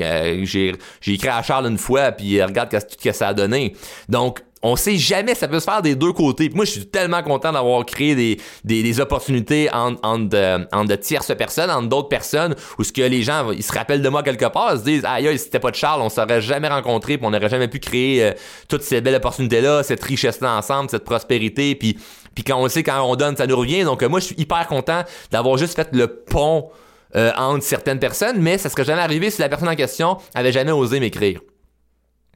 j'ai, 0.45 0.75
j'ai 1.01 1.13
écrit 1.13 1.29
à 1.29 1.43
Charles 1.43 1.67
une 1.67 1.79
fois, 1.79 2.13
puis 2.13 2.43
regarde 2.43 2.71
ce 2.73 2.97
que 2.97 3.13
ça 3.15 3.29
a 3.29 3.35
donné. 3.35 3.75
Donc, 4.09 4.41
on 4.67 4.77
sait 4.77 4.97
jamais, 4.97 5.35
ça 5.35 5.47
peut 5.47 5.61
se 5.61 5.65
faire 5.65 5.83
des 5.83 5.95
deux 5.95 6.13
côtés. 6.13 6.51
moi, 6.55 6.65
je 6.65 6.71
suis 6.71 6.87
tellement 6.87 7.23
content 7.23 7.53
d'avoir 7.53 7.85
créé 7.85 8.39
des, 8.65 9.01
opportunités 9.01 9.69
en, 9.71 9.95
en, 10.03 10.19
de, 10.19 10.95
tierces 10.95 11.35
personnes, 11.37 11.71
entre 11.71 11.89
d'autres 11.89 12.09
personnes, 12.09 12.57
où 12.79 12.83
ce 12.83 12.91
que 12.91 13.03
les 13.03 13.23
gens, 13.23 13.51
ils 13.53 13.63
se 13.63 13.73
rappellent 13.73 14.01
de 14.01 14.09
moi 14.09 14.23
quelque 14.23 14.47
part, 14.47 14.73
ils 14.73 14.79
se 14.79 14.85
disent, 14.85 15.05
aïe, 15.05 15.29
si 15.39 15.45
c'était 15.45 15.61
pas 15.61 15.71
de 15.71 15.77
Charles, 15.77 16.01
on 16.01 16.09
s'aurait 16.09 16.41
jamais 16.41 16.69
rencontré, 16.69 17.19
puis 17.19 17.27
on 17.27 17.31
n'aurait 17.31 17.51
jamais 17.51 17.69
pu 17.69 17.79
créer 17.79 18.25
euh, 18.25 18.33
toutes 18.67 18.83
ces 18.83 19.03
belles 19.03 19.17
opportunités-là, 19.17 19.83
cette 19.83 20.03
richesse-là 20.03 20.57
ensemble, 20.57 20.89
cette 20.89 21.05
prospérité, 21.05 21.75
puis 21.75 21.99
puis 22.35 22.43
quand 22.43 22.59
on 22.59 22.69
sait 22.69 22.83
quand 22.83 23.01
on 23.03 23.15
donne, 23.15 23.37
ça 23.37 23.47
nous 23.47 23.57
revient. 23.57 23.85
Donc 23.85 24.03
euh, 24.03 24.09
moi, 24.09 24.19
je 24.19 24.25
suis 24.25 24.35
hyper 24.37 24.67
content 24.67 25.03
d'avoir 25.31 25.57
juste 25.57 25.77
fait 25.77 25.89
le 25.93 26.09
pont 26.09 26.71
euh, 27.15 27.31
entre 27.37 27.63
certaines 27.63 28.01
personnes, 28.01 28.41
mais 28.41 28.59
ça 28.59 28.69
serait 28.71 28.85
jamais 28.85 29.03
arrivé 29.03 29.31
si 29.31 29.41
la 29.41 29.49
personne 29.49 29.69
en 29.69 29.77
question 29.77 30.17
avait 30.35 30.51
jamais 30.51 30.73
osé 30.73 30.99
m'écrire. 30.99 31.41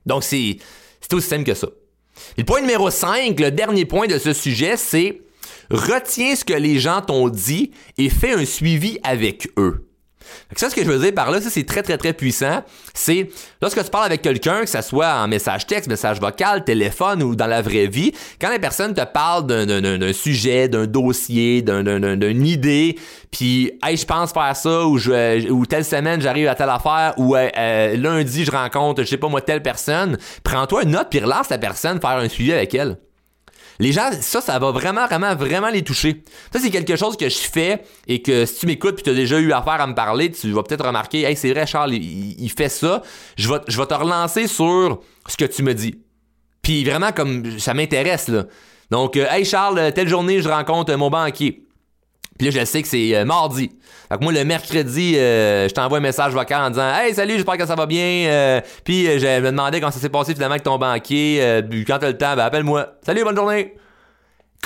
Donc 0.06 0.22
c'est 0.22 0.58
c'est 1.00 1.14
aussi 1.14 1.26
simple 1.26 1.44
que 1.44 1.54
ça 1.54 1.66
le 2.36 2.44
point 2.44 2.60
numéro 2.60 2.90
5, 2.90 3.38
le 3.40 3.50
dernier 3.50 3.84
point 3.84 4.06
de 4.06 4.18
ce 4.18 4.32
sujet, 4.32 4.76
c'est 4.76 5.22
retiens 5.70 6.34
ce 6.36 6.44
que 6.44 6.54
les 6.54 6.78
gens 6.78 7.02
t'ont 7.02 7.28
dit 7.28 7.72
et 7.96 8.08
fais 8.08 8.32
un 8.32 8.44
suivi 8.44 8.98
avec 9.02 9.48
eux. 9.58 9.87
Ça, 10.56 10.70
ce 10.70 10.74
que 10.74 10.82
je 10.82 10.90
veux 10.90 10.98
dire 10.98 11.14
par 11.14 11.30
là, 11.30 11.40
ça 11.40 11.50
c'est 11.50 11.64
très 11.64 11.82
très 11.82 11.98
très 11.98 12.12
puissant. 12.12 12.62
C'est 12.94 13.28
lorsque 13.60 13.82
tu 13.84 13.90
parles 13.90 14.06
avec 14.06 14.22
quelqu'un, 14.22 14.60
que 14.62 14.68
ce 14.68 14.82
soit 14.82 15.14
en 15.14 15.28
message 15.28 15.66
texte, 15.66 15.88
message 15.88 16.20
vocal, 16.20 16.64
téléphone 16.64 17.22
ou 17.22 17.34
dans 17.34 17.46
la 17.46 17.62
vraie 17.62 17.86
vie, 17.86 18.12
quand 18.40 18.50
la 18.50 18.58
personne 18.58 18.94
te 18.94 19.04
parle 19.04 19.46
d'un 19.46 20.12
sujet, 20.12 20.68
d'un 20.68 20.86
dossier, 20.86 21.62
d'une 21.62 22.46
idée, 22.46 22.96
puis 23.30 23.72
hey 23.84 23.96
je 23.96 24.06
pense 24.06 24.32
faire 24.32 24.56
ça 24.56 24.86
ou 24.86 24.98
je 24.98 25.50
ou 25.50 25.66
telle 25.66 25.84
semaine 25.84 26.20
j'arrive 26.20 26.48
à 26.48 26.54
telle 26.54 26.70
affaire 26.70 27.14
ou 27.16 27.36
euh, 27.36 27.96
lundi 27.96 28.44
je 28.44 28.50
rencontre 28.50 29.02
je 29.02 29.08
sais 29.08 29.16
pas 29.16 29.28
moi 29.28 29.40
telle 29.40 29.62
personne, 29.62 30.18
prends-toi 30.42 30.84
une 30.84 30.90
note 30.90 31.08
puis 31.10 31.20
relance 31.20 31.48
la 31.48 31.58
personne 31.58 32.00
faire 32.00 32.10
un 32.10 32.28
suivi 32.28 32.52
avec 32.52 32.74
elle. 32.74 32.96
Les 33.78 33.92
gens, 33.92 34.10
ça, 34.20 34.40
ça 34.40 34.58
va 34.58 34.72
vraiment, 34.72 35.06
vraiment, 35.06 35.34
vraiment 35.36 35.68
les 35.68 35.82
toucher. 35.82 36.22
Ça, 36.52 36.58
c'est 36.58 36.70
quelque 36.70 36.96
chose 36.96 37.16
que 37.16 37.28
je 37.28 37.38
fais 37.38 37.82
et 38.06 38.22
que 38.22 38.44
si 38.44 38.60
tu 38.60 38.66
m'écoutes 38.66 38.96
puis 38.96 39.04
tu 39.04 39.10
as 39.10 39.14
déjà 39.14 39.38
eu 39.38 39.52
affaire 39.52 39.80
à 39.80 39.86
me 39.86 39.94
parler, 39.94 40.30
tu 40.32 40.50
vas 40.50 40.62
peut-être 40.62 40.84
remarquer, 40.84 41.22
hey, 41.22 41.36
c'est 41.36 41.52
vrai, 41.52 41.66
Charles, 41.66 41.94
il, 41.94 42.50
fait 42.50 42.68
ça. 42.68 43.02
Je 43.36 43.48
vais, 43.48 43.60
je 43.68 43.78
vais 43.78 43.86
te 43.86 43.94
relancer 43.94 44.48
sur 44.48 45.00
ce 45.28 45.36
que 45.36 45.44
tu 45.44 45.62
me 45.62 45.74
dis. 45.74 45.94
Puis 46.62 46.84
vraiment, 46.84 47.12
comme 47.12 47.58
ça 47.58 47.72
m'intéresse, 47.72 48.28
là. 48.28 48.44
Donc, 48.90 49.16
euh, 49.16 49.26
hey 49.30 49.44
Charles, 49.44 49.92
telle 49.92 50.08
journée, 50.08 50.40
je 50.40 50.48
rencontre 50.48 50.94
mon 50.96 51.10
banquier. 51.10 51.67
Puis 52.38 52.48
là, 52.48 52.60
je 52.60 52.64
sais 52.64 52.82
que 52.82 52.88
c'est 52.88 53.16
euh, 53.16 53.24
mardi. 53.24 53.70
Fait 54.08 54.16
que 54.16 54.22
moi, 54.22 54.32
le 54.32 54.44
mercredi, 54.44 55.16
euh, 55.16 55.68
je 55.68 55.74
t'envoie 55.74 55.98
un 55.98 56.02
message 56.02 56.32
vocal 56.32 56.62
en 56.62 56.70
disant 56.70 56.94
Hey, 56.94 57.12
salut, 57.12 57.34
j'espère 57.34 57.56
que 57.56 57.66
ça 57.66 57.74
va 57.74 57.86
bien. 57.86 58.28
Euh, 58.28 58.60
puis 58.84 59.06
je 59.18 59.40
me 59.40 59.50
demandais 59.50 59.80
comment 59.80 59.90
ça 59.90 59.98
s'est 59.98 60.08
passé 60.08 60.34
finalement 60.34 60.54
avec 60.54 60.62
ton 60.62 60.78
banquier. 60.78 61.62
quand 61.86 61.98
t'as 61.98 62.08
le 62.08 62.16
temps, 62.16 62.36
ben 62.36 62.44
appelle-moi. 62.44 62.94
Salut, 63.04 63.24
bonne 63.24 63.36
journée. 63.36 63.74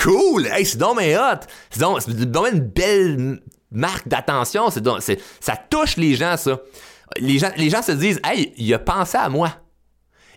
Cool! 0.01 0.47
Hey, 0.47 0.65
c'est 0.65 0.77
donc 0.77 0.97
hot! 0.99 1.47
C'est 1.69 1.79
donc, 1.79 2.47
une 2.51 2.59
belle 2.59 3.39
marque 3.71 4.07
d'attention. 4.07 4.69
C'est 4.69 5.19
ça 5.39 5.55
touche 5.69 5.97
les 5.97 6.13
gens, 6.15 6.37
ça. 6.37 6.59
Les 7.17 7.37
gens, 7.37 7.51
les 7.57 7.69
gens 7.69 7.81
se 7.81 7.91
disent 7.91 8.19
Hey, 8.23 8.53
il 8.57 8.71
a 8.73 8.79
pensé 8.79 9.17
à 9.17 9.29
moi. 9.29 9.51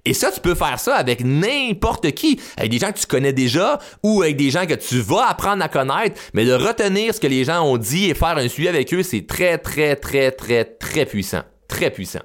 Et 0.06 0.14
ça, 0.14 0.30
tu 0.30 0.40
peux 0.40 0.54
faire 0.54 0.78
ça 0.78 0.94
avec 0.94 1.22
n'importe 1.24 2.12
qui, 2.12 2.40
avec 2.56 2.70
des 2.70 2.78
gens 2.78 2.92
que 2.92 2.98
tu 2.98 3.06
connais 3.06 3.32
déjà 3.32 3.80
ou 4.04 4.22
avec 4.22 4.36
des 4.36 4.50
gens 4.50 4.64
que 4.64 4.74
tu 4.74 5.00
vas 5.00 5.28
apprendre 5.28 5.62
à 5.64 5.68
connaître, 5.68 6.20
mais 6.32 6.44
de 6.44 6.52
retenir 6.52 7.12
ce 7.12 7.18
que 7.18 7.26
les 7.26 7.42
gens 7.42 7.64
ont 7.64 7.76
dit 7.76 8.08
et 8.08 8.14
faire 8.14 8.38
un 8.38 8.48
suivi 8.48 8.68
avec 8.68 8.94
eux, 8.94 9.02
c'est 9.02 9.26
très, 9.26 9.58
très, 9.58 9.96
très, 9.96 10.30
très, 10.30 10.64
très 10.64 11.06
puissant. 11.06 11.42
Très 11.66 11.90
puissant. 11.90 12.22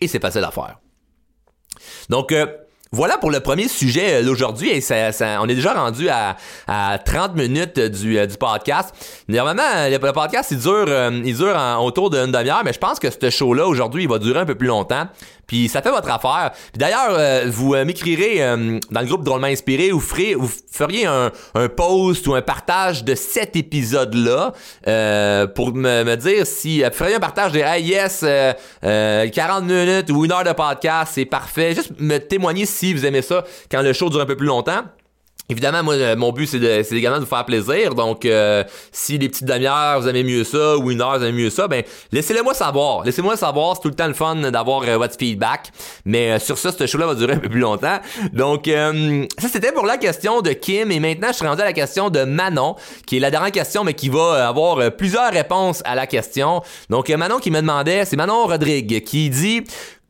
Et 0.00 0.08
c'est 0.08 0.20
facile 0.20 0.44
à 0.44 0.50
faire. 0.50 0.78
Donc, 2.08 2.32
euh, 2.32 2.46
Voilà 2.90 3.18
pour 3.18 3.30
le 3.30 3.40
premier 3.40 3.68
sujet 3.68 4.22
d'aujourd'hui. 4.22 4.70
Et 4.70 4.80
ça, 4.80 5.10
on 5.40 5.48
est 5.48 5.54
déjà 5.54 5.74
rendu 5.74 6.08
à, 6.08 6.36
à 6.66 6.98
30 6.98 7.34
minutes 7.34 7.78
du, 7.78 8.26
du 8.26 8.36
podcast. 8.36 8.94
Normalement, 9.28 9.62
le, 9.90 10.12
podcast, 10.12 10.50
il 10.52 10.58
dure, 10.58 10.88
il 11.24 11.36
dure 11.36 11.56
autour 11.82 12.08
d'une 12.10 12.32
demi-heure, 12.32 12.62
mais 12.64 12.72
je 12.72 12.78
pense 12.78 12.98
que 12.98 13.08
ce 13.10 13.30
show-là, 13.30 13.66
aujourd'hui, 13.66 14.04
il 14.04 14.08
va 14.08 14.18
durer 14.18 14.40
un 14.40 14.46
peu 14.46 14.54
plus 14.54 14.68
longtemps. 14.68 15.06
Puis 15.48 15.68
ça 15.68 15.80
fait 15.80 15.90
votre 15.90 16.10
affaire. 16.10 16.52
Puis 16.52 16.78
d'ailleurs, 16.78 17.16
euh, 17.18 17.44
vous 17.48 17.74
euh, 17.74 17.84
m'écrirez 17.86 18.42
euh, 18.42 18.78
dans 18.90 19.00
le 19.00 19.06
groupe 19.06 19.24
Drôlement 19.24 19.46
Inspiré, 19.46 19.90
vous, 19.90 19.98
ferez, 19.98 20.34
vous 20.34 20.50
feriez 20.70 21.06
un, 21.06 21.32
un 21.54 21.68
post 21.70 22.26
ou 22.26 22.34
un 22.34 22.42
partage 22.42 23.02
de 23.02 23.14
cet 23.14 23.56
épisode-là 23.56 24.52
pour 25.54 25.74
me, 25.74 26.04
me, 26.04 26.16
dire 26.16 26.46
si... 26.46 26.82
vous 26.82 26.90
feriez 26.92 27.14
un 27.14 27.20
partage 27.20 27.52
de 27.52 27.60
«Hey, 27.60 27.84
yes, 27.84 28.24
40 28.82 29.64
minutes 29.64 30.10
ou 30.10 30.26
une 30.26 30.32
heure 30.32 30.44
de 30.44 30.52
podcast, 30.52 31.12
c'est 31.14 31.24
parfait.» 31.24 31.74
Juste 31.74 31.92
me 31.98 32.18
témoigner 32.18 32.66
si 32.66 32.92
vous 32.92 33.06
aimez 33.06 33.22
ça 33.22 33.42
quand 33.70 33.80
le 33.80 33.94
show 33.94 34.10
dure 34.10 34.20
un 34.20 34.26
peu 34.26 34.36
plus 34.36 34.46
longtemps. 34.46 34.82
Évidemment, 35.50 35.82
moi, 35.82 35.94
euh, 35.94 36.14
mon 36.14 36.30
but, 36.30 36.46
c'est, 36.46 36.58
de, 36.58 36.82
c'est 36.82 36.94
également 36.94 37.18
de 37.18 37.24
vous 37.24 37.28
faire 37.28 37.46
plaisir. 37.46 37.94
Donc, 37.94 38.26
euh, 38.26 38.64
si 38.92 39.16
les 39.16 39.30
petites 39.30 39.46
demi-heures, 39.46 39.98
vous 39.98 40.06
aimez 40.06 40.22
mieux 40.22 40.44
ça, 40.44 40.76
ou 40.76 40.90
une 40.90 41.00
heure, 41.00 41.18
vous 41.18 41.24
aimez 41.24 41.44
mieux 41.44 41.50
ça, 41.50 41.66
ben, 41.68 41.82
laissez-le 42.12 42.42
moi 42.42 42.52
savoir. 42.52 43.02
Laissez-moi 43.02 43.34
savoir. 43.34 43.76
C'est 43.76 43.80
tout 43.80 43.88
le 43.88 43.94
temps 43.94 44.08
le 44.08 44.12
fun 44.12 44.36
d'avoir 44.36 44.82
euh, 44.82 44.98
votre 44.98 45.16
feedback. 45.16 45.72
Mais 46.04 46.38
sur 46.38 46.58
ça, 46.58 46.70
ce 46.70 46.86
show-là 46.86 47.06
va 47.06 47.14
durer 47.14 47.32
un 47.32 47.38
peu 47.38 47.48
plus 47.48 47.60
longtemps. 47.60 47.98
Donc, 48.34 48.66
ça, 48.66 49.48
c'était 49.50 49.72
pour 49.72 49.86
la 49.86 49.96
question 49.96 50.42
de 50.42 50.50
Kim. 50.52 50.90
Et 50.90 51.00
maintenant, 51.00 51.28
je 51.28 51.36
suis 51.36 51.46
rendu 51.46 51.62
à 51.62 51.64
la 51.64 51.72
question 51.72 52.10
de 52.10 52.24
Manon, 52.24 52.76
qui 53.06 53.16
est 53.16 53.20
la 53.20 53.30
dernière 53.30 53.52
question, 53.52 53.84
mais 53.84 53.94
qui 53.94 54.10
va 54.10 54.48
avoir 54.48 54.94
plusieurs 54.96 55.32
réponses 55.32 55.80
à 55.86 55.94
la 55.94 56.06
question. 56.06 56.62
Donc, 56.90 57.08
Manon 57.08 57.38
qui 57.38 57.50
me 57.50 57.60
demandait, 57.60 58.04
c'est 58.04 58.16
Manon 58.16 58.46
Rodrigue, 58.46 59.02
qui 59.02 59.30
dit... 59.30 59.64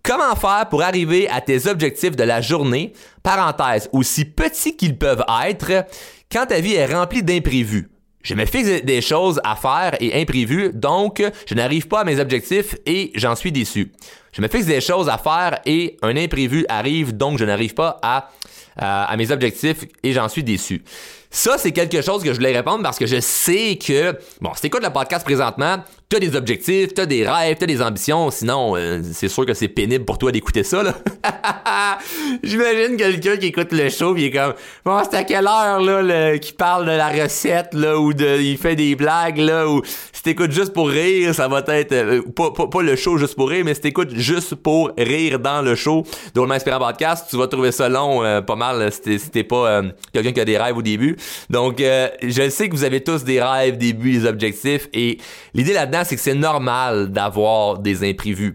Comment 0.09 0.35
faire 0.37 0.71
pour 0.71 0.81
arriver 0.81 1.29
à 1.29 1.42
tes 1.42 1.66
objectifs 1.66 2.16
de 2.16 2.25
la 2.25 2.40
journée, 2.40 2.94
parenthèse, 3.23 3.90
aussi 3.92 4.25
petits 4.25 4.75
qu'ils 4.75 4.97
peuvent 4.97 5.23
être, 5.47 5.85
quand 6.33 6.47
ta 6.47 6.61
vie 6.61 6.77
est 6.77 6.87
remplie 6.87 7.23
d'imprévus? 7.23 7.90
Je 8.23 8.33
me 8.33 8.47
fixe 8.47 8.83
des 8.85 9.03
choses 9.03 9.38
à 9.44 9.55
faire 9.55 9.99
et 10.01 10.18
imprévues, 10.18 10.71
donc 10.73 11.23
je 11.47 11.55
n'arrive 11.55 11.88
pas 11.88 12.01
à 12.01 12.05
mes 12.05 12.21
objectifs 12.21 12.75
et 12.87 13.12
j'en 13.16 13.37
suis 13.37 13.53
déçu. 13.53 13.92
Je 14.33 14.40
me 14.40 14.49
fixe 14.49 14.64
des 14.64 14.81
choses 14.81 15.11
à 15.11 15.18
faire 15.18 15.61
et 15.66 15.99
un 16.01 16.16
imprévu 16.16 16.64
arrive, 16.71 17.14
donc 17.14 17.38
je 17.38 17.44
n'arrive 17.44 17.75
pas 17.75 17.99
à, 18.01 18.31
à 18.79 19.14
mes 19.18 19.31
objectifs 19.31 19.85
et 20.03 20.14
j'en 20.14 20.31
suis 20.31 20.42
déçu. 20.42 20.83
Ça, 21.31 21.59
c'est 21.59 21.73
quelque 21.73 22.01
chose 22.01 22.23
que 22.23 22.31
je 22.31 22.37
voulais 22.37 22.57
répondre 22.57 22.83
parce 22.83 22.99
que 22.99 23.05
je 23.05 23.21
sais 23.21 23.77
que, 23.77 24.18
bon, 24.40 24.55
si 24.55 24.62
t'écoutes 24.62 24.83
le 24.83 24.90
podcast 24.90 25.23
présentement, 25.23 25.85
t'as 26.09 26.21
des 26.21 26.37
objectifs, 26.37 26.94
t'as 26.94 27.05
des 27.05 27.29
rêves, 27.29 27.57
t'as 27.59 27.66
des 27.66 27.83
ambitions, 27.83 28.31
sinon, 28.31 28.77
euh, 28.77 29.03
c'est 29.12 29.29
sûr 29.29 29.44
que 29.44 29.53
c'est 29.53 29.68
pénible 29.68 30.07
pour 30.07 30.16
toi 30.16 30.33
d'écouter 30.33 30.62
ça, 30.62 30.83
là. 30.83 30.94
J'imagine 32.42 32.97
quelqu'un 32.97 33.37
qui 33.37 33.47
écoute 33.47 33.73
le 33.73 33.90
show 33.90 34.16
il 34.16 34.25
est 34.25 34.31
comme, 34.31 34.55
bon, 34.87 35.03
c'est 35.05 35.18
à 35.18 35.25
quelle 35.25 35.47
heure, 35.47 35.81
là, 35.81 36.38
qui 36.38 36.55
parle 36.55 36.87
de 36.87 36.92
la 36.92 37.09
recette, 37.09 37.75
là, 37.75 37.99
ou 37.99 38.14
de, 38.14 38.40
il 38.40 38.57
fait 38.57 38.75
des 38.75 38.97
blagues, 38.97 39.37
là, 39.37 39.68
ou 39.68 39.83
si 39.85 40.23
t'écoutes 40.23 40.53
juste 40.53 40.73
pour 40.73 40.88
rire, 40.88 41.35
ça 41.35 41.47
va 41.47 41.62
être, 41.68 41.92
euh, 41.92 42.23
pas, 42.23 42.53
pas, 42.53 42.83
le 42.83 42.97
show 42.97 43.18
juste 43.18 43.35
pour 43.35 43.51
rire, 43.51 43.64
mais 43.66 43.75
si 43.75 43.83
t'écoutes 43.83 44.14
juste 44.14 44.55
pour 44.55 44.90
rire 44.97 45.38
dans 45.38 45.61
le 45.61 45.75
show 45.75 46.07
d'Old 46.35 46.51
Inspirant 46.53 46.79
Podcast, 46.79 47.27
tu 47.29 47.37
vas 47.37 47.49
trouver 47.49 47.71
ça 47.71 47.90
long, 47.90 48.25
euh, 48.25 48.40
pas 48.40 48.57
mal, 48.57 48.90
si 48.90 49.18
t'es 49.31 49.44
pas 49.44 49.83
quelqu'un 50.14 50.33
qui 50.33 50.40
a 50.40 50.44
des 50.47 50.57
rêves 50.57 50.77
au 50.77 50.83
début. 50.83 51.16
Donc, 51.51 51.83
euh, 51.83 52.09
je 52.23 52.49
sais 52.49 52.68
que 52.71 52.75
vous 52.75 52.85
avez 52.85 53.03
tous 53.03 53.25
des 53.25 53.42
rêves, 53.42 53.77
des 53.77 53.92
buts, 53.92 54.12
des 54.12 54.27
objectifs. 54.27 54.88
Et 54.94 55.18
l'idée 55.53 55.75
là-dedans, 55.75 55.98
c'est 56.05 56.17
que 56.17 56.23
c'est 56.23 56.35
normal 56.35 57.11
d'avoir 57.11 57.79
des 57.79 58.09
imprévus. 58.09 58.55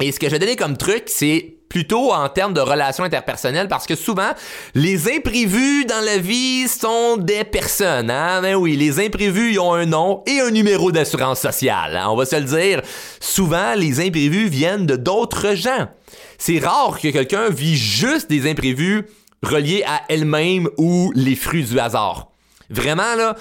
Et 0.00 0.12
ce 0.12 0.18
que 0.18 0.26
je 0.26 0.32
vais 0.32 0.38
donner 0.38 0.56
comme 0.56 0.76
truc, 0.76 1.04
c'est 1.06 1.54
plutôt 1.68 2.12
en 2.12 2.28
termes 2.28 2.54
de 2.54 2.60
relations 2.60 3.02
interpersonnelles 3.02 3.66
parce 3.66 3.86
que 3.86 3.96
souvent 3.96 4.30
les 4.74 5.12
imprévus 5.12 5.84
dans 5.84 6.04
la 6.04 6.18
vie 6.18 6.68
sont 6.68 7.16
des 7.16 7.42
personnes 7.42 8.08
hein? 8.08 8.40
Ben 8.40 8.54
oui 8.54 8.76
les 8.76 9.04
imprévus 9.04 9.50
ils 9.50 9.58
ont 9.58 9.74
un 9.74 9.84
nom 9.84 10.22
et 10.28 10.38
un 10.38 10.52
numéro 10.52 10.92
d'assurance 10.92 11.40
sociale 11.40 11.96
hein? 11.96 12.06
on 12.08 12.14
va 12.14 12.24
se 12.24 12.36
le 12.36 12.44
dire 12.44 12.82
souvent 13.18 13.74
les 13.74 13.98
imprévus 13.98 14.48
viennent 14.48 14.86
de 14.86 14.94
d'autres 14.94 15.56
gens 15.56 15.88
c'est 16.38 16.60
rare 16.60 17.00
que 17.00 17.08
quelqu'un 17.08 17.50
vit 17.50 17.76
juste 17.76 18.30
des 18.30 18.48
imprévus 18.48 19.04
reliée 19.42 19.82
à 19.86 20.02
elle-même 20.08 20.68
ou 20.76 21.12
les 21.14 21.34
fruits 21.34 21.64
du 21.64 21.78
hasard. 21.78 22.30
Vraiment, 22.68 23.14
là, 23.16 23.36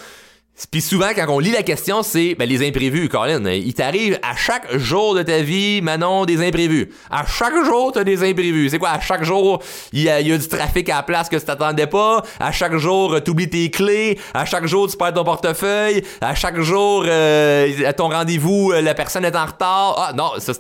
puis 0.72 0.82
souvent, 0.82 1.10
quand 1.14 1.26
on 1.28 1.40
lit 1.40 1.52
la 1.52 1.64
question, 1.64 2.02
c'est 2.02 2.34
ben, 2.36 2.48
les 2.48 2.66
imprévus, 2.66 3.10
Colin. 3.10 3.46
Il 3.50 3.74
t'arrive 3.74 4.18
à 4.24 4.38
chaque 4.38 4.78
jour 4.78 5.14
de 5.14 5.22
ta 5.22 5.42
vie, 5.42 5.82
Manon, 5.82 6.24
des 6.24 6.42
imprévus. 6.46 6.90
À 7.12 7.26
chaque 7.26 7.66
jour, 7.66 7.92
t'as 7.92 8.06
des 8.06 8.24
imprévus. 8.24 8.70
C'est 8.70 8.80
quoi? 8.80 8.92
À 8.92 9.02
chaque 9.02 9.26
jour, 9.26 9.62
il 9.92 10.04
y, 10.04 10.10
a, 10.10 10.22
du 10.22 10.48
trafic 10.48 10.88
à 10.90 10.98
la 10.98 11.04
place 11.04 11.28
que 11.28 11.36
tu 11.36 11.44
t'attendais 11.44 11.88
pas. 11.88 12.24
À 12.40 12.54
chaque 12.54 12.78
jour, 12.78 13.22
t'oublies 13.22 13.50
tes 13.50 13.70
clés. 13.70 14.18
À 14.34 14.46
chaque 14.46 14.66
jour, 14.66 14.90
tu 14.90 14.96
perds 14.96 15.14
ton 15.14 15.26
portefeuille. 15.26 16.04
À 16.22 16.36
chaque 16.36 16.62
jour, 16.62 17.04
euh, 17.06 17.86
à 17.86 17.92
ton 17.92 18.08
rendez-vous, 18.08 18.72
euh, 18.72 18.82
la 18.82 18.94
personne 18.94 19.26
est 19.26 19.36
en 19.36 19.46
retard. 19.46 19.96
Ah 19.98 20.14
non, 20.16 20.32
ça 20.40 20.54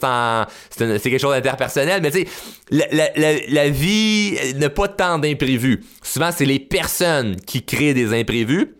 c'est, 0.69 0.99
c'est, 0.99 1.09
quelque 1.09 1.21
chose 1.21 1.33
d'interpersonnel. 1.33 2.01
Mais 2.01 2.11
tu 2.11 2.19
sais, 2.19 2.27
la, 2.69 2.85
la, 3.15 3.33
la 3.47 3.69
vie 3.69 4.37
n'a 4.55 4.69
pas 4.69 4.89
tant 4.89 5.19
d'imprévus. 5.19 5.85
Souvent, 6.03 6.31
c'est 6.35 6.45
les 6.45 6.59
personnes 6.59 7.37
qui 7.37 7.63
créent 7.63 7.93
des 7.93 8.13
imprévus. 8.13 8.75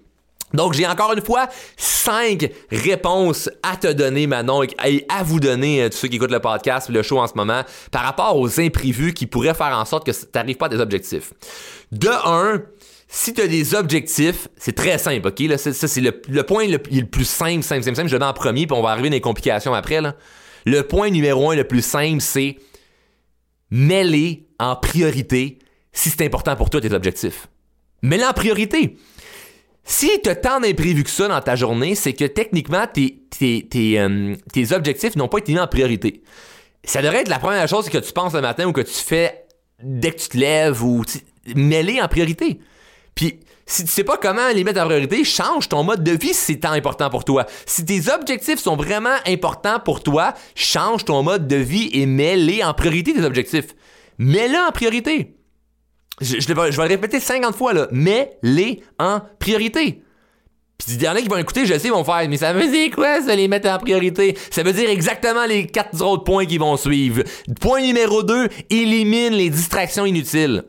Donc, 0.56 0.74
j'ai 0.74 0.88
encore 0.88 1.14
une 1.14 1.24
fois 1.24 1.48
cinq 1.78 2.50
réponses 2.72 3.50
à 3.64 3.78
te 3.78 3.92
donner, 3.92 4.28
Manon, 4.28 4.64
et 4.64 5.06
à 5.10 5.24
vous 5.24 5.40
donner, 5.40 5.84
euh, 5.84 5.90
tous 5.90 5.98
ceux 5.98 6.08
qui 6.08 6.16
écoutent 6.18 6.32
le 6.32 6.40
podcast, 6.40 6.90
le 6.90 7.04
show 7.04 7.20
en 7.20 7.28
ce 7.28 7.34
moment, 7.36 7.64
par 7.92 8.04
rapport 8.04 8.38
aux 8.38 8.60
imprévus 8.60 9.14
qui 9.14 9.26
pourraient 9.26 9.54
faire 9.54 9.78
en 9.78 9.86
sorte 9.86 10.06
que 10.06 10.12
tu 10.12 10.26
n'arrives 10.34 10.58
pas 10.58 10.68
à 10.68 10.70
tes 10.70 10.80
objectifs. 10.80 11.34
De 11.92 12.10
un, 12.10 12.62
si 13.08 13.34
tu 13.34 13.42
as 13.42 13.48
des 13.48 13.76
objectifs, 13.76 14.48
c'est 14.58 14.76
très 14.76 14.98
simple, 14.98 15.28
OK? 15.28 15.40
Là, 15.42 15.58
ça, 15.58 15.74
c'est 15.74 16.02
le, 16.02 16.44
point 16.44 16.68
le, 16.68 16.78
plus 16.78 17.26
simple, 17.26 17.64
simple, 17.64 17.84
simple, 17.84 17.96
simple. 17.96 18.10
Je 18.10 18.16
le 18.16 18.20
mets 18.20 18.26
en 18.26 18.34
premier, 18.34 18.68
puis 18.68 18.78
on 18.78 18.82
va 18.82 18.90
arriver 18.90 19.10
dans 19.10 19.16
les 19.16 19.22
complications 19.22 19.74
après. 19.74 20.02
Là. 20.02 20.16
Le 20.66 20.82
point 20.82 21.10
numéro 21.10 21.52
un, 21.52 21.56
le 21.56 21.64
plus 21.64 21.84
simple, 21.84 22.22
c'est 22.22 22.58
mêler 23.70 24.48
en 24.60 24.76
priorité 24.76 25.60
si 25.92 26.10
c'est 26.10 26.26
important 26.26 26.56
pour 26.56 26.70
toi 26.70 26.82
tes 26.82 26.94
objectifs. 26.94 27.48
Mets-les 28.02 28.26
en 28.26 28.34
priorité. 28.34 28.98
Si 29.88 30.10
tu 30.24 30.30
as 30.30 30.36
tant 30.36 30.60
d'imprévus 30.60 31.04
que 31.04 31.10
ça 31.12 31.28
dans 31.28 31.40
ta 31.42 31.56
journée, 31.56 31.94
c'est 31.94 32.14
que 32.14 32.26
techniquement, 32.26 32.88
euh, 32.92 34.36
tes 34.52 34.72
objectifs 34.74 35.16
n'ont 35.16 35.28
pas 35.28 35.38
été 35.38 35.54
mis 35.54 35.60
en 35.60 35.68
priorité. 35.68 36.24
Ça 36.84 37.04
devrait 37.04 37.22
être 37.22 37.30
la 37.30 37.38
première 37.38 37.68
chose 37.68 37.90
que 37.90 38.00
tu 38.00 38.12
penses 38.12 38.34
le 38.34 38.42
matin 38.42 38.66
ou 38.66 38.72
que 38.72 38.82
tu 38.82 38.94
fais 38.94 39.46
dès 39.84 40.12
que 40.12 40.20
tu 40.20 40.30
te 40.30 40.38
lèves 40.38 40.84
ou 40.84 41.04
mets-les 41.56 42.02
en 42.02 42.08
priorité. 42.08 42.60
Puis 43.14 43.40
si 43.68 43.84
tu 43.84 43.92
sais 43.92 44.04
pas 44.04 44.18
comment 44.18 44.50
les 44.54 44.64
mettre 44.64 44.82
en 44.82 44.86
priorité, 44.86 45.24
change 45.24 45.70
ton 45.70 45.84
mode 45.84 46.04
de 46.04 46.12
vie 46.12 46.34
si 46.34 46.54
c'est 46.54 46.60
tant 46.60 46.72
important 46.72 47.12
pour 47.12 47.24
toi. 47.24 47.46
Si 47.68 47.86
tes 47.86 48.12
objectifs 48.12 48.60
sont 48.60 48.76
vraiment 48.76 49.16
importants 49.28 49.80
pour 49.80 50.02
toi, 50.02 50.34
change 50.56 51.06
ton 51.06 51.22
mode 51.22 51.48
de 51.48 51.58
vie 51.58 51.92
et 51.94 52.08
mets-les 52.08 52.64
en 52.64 52.74
priorité 52.74 53.14
tes 53.14 53.24
objectifs. 53.24 53.76
Mets-les 54.18 54.58
en 54.58 54.72
priorité. 54.72 55.35
Je, 56.22 56.54
vais, 56.54 56.72
le 56.72 56.82
répéter 56.88 57.20
50 57.20 57.56
fois, 57.56 57.74
là. 57.74 57.88
Mets-les 57.92 58.82
en 59.00 59.22
priorité. 59.40 60.02
Puis 60.78 60.96
il 60.96 61.02
y 61.02 61.08
en 61.08 61.16
a 61.16 61.22
qui 61.22 61.28
vont 61.28 61.38
écouter, 61.38 61.66
je 61.66 61.74
sais, 61.74 61.88
ils 61.88 61.92
vont 61.92 62.04
faire, 62.04 62.28
mais 62.30 62.38
ça 62.38 62.52
veut 62.52 62.68
dire 62.68 62.92
quoi, 62.94 63.22
ça, 63.22 63.36
les 63.36 63.48
mettre 63.48 63.70
en 63.70 63.78
priorité? 63.78 64.38
Ça 64.52 64.62
veut 64.62 64.74
dire 64.74 64.90
exactement 64.90 65.46
les 65.46 65.68
quatre 65.68 66.02
autres 66.04 66.24
points 66.24 66.46
qui 66.46 66.58
vont 66.58 66.76
suivre. 66.76 67.24
Point 67.62 67.82
numéro 67.82 68.24
2, 68.24 68.50
élimine 68.70 69.34
les 69.34 69.50
distractions 69.50 70.06
inutiles 70.06 70.64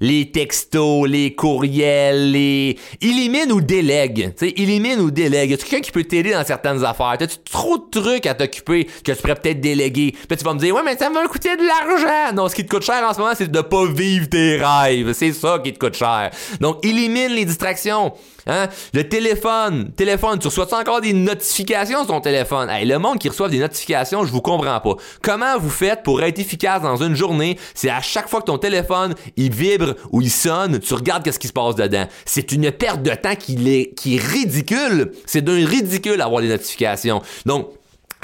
les 0.00 0.30
textos, 0.30 1.08
les 1.08 1.34
courriels, 1.34 2.32
les... 2.32 2.78
Élimine 3.00 3.52
ou 3.52 3.60
délègue. 3.60 4.34
Tu 4.36 4.48
sais, 4.48 4.54
élimine 4.56 5.00
ou 5.00 5.10
délègue. 5.10 5.50
Y 5.50 5.54
a 5.54 5.56
quelqu'un 5.56 5.80
qui 5.80 5.90
peut 5.90 6.04
t'aider 6.04 6.32
dans 6.32 6.44
certaines 6.44 6.84
affaires? 6.84 7.16
T'as-tu 7.18 7.36
trop 7.50 7.78
de 7.78 8.00
trucs 8.00 8.26
à 8.26 8.34
t'occuper 8.34 8.84
que 8.84 9.12
tu 9.12 9.16
pourrais 9.16 9.34
peut-être 9.34 9.60
déléguer? 9.60 10.14
Puis 10.28 10.36
tu 10.36 10.44
vas 10.44 10.54
me 10.54 10.58
dire, 10.58 10.74
ouais, 10.74 10.82
mais 10.84 10.96
ça 10.96 11.10
va 11.10 11.26
coûter 11.26 11.56
de 11.56 11.62
l'argent. 11.62 12.34
Non, 12.34 12.48
ce 12.48 12.54
qui 12.54 12.64
te 12.64 12.70
coûte 12.70 12.84
cher 12.84 13.02
en 13.08 13.12
ce 13.12 13.18
moment, 13.18 13.32
c'est 13.36 13.50
de 13.50 13.60
pas 13.60 13.86
vivre 13.86 14.28
tes 14.28 14.56
rêves. 14.56 15.12
C'est 15.12 15.32
ça 15.32 15.58
qui 15.62 15.72
te 15.72 15.78
coûte 15.78 15.96
cher. 15.96 16.30
Donc, 16.60 16.84
élimine 16.84 17.32
les 17.32 17.44
distractions. 17.44 18.12
Hein? 18.46 18.68
Le 18.92 19.08
téléphone, 19.08 19.90
téléphone, 19.96 20.38
tu 20.38 20.48
reçois 20.48 20.66
encore 20.78 21.00
des 21.00 21.12
notifications 21.12 21.98
sur 21.98 22.08
ton 22.08 22.20
téléphone? 22.20 22.68
Hey, 22.68 22.86
le 22.86 22.98
monde 22.98 23.18
qui 23.18 23.28
reçoit 23.28 23.48
des 23.48 23.58
notifications, 23.58 24.24
je 24.24 24.32
vous 24.32 24.40
comprends 24.40 24.80
pas. 24.80 24.96
Comment 25.22 25.58
vous 25.58 25.70
faites 25.70 26.02
pour 26.02 26.22
être 26.22 26.38
efficace 26.38 26.82
dans 26.82 26.96
une 26.96 27.14
journée? 27.14 27.58
C'est 27.74 27.90
à 27.90 28.00
chaque 28.00 28.28
fois 28.28 28.40
que 28.40 28.46
ton 28.46 28.58
téléphone, 28.58 29.14
il 29.36 29.52
vibre 29.52 29.94
ou 30.12 30.20
il 30.20 30.30
sonne, 30.30 30.78
tu 30.80 30.94
regardes 30.94 31.22
qu'est-ce 31.22 31.38
qui 31.38 31.48
se 31.48 31.52
passe 31.52 31.74
dedans. 31.74 32.06
C'est 32.24 32.52
une 32.52 32.70
perte 32.70 33.02
de 33.02 33.14
temps 33.14 33.36
qui 33.36 33.56
est, 33.68 33.94
qui 33.94 34.16
est 34.16 34.20
ridicule. 34.20 35.12
C'est 35.26 35.42
d'un 35.42 35.66
ridicule 35.66 36.20
avoir 36.20 36.42
des 36.42 36.48
notifications. 36.48 37.22
Donc, 37.46 37.68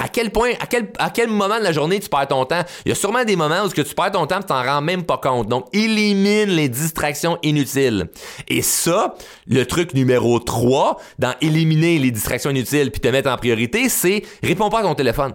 à 0.01 0.07
quel 0.07 0.31
point, 0.31 0.53
à 0.97 1.09
quel, 1.09 1.29
moment 1.29 1.59
de 1.59 1.63
la 1.63 1.71
journée 1.71 1.99
tu 1.99 2.09
perds 2.09 2.27
ton 2.27 2.43
temps? 2.45 2.63
Il 2.85 2.89
y 2.89 2.91
a 2.91 2.95
sûrement 2.95 3.23
des 3.23 3.35
moments 3.35 3.63
où 3.63 3.69
tu 3.69 3.83
perds 3.83 4.11
ton 4.11 4.25
temps 4.25 4.39
tu 4.39 4.47
t'en 4.47 4.63
rends 4.63 4.81
même 4.81 5.03
pas 5.03 5.17
compte. 5.17 5.47
Donc, 5.47 5.67
élimine 5.73 6.49
les 6.49 6.69
distractions 6.69 7.37
inutiles. 7.43 8.09
Et 8.47 8.63
ça, 8.63 9.15
le 9.47 9.65
truc 9.65 9.93
numéro 9.93 10.39
3 10.39 10.97
dans 11.19 11.35
éliminer 11.41 11.99
les 11.99 12.09
distractions 12.09 12.49
inutiles 12.49 12.89
puis 12.89 12.99
te 12.99 13.07
mettre 13.09 13.29
en 13.29 13.37
priorité, 13.37 13.89
c'est 13.89 14.23
réponds 14.41 14.69
pas 14.69 14.79
à 14.79 14.83
ton 14.83 14.95
téléphone. 14.95 15.33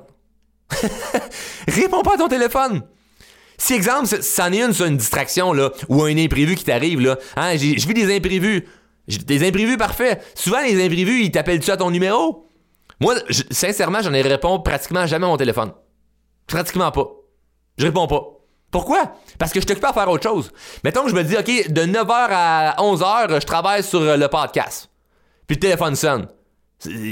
réponds 1.68 2.02
pas 2.02 2.14
à 2.14 2.18
ton 2.18 2.28
téléphone. 2.28 2.82
Si 3.58 3.72
exemple, 3.72 4.08
c'en 4.20 4.52
est 4.52 4.62
une 4.62 4.72
sur 4.72 4.86
une 4.86 4.96
distraction 4.96 5.52
ou 5.88 6.02
un 6.02 6.16
imprévu 6.16 6.56
qui 6.56 6.64
t'arrive 6.64 7.00
là, 7.00 7.16
hein, 7.36 7.56
je 7.56 7.86
vis 7.86 7.94
des 7.94 8.14
imprévus. 8.14 8.66
Des 9.06 9.46
imprévus 9.46 9.76
parfaits. 9.76 10.20
Souvent 10.34 10.60
les 10.62 10.84
imprévus, 10.84 11.22
ils 11.22 11.30
t'appellent-tu 11.30 11.70
à 11.70 11.76
ton 11.76 11.92
numéro? 11.92 12.45
Moi, 13.00 13.14
je- 13.28 13.42
sincèrement, 13.50 14.00
j'en 14.02 14.12
ai 14.14 14.22
réponds 14.22 14.58
pratiquement 14.60 15.06
jamais 15.06 15.26
à 15.26 15.28
mon 15.28 15.36
téléphone. 15.36 15.72
Pratiquement 16.46 16.90
pas. 16.90 17.06
Je 17.78 17.86
réponds 17.86 18.06
pas. 18.06 18.22
Pourquoi? 18.70 19.12
Parce 19.38 19.52
que 19.52 19.60
je 19.60 19.66
t'occupe 19.66 19.84
à 19.84 19.92
faire 19.92 20.08
autre 20.10 20.28
chose. 20.28 20.50
Mettons 20.84 21.04
que 21.04 21.10
je 21.10 21.14
me 21.14 21.22
dis, 21.22 21.36
OK, 21.36 21.70
de 21.70 21.82
9h 21.82 22.28
à 22.30 22.76
11h, 22.78 23.40
je 23.40 23.46
travaille 23.46 23.82
sur 23.82 24.00
euh, 24.00 24.16
le 24.16 24.28
podcast. 24.28 24.88
Puis 25.46 25.56
le 25.56 25.60
téléphone 25.60 25.94
sonne. 25.94 26.26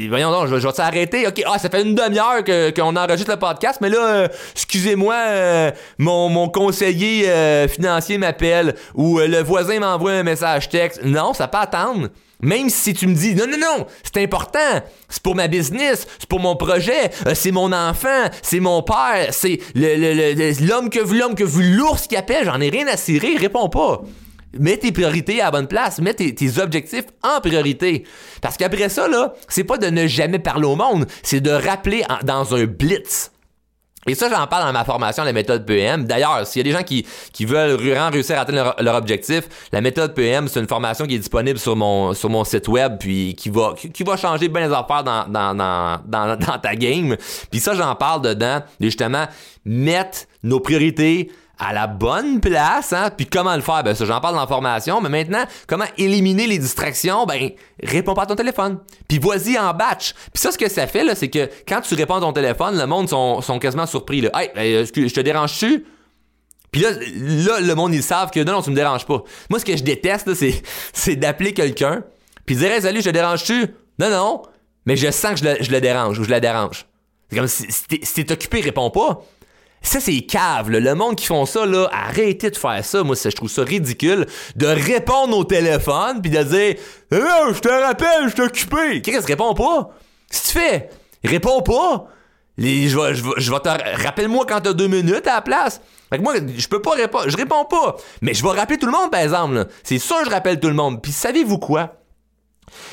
Voyons 0.09 0.31
donc, 0.31 0.49
je, 0.49 0.55
vais 0.57 0.73
t'arrêter. 0.73 1.27
OK, 1.27 1.43
ah, 1.47 1.59
ça 1.59 1.71
fait 1.71 1.83
une 1.83 1.95
demi-heure 1.95 2.45
que- 2.45 2.71
qu'on 2.71 2.95
enregistre 2.97 3.31
le 3.33 3.39
podcast, 3.39 3.79
mais 3.81 3.89
là, 3.89 3.99
euh, 4.07 4.29
excusez-moi, 4.53 5.15
euh, 5.15 5.71
mon, 5.99 6.29
mon 6.29 6.49
conseiller 6.49 7.67
financier 7.69 8.19
m'appelle 8.19 8.75
ou 8.95 9.19
le 9.21 9.43
voisin 9.43 9.81
m'envoie 9.81 10.13
un 10.13 10.23
message 10.23 10.69
texte. 10.69 11.03
Non, 11.05 11.33
ça 11.33 11.49
peut 11.49 11.59
attendre. 11.59 12.09
Même 12.45 12.69
si 12.69 12.93
tu 12.95 13.07
me 13.07 13.15
dis 13.15 13.35
non, 13.35 13.47
non, 13.47 13.57
non, 13.59 13.87
c'est 14.03 14.23
important, 14.23 14.83
c'est 15.09 15.23
pour 15.23 15.35
ma 15.35 15.49
business, 15.49 16.07
c'est 16.19 16.29
pour 16.29 16.41
mon 16.41 16.57
projet, 16.57 17.11
euh, 17.27 17.33
c'est 17.35 17.51
mon 17.53 17.73
enfant, 17.73 18.29
c'est 18.43 18.61
mon 18.61 18.83
père, 18.83 19.29
c'est 19.33 19.59
le- 19.75 19.97
le- 19.97 20.35
le- 20.35 20.67
l'homme 20.67 20.91
que 20.91 21.01
vous, 21.01 21.15
l'homme 21.15 21.35
que 21.35 21.45
vous, 21.45 21.63
l'ours 21.63 22.07
qui 22.07 22.17
appelle, 22.17 22.45
j'en 22.45 22.61
ai 22.61 22.69
rien 22.69 22.87
à 22.87 22.97
cirer, 22.97 23.37
réponds 23.39 23.69
pas. 23.71 24.03
Mets 24.57 24.77
tes 24.77 24.93
priorités 24.93 25.41
à 25.41 25.47
la 25.47 25.51
bonne 25.51 25.67
place, 25.67 25.99
mets 26.01 26.15
tes, 26.15 26.33
tes 26.35 26.59
objectifs 26.61 27.07
en 27.25 27.41
priorité. 27.41 28.05
Parce 28.41 28.57
qu'après 28.57 28.89
ça, 28.89 29.09
là, 29.09 29.35
c'est 29.49 29.65
pas 29.65 29.79
de 29.79 29.89
ne 29.89 30.07
jamais 30.07 30.39
parler 30.39 30.67
au 30.67 30.77
monde, 30.77 31.07
c'est 31.25 31.41
de 31.41 31.51
rappeler 31.51 32.05
dans 32.23 32.55
un 32.55 32.65
blitz. 32.67 33.33
Et 34.07 34.15
ça, 34.15 34.29
j'en 34.29 34.47
parle 34.47 34.67
dans 34.67 34.73
ma 34.73 34.85
formation, 34.85 35.25
la 35.25 35.33
méthode 35.33 35.65
PM. 35.65 36.05
D'ailleurs, 36.05 36.47
s'il 36.47 36.61
y 36.61 36.69
a 36.69 36.71
des 36.71 36.77
gens 36.79 36.85
qui, 36.85 37.07
qui 37.33 37.45
veulent 37.45 37.75
réussir 37.75 38.39
à 38.39 38.43
atteindre 38.43 38.59
leur, 38.59 38.83
leur 38.83 38.95
objectif, 38.97 39.45
la 39.73 39.81
méthode 39.81 40.15
PM, 40.15 40.49
c'est 40.49 40.61
une 40.61 40.69
formation 40.69 41.07
qui 41.07 41.15
est 41.15 41.19
disponible 41.19 41.59
sur 41.59 41.77
mon, 41.77 42.15
sur 42.15 42.31
mon 42.31 42.45
site 42.45 42.69
web, 42.69 42.97
puis 42.99 43.35
qui 43.35 43.49
va, 43.51 43.75
qui, 43.75 44.03
va 44.03 44.17
changer 44.17 44.49
bien 44.49 44.67
les 44.67 44.75
affaires 44.75 45.05
dans, 45.05 45.27
dans, 45.27 45.55
dans, 45.55 46.01
dans, 46.07 46.59
ta 46.59 46.77
game. 46.77 47.17
Puis 47.51 47.61
ça, 47.61 47.75
j'en 47.75 47.95
parle 47.95 48.23
dedans, 48.23 48.61
de 48.79 48.87
justement, 48.87 49.27
mettre 49.65 50.21
nos 50.43 50.61
priorités 50.61 51.31
à 51.59 51.73
la 51.73 51.87
bonne 51.87 52.41
place, 52.41 52.93
hein? 52.93 53.11
Puis 53.17 53.27
comment 53.27 53.55
le 53.55 53.63
faire? 53.63 53.83
Ben 53.85 53.95
ça, 53.95 54.05
j'en 54.05 54.21
parle 54.21 54.35
dans 54.35 54.41
la 54.41 54.47
formation, 54.47 55.01
mais 55.01 55.09
maintenant, 55.09 55.45
comment 55.67 55.85
éliminer 55.97 56.47
les 56.47 56.59
distractions? 56.59 57.27
Ben, 57.27 57.51
réponds 57.83 58.15
pas 58.15 58.23
à 58.23 58.27
ton 58.27 58.35
téléphone. 58.35 58.79
Puis 59.09 59.19
vas-y 59.19 59.59
en 59.59 59.73
batch. 59.73 60.15
Puis 60.33 60.43
ça, 60.43 60.51
ce 60.51 60.59
que 60.59 60.69
ça 60.69 60.87
fait, 60.87 61.05
là, 61.05 61.15
c'est 61.15 61.29
que 61.29 61.49
quand 61.67 61.81
tu 61.81 61.95
réponds 61.95 62.17
à 62.17 62.21
ton 62.21 62.33
téléphone, 62.33 62.77
le 62.77 62.87
monde 62.87 63.09
sont, 63.09 63.41
sont 63.41 63.59
quasiment 63.59 63.87
surpris, 63.87 64.21
là. 64.21 64.31
Hey, 64.35 64.51
euh, 64.57 64.87
je 64.87 65.15
te 65.15 65.21
dérange-tu? 65.21 65.87
Puis 66.73 66.83
là, 66.83 66.91
là, 66.91 67.61
le 67.61 67.75
monde, 67.77 67.95
ils 67.95 68.03
savent 68.03 68.33
que 68.33 68.41
non, 68.41 68.55
non, 68.55 68.63
tu 68.63 68.71
me 68.71 68.75
déranges 68.75 69.07
pas. 69.07 69.23
Moi, 69.49 69.61
ce 69.61 69.65
que 69.65 69.77
je 69.77 69.85
déteste, 69.85 70.31
c'est, 70.93 71.17
d'appeler 71.17 71.55
quelqu'un, 71.55 72.03
puis 72.47 72.57
dire, 72.57 72.73
hey, 72.73 72.83
salut, 72.83 73.01
je 73.01 73.11
te 73.11 73.11
dérange-tu? 73.11 73.67
Non, 74.01 74.11
non, 74.11 74.43
mais 74.85 74.97
je 74.97 75.09
sens 75.13 75.41
que 75.41 75.63
je 75.63 75.71
le, 75.71 75.81
dérange 75.81 76.19
ou 76.19 76.25
je 76.25 76.31
la 76.31 76.41
dérange. 76.41 76.87
C'est 77.31 77.37
comme 77.37 77.47
si, 77.47 77.71
si 77.71 77.87
t'es, 77.87 78.01
si 78.03 78.25
t'es 78.25 78.33
occupé, 78.33 78.61
réponds 78.61 78.91
pas. 78.91 79.23
Ça, 79.85 80.01
c'est 80.01 80.23
cave, 80.23 80.71
là. 80.71 80.81
Le 80.81 80.95
monde 80.95 81.15
qui 81.15 81.27
font 81.27 81.45
ça, 81.45 81.67
là, 81.67 81.89
arrêtez 81.93 82.51
de 82.51 82.57
faire 82.57 82.83
ça. 82.83 83.05
Moi, 83.05 83.15
ça, 83.15 83.29
je 83.29 83.37
trouve 83.37 83.51
ça 83.51 83.63
ridicule 83.63 84.27
de 84.57 84.67
répondre 84.67 85.37
au 85.37 85.45
téléphone 85.45 86.23
puis 86.23 86.31
de 86.31 86.43
dire 86.43 86.77
Non, 87.13 87.53
je 87.53 87.61
te 87.61 87.69
rappelle, 87.69 88.29
je 88.29 88.33
suis 88.33 88.43
occupé. 88.43 89.03
Que 89.03 89.27
réponds 89.27 89.55
pas? 89.55 89.91
Que 90.31 90.37
tu 90.37 90.59
fais? 90.59 90.89
Réponds 91.23 91.61
pas. 91.61 92.07
Je 92.57 92.97
vais, 92.97 93.61
te 93.61 94.03
rappelle-moi 94.03 94.47
quand 94.49 94.63
t'as 94.63 94.73
deux 94.73 94.89
minutes 94.89 95.27
à 95.27 95.35
la 95.35 95.43
place. 95.43 95.83
Fait 96.09 96.17
que 96.17 96.23
moi, 96.23 96.35
je 96.57 96.67
peux 96.67 96.81
pas 96.81 96.93
répondre, 96.93 97.29
je 97.29 97.37
réponds 97.37 97.67
pas. 97.67 97.97
Mais 98.23 98.33
je 98.33 98.43
vais 98.43 98.51
rappeler 98.51 98.79
tout 98.79 98.87
le 98.87 98.93
monde, 98.93 99.11
par 99.11 99.21
exemple. 99.21 99.67
C'est 99.83 99.99
sûr, 99.99 100.17
je 100.25 100.31
rappelle 100.31 100.61
tout 100.61 100.69
le 100.69 100.75
monde. 100.75 101.03
Puis 101.03 101.13
savez-vous 101.13 101.59
quoi? 101.59 101.97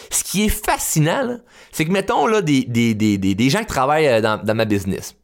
Ce 0.10 0.26
qui 0.26 0.46
est 0.46 0.50
fascinant, 0.50 1.40
c'est 1.72 1.86
que 1.86 1.92
mettons 1.92 2.28
là 2.28 2.42
des, 2.42 2.66
des, 2.66 2.94
des, 2.94 3.18
des, 3.18 3.50
gens 3.50 3.60
qui 3.60 3.68
travaillent 3.68 4.08
euh, 4.08 4.22
dans 4.22 4.56
ma 4.56 4.66
business 4.66 5.16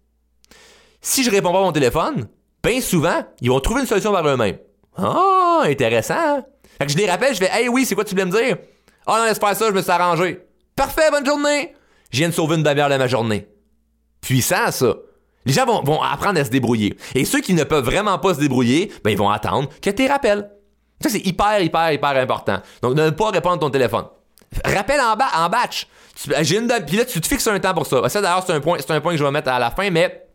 si 1.07 1.23
je 1.23 1.31
réponds 1.31 1.51
pas 1.51 1.59
à 1.59 1.61
mon 1.63 1.71
téléphone, 1.71 2.27
bien 2.63 2.81
souvent, 2.81 3.23
ils 3.41 3.49
vont 3.49 3.59
trouver 3.59 3.81
une 3.81 3.87
solution 3.87 4.11
par 4.11 4.27
eux-mêmes. 4.27 4.57
Ah, 4.97 5.61
intéressant. 5.65 6.15
hein? 6.17 6.43
Fait 6.79 6.85
que 6.85 6.91
je 6.91 6.97
les 6.97 7.09
rappelle, 7.09 7.33
je 7.33 7.39
fais 7.39 7.49
Hey 7.51 7.69
oui, 7.69 7.85
c'est 7.85 7.95
quoi 7.95 8.03
tu 8.03 8.11
voulais 8.11 8.25
me 8.25 8.31
dire? 8.31 8.57
Ah 9.05 9.19
non, 9.19 9.25
laisse 9.25 9.39
faire 9.39 9.55
ça, 9.55 9.67
je 9.67 9.71
me 9.71 9.81
suis 9.81 9.91
arrangé. 9.91 10.41
Parfait, 10.75 11.09
bonne 11.11 11.25
journée. 11.25 11.73
Je 12.11 12.17
viens 12.19 12.29
de 12.29 12.33
sauver 12.33 12.55
une 12.55 12.63
demi-heure 12.63 12.89
de 12.89 12.97
ma 12.97 13.07
journée. 13.07 13.47
Puissant, 14.21 14.71
ça. 14.71 14.95
Les 15.45 15.53
gens 15.53 15.65
vont, 15.65 15.81
vont 15.81 16.01
apprendre 16.01 16.39
à 16.39 16.43
se 16.45 16.49
débrouiller. 16.49 16.97
Et 17.15 17.23
ceux 17.25 17.39
qui 17.39 17.53
ne 17.53 17.63
peuvent 17.63 17.85
vraiment 17.85 18.19
pas 18.19 18.33
se 18.33 18.39
débrouiller, 18.39 18.91
ben 19.03 19.11
ils 19.11 19.17
vont 19.17 19.29
attendre 19.29 19.69
que 19.81 19.89
tu 19.89 20.07
rappelles. 20.07 20.51
Ça, 21.01 21.09
c'est 21.09 21.25
hyper, 21.25 21.61
hyper, 21.61 21.91
hyper 21.93 22.09
important. 22.17 22.57
Donc, 22.81 22.95
ne 22.95 23.09
pas 23.11 23.29
répondre 23.29 23.55
à 23.55 23.59
ton 23.59 23.69
téléphone. 23.69 24.05
Rappelle 24.65 24.99
en, 24.99 25.15
ba- 25.15 25.29
en 25.37 25.47
batch. 25.47 25.87
Tu- 26.15 26.31
une 26.55 26.67
Puis 26.85 26.97
là, 26.97 27.05
tu 27.05 27.21
te 27.21 27.27
fixes 27.27 27.47
un 27.47 27.59
temps 27.59 27.73
pour 27.73 27.85
ça. 27.85 28.07
Ça, 28.09 28.19
d'ailleurs, 28.21 28.43
c'est 28.45 28.53
un 28.53 28.59
point, 28.59 28.77
c'est 28.79 28.91
un 28.91 28.99
point 28.99 29.13
que 29.13 29.17
je 29.19 29.23
vais 29.23 29.31
mettre 29.31 29.49
à 29.49 29.59
la 29.59 29.69
fin, 29.71 29.89
mais 29.89 30.26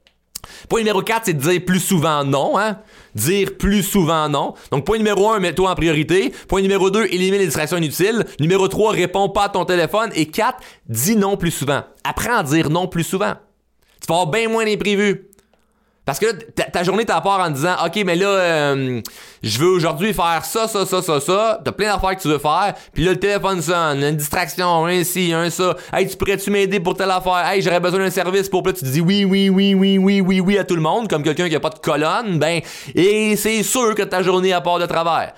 Point 0.69 0.81
numéro 0.81 1.03
4, 1.03 1.23
c'est 1.27 1.35
de 1.35 1.41
dire 1.41 1.65
plus 1.65 1.81
souvent 1.81 2.25
non, 2.25 2.59
hein? 2.59 2.79
Dire 3.15 3.57
plus 3.59 3.83
souvent 3.83 4.29
non. 4.29 4.55
Donc, 4.71 4.85
point 4.85 4.99
numéro 4.99 5.31
1, 5.31 5.41
mets-toi 5.41 5.71
en 5.71 5.75
priorité. 5.75 6.33
Point 6.49 6.63
numéro 6.63 6.91
2, 6.91 7.07
élimine 7.07 7.41
les 7.41 7.47
distractions 7.47 7.77
inutiles. 7.77 8.25
Numéro 8.41 8.69
3, 8.69 8.93
réponds 8.93 9.29
pas 9.29 9.45
à 9.45 9.49
ton 9.49 9.65
téléphone. 9.65 10.11
Et 10.15 10.27
4, 10.27 10.59
dis 10.89 11.17
non 11.17 11.37
plus 11.37 11.51
souvent. 11.51 11.83
Apprends 12.05 12.39
à 12.39 12.43
dire 12.43 12.71
non 12.71 12.89
plus 12.89 13.05
souvent. 13.05 13.35
Tu 14.01 14.07
vas 14.09 14.15
avoir 14.21 14.27
bien 14.29 14.49
moins 14.49 14.65
d'imprévus. 14.65 15.29
Parce 16.05 16.19
que 16.19 16.27
là, 16.27 16.33
ta, 16.73 16.83
journée 16.83 17.05
t'as 17.05 17.21
en 17.21 17.51
disant 17.51 17.77
OK, 17.85 18.03
mais 18.05 18.17
là, 18.17 18.27
euh, 18.27 19.01
je 19.43 19.59
veux 19.59 19.69
aujourd'hui 19.69 20.13
faire 20.13 20.45
ça, 20.45 20.67
ça, 20.67 20.85
ça, 20.85 21.01
ça, 21.01 21.21
ça. 21.21 21.61
T'as 21.65 21.71
plein 21.71 21.93
d'affaires 21.93 22.17
que 22.17 22.23
tu 22.23 22.29
veux 22.29 22.39
faire. 22.39 22.75
Puis 22.93 23.05
là, 23.05 23.13
le 23.13 23.21
téléphone 23.21 23.63
sonne, 23.63 24.03
une 24.03 24.17
distraction, 24.17 24.87
un 24.87 25.05
ci, 25.05 25.33
un 25.33 25.49
ça. 25.49 25.77
Hey, 25.93 26.09
tu 26.09 26.17
pourrais-tu 26.17 26.51
m'aider 26.51 26.81
pour 26.81 26.97
telle 26.97 27.11
affaire? 27.11 27.47
Hey, 27.47 27.63
j'aurais 27.63 27.79
besoin 27.79 28.01
d'un 28.01 28.11
service 28.11 28.49
pour. 28.49 28.65
Puis 28.65 28.73
là, 28.73 28.79
tu 28.81 28.85
dis 28.85 29.01
oui, 29.01 29.25
oui, 29.25 29.49
oui, 29.49 29.75
oui, 29.75 29.99
oui, 29.99 30.21
oui, 30.21 30.41
oui 30.41 30.59
à 30.59 30.65
tout 30.65 30.75
le 30.75 30.83
monde, 30.83 31.09
comme 31.09 31.23
quelqu'un 31.23 31.49
qui 31.49 31.55
a 31.55 31.61
pas 31.61 31.71
de 31.71 31.79
colonne. 31.79 32.39
Ben, 32.41 32.61
et 32.97 33.37
c'est 33.37 33.63
sûr 33.63 33.95
que 33.95 34.03
ta 34.03 34.23
journée 34.23 34.53
part 34.61 34.81
de 34.81 34.87
travers. 34.87 35.35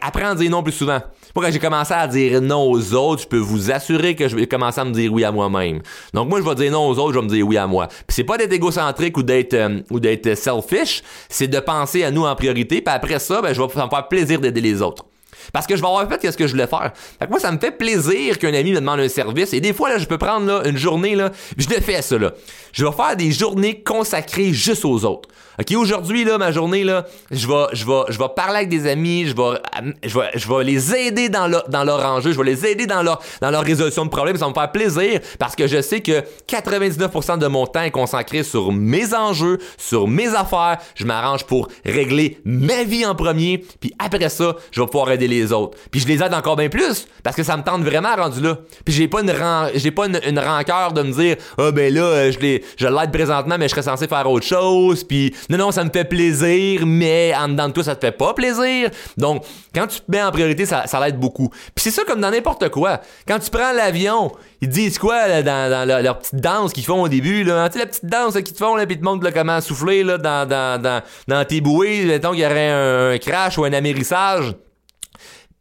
Apprends 0.00 0.30
à 0.30 0.34
dire 0.34 0.50
non 0.50 0.62
plus 0.62 0.72
souvent. 0.72 1.00
Moi, 1.34 1.44
quand 1.44 1.52
j'ai 1.52 1.58
commencé 1.58 1.92
à 1.92 2.06
dire 2.06 2.40
non 2.40 2.70
aux 2.70 2.94
autres, 2.94 3.22
je 3.22 3.28
peux 3.28 3.38
vous 3.38 3.70
assurer 3.70 4.14
que 4.14 4.28
je 4.28 4.36
vais 4.36 4.46
commencer 4.46 4.80
à 4.80 4.84
me 4.84 4.92
dire 4.92 5.12
oui 5.12 5.24
à 5.24 5.32
moi-même. 5.32 5.80
Donc, 6.14 6.28
moi, 6.28 6.40
je 6.40 6.48
vais 6.48 6.54
dire 6.54 6.72
non 6.72 6.88
aux 6.88 6.98
autres, 6.98 7.12
je 7.12 7.18
vais 7.18 7.24
me 7.24 7.30
dire 7.30 7.46
oui 7.46 7.56
à 7.56 7.66
moi. 7.66 7.88
Puis 7.88 8.04
c'est 8.08 8.24
pas 8.24 8.38
d'être 8.38 8.52
égocentrique 8.52 9.16
ou 9.16 9.22
d'être 9.22 9.54
euh, 9.54 9.80
ou 9.90 10.00
d'être 10.00 10.34
selfish, 10.34 11.02
c'est 11.28 11.48
de 11.48 11.60
penser 11.60 12.04
à 12.04 12.10
nous 12.10 12.24
en 12.24 12.34
priorité. 12.34 12.80
Puis 12.80 12.94
après 12.94 13.18
ça, 13.18 13.42
ben, 13.42 13.52
je 13.52 13.60
vais 13.60 13.66
me 13.66 13.88
faire 13.88 14.08
plaisir 14.08 14.40
d'aider 14.40 14.60
les 14.60 14.82
autres. 14.82 15.04
Parce 15.52 15.66
que 15.66 15.76
je 15.76 15.80
vais 15.80 15.86
avoir 15.86 16.08
fait 16.08 16.18
qu'est-ce 16.18 16.36
que 16.36 16.46
je 16.46 16.52
voulais 16.52 16.66
faire. 16.66 16.92
Fait 17.18 17.26
que 17.26 17.30
moi, 17.30 17.38
ça 17.38 17.52
me 17.52 17.58
fait 17.58 17.70
plaisir 17.70 18.38
qu'un 18.38 18.54
ami 18.54 18.72
me 18.72 18.76
demande 18.76 19.00
un 19.00 19.08
service. 19.08 19.52
Et 19.52 19.60
des 19.60 19.72
fois, 19.72 19.90
là, 19.90 19.98
je 19.98 20.06
peux 20.06 20.18
prendre 20.18 20.46
là, 20.46 20.62
une 20.66 20.76
journée, 20.76 21.14
là, 21.14 21.30
je 21.56 21.68
le 21.68 21.80
fais 21.80 22.02
ça, 22.02 22.18
là. 22.18 22.32
Je 22.72 22.84
vais 22.84 22.92
faire 22.92 23.16
des 23.16 23.30
journées 23.32 23.82
consacrées 23.82 24.52
juste 24.52 24.84
aux 24.84 25.04
autres. 25.04 25.28
OK, 25.58 25.72
aujourd'hui, 25.76 26.24
là, 26.24 26.38
ma 26.38 26.52
journée, 26.52 26.84
là, 26.84 27.06
je 27.30 27.46
vais, 27.46 27.64
je 27.72 27.86
vais, 27.86 28.02
je 28.08 28.18
vais 28.18 28.28
parler 28.34 28.56
avec 28.56 28.68
des 28.68 28.86
amis, 28.86 29.26
je 29.26 29.34
vais, 29.34 29.58
je 30.04 30.18
vais, 30.18 30.30
je 30.34 30.48
vais 30.48 30.64
les 30.64 30.94
aider 30.94 31.28
dans 31.28 31.46
leur, 31.46 31.68
dans 31.68 31.84
leur 31.84 32.04
enjeu, 32.04 32.32
je 32.32 32.38
vais 32.38 32.44
les 32.44 32.66
aider 32.66 32.86
dans 32.86 33.02
leur, 33.02 33.22
dans 33.40 33.50
leur 33.50 33.62
résolution 33.62 34.04
de 34.04 34.10
problèmes. 34.10 34.36
Ça 34.36 34.44
va 34.44 34.50
me 34.50 34.54
faire 34.54 34.70
plaisir 34.70 35.20
parce 35.38 35.56
que 35.56 35.66
je 35.66 35.80
sais 35.80 36.00
que 36.00 36.22
99% 36.48 37.38
de 37.38 37.46
mon 37.46 37.66
temps 37.66 37.82
est 37.82 37.90
consacré 37.90 38.42
sur 38.42 38.72
mes 38.72 39.14
enjeux, 39.14 39.58
sur 39.78 40.08
mes 40.08 40.34
affaires. 40.34 40.78
Je 40.94 41.04
m'arrange 41.04 41.44
pour 41.44 41.68
régler 41.84 42.38
ma 42.44 42.84
vie 42.84 43.06
en 43.06 43.14
premier, 43.14 43.64
puis 43.80 43.94
après 43.98 44.28
ça, 44.28 44.56
je 44.70 44.80
vais 44.80 44.86
pouvoir 44.86 45.10
aider 45.10 45.28
les 45.28 45.52
autres. 45.52 45.78
Puis 45.90 46.00
je 46.00 46.08
les 46.08 46.22
aide 46.22 46.34
encore 46.34 46.56
bien 46.56 46.68
plus 46.68 47.06
parce 47.22 47.36
que 47.36 47.42
ça 47.42 47.56
me 47.56 47.62
tente 47.62 47.82
vraiment 47.82 48.14
rendu 48.14 48.40
là. 48.40 48.58
Puis 48.84 48.94
j'ai 48.94 49.08
pas 49.08 49.22
une 49.22 49.32
j'ai 49.74 49.90
pas 49.90 50.06
une, 50.06 50.20
une 50.26 50.38
rancœur 50.38 50.92
de 50.92 51.02
me 51.02 51.12
dire 51.12 51.36
ah 51.58 51.70
ben 51.70 51.92
là 51.92 52.02
euh, 52.02 52.32
je 52.32 52.38
l'ai 52.38 52.64
je 52.76 52.86
l'aide 52.86 53.12
présentement 53.12 53.56
mais 53.58 53.66
je 53.66 53.70
serais 53.70 53.82
censé 53.82 54.06
faire 54.06 54.30
autre 54.30 54.46
chose 54.46 55.04
puis 55.04 55.34
non 55.50 55.58
non 55.58 55.70
ça 55.72 55.84
me 55.84 55.90
fait 55.90 56.04
plaisir 56.04 56.84
mais 56.86 57.34
en 57.34 57.48
dedans 57.48 57.68
de 57.68 57.72
toi 57.72 57.84
ça 57.84 57.94
te 57.94 58.04
fait 58.04 58.12
pas 58.12 58.34
plaisir. 58.34 58.90
Donc 59.16 59.44
quand 59.74 59.86
tu 59.86 60.00
te 60.00 60.10
mets 60.10 60.22
en 60.22 60.30
priorité 60.30 60.66
ça, 60.66 60.86
ça 60.86 61.00
l'aide 61.00 61.18
beaucoup. 61.18 61.48
Puis 61.48 61.84
c'est 61.84 61.90
ça 61.90 62.02
comme 62.04 62.20
dans 62.20 62.30
n'importe 62.30 62.68
quoi. 62.68 63.00
Quand 63.26 63.38
tu 63.38 63.50
prends 63.50 63.72
l'avion, 63.72 64.32
ils 64.60 64.68
disent 64.68 64.98
quoi 64.98 65.28
là, 65.28 65.42
dans, 65.42 65.70
dans 65.70 66.02
leur, 66.02 66.18
petite 66.18 66.36
danse 66.36 66.72
qu'ils 66.72 66.84
font 66.84 67.02
au 67.02 67.08
début 67.08 67.44
là, 67.44 67.68
tu 67.68 67.74
sais 67.74 67.78
la 67.84 67.86
petite 67.86 68.06
danse 68.06 68.34
qu'ils 68.34 68.52
te 68.52 68.58
font 68.58 68.76
là 68.76 68.86
puis 68.86 68.96
ils 68.96 69.00
te 69.00 69.04
montrent 69.04 69.24
là, 69.24 69.32
comment 69.32 69.60
souffler 69.60 70.02
là 70.02 70.18
dans 70.18 70.48
dans 70.48 70.80
dans, 70.80 71.02
dans 71.28 71.44
tes 71.44 71.60
bouées, 71.60 72.04
mettons 72.04 72.32
qu'il 72.32 72.40
y 72.40 72.46
aurait 72.46 72.70
un, 72.70 73.10
un 73.12 73.18
crash 73.18 73.58
ou 73.58 73.64
un 73.64 73.72
amérissage. 73.72 74.54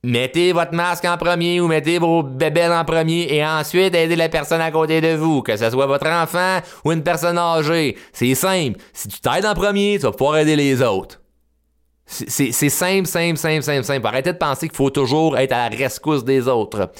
Mettez 0.05 0.53
votre 0.53 0.75
masque 0.75 1.03
en 1.05 1.17
premier 1.17 1.59
ou 1.59 1.67
mettez 1.67 1.97
vos 1.97 2.21
bébelles 2.21 2.71
en 2.71 2.85
premier 2.85 3.25
et 3.33 3.43
ensuite 3.43 3.95
aidez 3.95 4.15
la 4.15 4.29
personne 4.29 4.61
à 4.61 4.69
côté 4.69 5.01
de 5.01 5.15
vous, 5.15 5.41
que 5.41 5.57
ce 5.57 5.67
soit 5.67 5.87
votre 5.87 6.05
enfant 6.05 6.59
ou 6.83 6.91
une 6.91 7.01
personne 7.01 7.39
âgée. 7.39 7.97
C'est 8.13 8.35
simple. 8.35 8.79
Si 8.93 9.07
tu 9.07 9.19
t'aides 9.19 9.47
en 9.47 9.55
premier, 9.55 9.97
tu 9.97 10.03
vas 10.03 10.11
pouvoir 10.11 10.37
aider 10.37 10.55
les 10.55 10.83
autres. 10.83 11.21
C'est 12.05 12.51
simple, 12.51 13.07
simple, 13.07 13.35
simple, 13.35 13.63
simple, 13.63 13.83
simple. 13.83 14.05
Arrêtez 14.05 14.31
de 14.31 14.37
penser 14.37 14.67
qu'il 14.67 14.77
faut 14.77 14.91
toujours 14.91 15.39
être 15.39 15.53
à 15.53 15.71
la 15.71 15.75
rescousse 15.75 16.23
des 16.23 16.47
autres. 16.47 16.91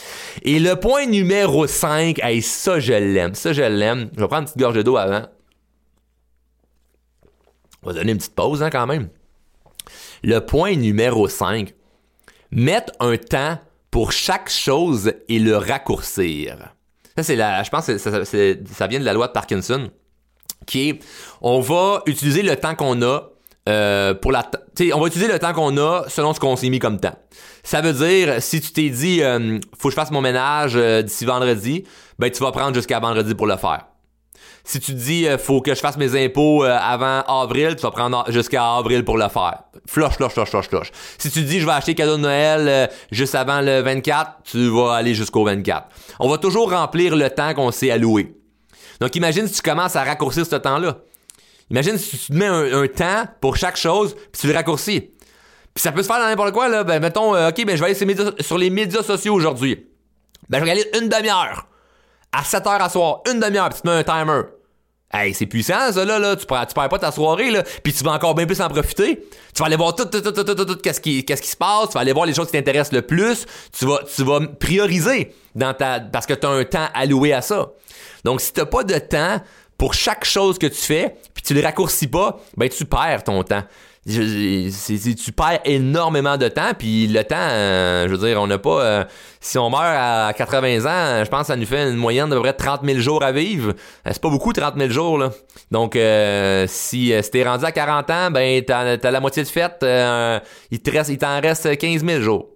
Et 0.41 0.58
le 0.58 0.76
point 0.76 1.06
numéro 1.06 1.68
5, 1.68 2.18
hey, 2.24 2.41
ça 2.41 2.80
je 2.80 2.93
l'aime, 2.93 3.36
ça 3.36 3.53
je 3.53 3.62
l'aime. 3.62 4.10
Je 4.16 4.22
vais 4.22 4.28
prendre 4.28 4.41
une 4.41 4.45
petite 4.45 4.58
gorgée 4.58 4.84
d'eau 4.84 4.97
avant. 4.97 5.28
On 7.84 7.89
va 7.89 7.93
donner 7.93 8.14
une 8.14 8.18
petite 8.18 8.34
pause 8.34 8.64
hein, 8.64 8.72
quand 8.72 8.88
même. 8.88 9.10
Le 10.24 10.39
point 10.39 10.76
numéro 10.76 11.28
5. 11.28 11.72
Mettre 12.56 12.93
un 12.99 13.18
temps 13.18 13.60
pour 13.91 14.12
chaque 14.12 14.49
chose 14.49 15.14
et 15.30 15.39
le 15.39 15.58
raccourcir. 15.58 16.74
Ça, 17.18 17.24
c'est 17.24 17.36
la, 17.36 17.64
je 17.64 17.70
pense 17.70 17.86
que 17.86 17.97
ça, 17.97 18.26
ça, 18.26 18.88
vient 18.88 18.99
de 18.99 19.06
la 19.06 19.14
loi 19.14 19.28
de 19.28 19.34
Parkinson, 19.34 19.89
qui 20.66 20.89
est, 20.89 20.99
on 21.41 21.60
va 21.60 22.01
utiliser 22.06 22.41
le 22.41 22.56
temps 22.56 22.76
qu'on 22.76 23.01
a 23.01 23.30
euh, 23.68 24.14
pour 24.14 24.32
la, 24.32 24.49
on 24.93 25.01
va 25.01 25.08
utiliser 25.08 25.32
le 25.32 25.38
temps 25.38 25.53
qu'on 25.53 25.78
a 25.78 26.06
selon 26.08 26.34
ce 26.34 26.39
qu'on 26.39 26.56
s'est 26.56 26.70
mis 26.70 26.80
comme 26.80 26.99
temps. 26.99 27.18
Ça 27.64 27.82
veut 27.82 27.93
dire, 27.93 28.41
si 28.41 28.62
tu 28.62 28.72
t'es 28.72 28.89
dit, 28.89 29.22
euh, 29.22 29.60
faut 29.78 29.89
que 29.89 29.93
je 29.93 29.95
fasse 29.95 30.12
mon 30.12 30.22
ménage 30.22 30.74
euh, 30.76 31.01
d'ici 31.01 31.26
vendredi, 31.26 31.84
ben 32.20 32.32
tu 32.32 32.41
vas 32.41 32.51
prendre 32.51 32.74
jusqu'à 32.74 32.99
vendredi 32.99 33.36
pour 33.36 33.47
le 33.47 33.58
faire. 33.58 33.86
Si 34.68 34.80
tu 34.80 34.93
dis 34.93 35.28
euh, 35.28 35.38
faut 35.38 35.61
que 35.61 35.76
je 35.76 35.80
fasse 35.80 35.95
mes 35.95 36.26
impôts 36.26 36.66
euh, 36.66 36.76
avant 36.76 37.22
avril, 37.22 37.76
tu 37.76 37.84
vas 37.84 37.91
prendre 37.91 38.26
jusqu'à 38.32 38.66
avril 38.78 39.05
pour 39.05 39.16
le 39.16 39.30
faire. 39.30 39.59
Flush, 39.86 40.13
flush, 40.13 40.32
flush, 40.34 40.49
flush, 40.49 40.68
flush. 40.68 40.91
Si 41.20 41.30
tu 41.30 41.43
dis 41.43 41.59
je 41.59 41.68
vais 41.68 41.72
acheter 41.72 41.93
cadeau 41.93 42.18
de 42.18 42.22
Noël 42.22 42.68
euh, 42.68 42.88
juste 43.11 43.36
avant 43.36 43.61
le 43.61 43.82
24, 43.82 44.38
tu 44.43 44.68
vas 44.70 44.95
aller 44.95 45.13
jusqu'au 45.13 45.45
24. 45.45 45.88
On 46.20 46.28
va 46.28 46.39
toujours 46.39 46.72
remplir 46.72 47.16
le 47.16 47.30
temps 47.30 47.53
qu'on 47.53 47.70
s'est 47.70 47.91
alloué. 47.91 48.36
Donc 48.99 49.16
imagine 49.16 49.47
si 49.47 49.53
tu 49.53 49.61
commences 49.61 49.95
à 49.95 50.03
raccourcir 50.03 50.47
ce 50.47 50.55
temps-là. 50.55 50.97
Imagine 51.70 51.99
si 51.99 52.18
tu 52.18 52.28
te 52.28 52.34
mets 52.34 52.47
un, 52.47 52.88
temps 52.88 53.28
pour 53.41 53.57
chaque 53.57 53.78
chose, 53.78 54.16
puis 54.16 54.41
tu 54.41 54.47
le 54.47 54.53
raccourcis. 54.53 55.11
Puis 55.76 55.82
ça 55.82 55.91
peut 55.91 56.01
se 56.01 56.07
faire 56.07 56.20
dans 56.20 56.28
n'importe 56.28 56.53
quoi, 56.53 56.70
là. 56.70 56.84
Ben, 56.84 56.99
mettons, 56.99 57.32
OK, 57.32 57.66
ben, 57.66 57.76
je 57.76 57.84
vais 57.84 57.95
aller 57.95 58.36
sur, 58.41 58.57
les 58.57 58.70
médias 58.70 59.03
sociaux 59.03 59.34
aujourd'hui. 59.34 59.88
Ben, 60.49 60.59
je 60.59 60.63
vais 60.63 60.72
aller 60.72 60.89
une 60.99 61.09
demi-heure. 61.09 61.68
À 62.32 62.43
7 62.43 62.68
heures 62.68 62.82
à 62.82 62.89
soir. 62.89 63.22
Une 63.32 63.39
demi-heure, 63.39 63.70
puis 63.70 63.82
tu 63.82 63.88
mets 63.88 63.95
un 63.95 64.03
timer. 64.03 64.41
Hey, 65.14 65.34
c'est 65.34 65.45
puissant, 65.45 65.91
ça, 65.91 66.03
là, 66.03 66.20
là. 66.20 66.36
Tu, 66.36 66.45
perds, 66.45 66.68
tu 66.68 66.74
perds 66.74 66.89
pas 66.89 66.99
ta 66.99 67.12
soirée, 67.12 67.51
là. 67.51 67.64
Puis 67.84 67.93
tu 67.93 68.03
vas 68.03 68.12
encore 68.12 68.36
bien 68.36 68.45
plus 68.45 68.60
en 68.60 68.68
profiter. 68.68 69.24
Tu 69.53 69.60
vas 69.60 69.68
aller 69.68 69.76
voir 69.76 69.95
tout, 69.95 70.06
tout, 70.06 70.20
tout, 70.20 70.32
tout, 70.32 70.43
tout, 70.43 70.66
tout, 70.66 70.76
qu'est-ce 70.78 70.99
qui, 70.99 71.24
qu'est-ce 71.24 71.41
qui 71.41 71.49
se 71.49 71.56
passe. 71.56 71.89
Tu 71.89 71.93
vas 71.93 72.01
aller 72.01 72.12
voir 72.12 72.26
les 72.26 72.34
choses 72.34 72.47
qui 72.47 72.53
t'intéressent 72.53 72.93
le 72.93 73.03
plus. 73.03 73.45
Tu 73.78 73.86
vas, 73.86 73.99
tu 74.14 74.24
vas 74.24 74.39
prioriser 74.60 75.34
dans 75.53 75.74
ta, 75.74 75.99
parce 75.99 76.26
que 76.26 76.34
tu 76.34 76.45
as 76.45 76.49
un 76.49 76.64
temps 76.66 76.88
alloué 76.93 77.34
à 77.34 77.41
ça. 77.41 77.72
Donc, 78.24 78.41
si 78.41 78.51
t'as 78.51 78.66
pas 78.66 78.84
de 78.84 78.97
temps 78.97 79.39
pour 79.78 79.93
chaque 79.93 80.26
chose 80.26 80.58
que 80.58 80.68
tu 80.68 80.82
fais, 80.82 81.16
puis 81.34 81.43
tu 81.43 81.53
le 81.53 81.62
raccourcis 81.62 82.08
pas, 82.08 82.39
ben, 82.58 82.68
tu 82.68 82.86
perds 82.86 83.24
ton 83.24 83.43
temps 83.43 83.64
tu 84.08 85.32
perds 85.32 85.62
énormément 85.66 86.38
de 86.38 86.47
temps, 86.47 86.74
puis 86.78 87.08
le 87.08 87.24
temps, 87.24 87.36
euh, 87.38 88.08
je 88.08 88.14
veux 88.14 88.28
dire, 88.28 88.39
on 88.39 88.47
n'a 88.47 88.60
pas... 88.60 88.82
Euh, 88.84 89.03
si 89.39 89.58
on 89.58 89.70
meurt 89.70 89.84
à 89.84 90.32
80 90.36 90.86
ans, 90.86 91.24
je 91.24 91.30
pense 91.30 91.41
que 91.41 91.47
ça 91.47 91.56
nous 91.56 91.66
fait 91.66 91.89
une 91.89 91.97
moyenne 91.97 92.30
de 92.30 92.39
près 92.39 92.53
30 92.53 92.82
000 92.84 92.99
jours 92.99 93.24
à 93.24 93.32
vivre. 93.32 93.70
Euh, 93.72 94.12
c'est 94.12 94.22
pas 94.22 94.30
beaucoup, 94.30 94.53
30 94.53 94.76
000 94.78 94.89
jours, 94.91 95.18
là. 95.18 95.32
Donc, 95.72 95.97
si, 96.68 97.14
si 97.22 97.32
t'es 97.32 97.43
rendu 97.43 97.66
à 97.66 97.72
40 97.72 98.10
ans, 98.12 98.32
ben 98.32 98.64
t'as 98.64 98.97
as 99.01 99.12
la 99.12 99.20
moitié 99.20 99.43
de 99.43 99.47
fête, 99.47 99.78
il 100.72 100.80
te 100.80 100.91
reste, 100.91 101.18
t'en 101.18 101.41
reste 101.41 101.76
15 101.78 102.06
000 102.06 102.22
jours. 102.22 102.49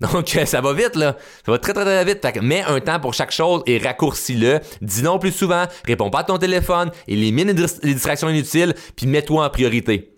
Donc, 0.12 0.28
ça 0.28 0.60
va 0.60 0.72
vite, 0.72 0.96
là. 0.96 1.16
Ça 1.44 1.52
va 1.52 1.58
très, 1.58 1.74
très, 1.74 1.84
très 1.84 2.04
vite. 2.04 2.20
Fait 2.22 2.32
que 2.32 2.40
mets 2.40 2.62
un 2.62 2.80
temps 2.80 2.98
pour 2.98 3.12
chaque 3.12 3.30
chose 3.30 3.62
et 3.66 3.78
raccourcis-le. 3.78 4.60
Dis 4.80 5.02
non 5.02 5.18
plus 5.18 5.30
souvent. 5.30 5.64
Réponds 5.86 6.10
pas 6.10 6.20
à 6.20 6.24
ton 6.24 6.38
téléphone. 6.38 6.90
Élimine 7.06 7.48
les 7.82 7.94
distractions 7.94 8.30
inutiles. 8.30 8.74
Puis 8.96 9.06
mets-toi 9.06 9.44
en 9.44 9.50
priorité. 9.50 10.16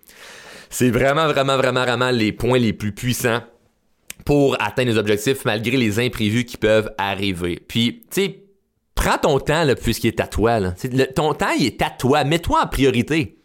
C'est 0.72 0.90
vraiment, 0.90 1.26
vraiment, 1.26 1.58
vraiment, 1.58 1.82
vraiment 1.82 2.10
les 2.10 2.32
points 2.32 2.58
les 2.58 2.72
plus 2.72 2.92
puissants 2.92 3.42
pour 4.24 4.56
atteindre 4.58 4.90
les 4.90 4.96
objectifs 4.96 5.44
malgré 5.44 5.76
les 5.76 6.00
imprévus 6.00 6.46
qui 6.46 6.56
peuvent 6.56 6.90
arriver. 6.96 7.60
Puis, 7.68 8.02
tu 8.10 8.22
sais, 8.22 8.44
prends 8.94 9.18
ton 9.18 9.38
temps 9.38 9.64
là, 9.64 9.74
puisqu'il 9.74 10.08
est 10.08 10.20
à 10.20 10.26
toi. 10.26 10.60
Là. 10.60 10.74
ton 11.14 11.34
temps, 11.34 11.52
il 11.58 11.66
est 11.66 11.82
à 11.82 11.90
toi. 11.90 12.24
Mets-toi 12.24 12.62
en 12.64 12.66
priorité. 12.66 13.41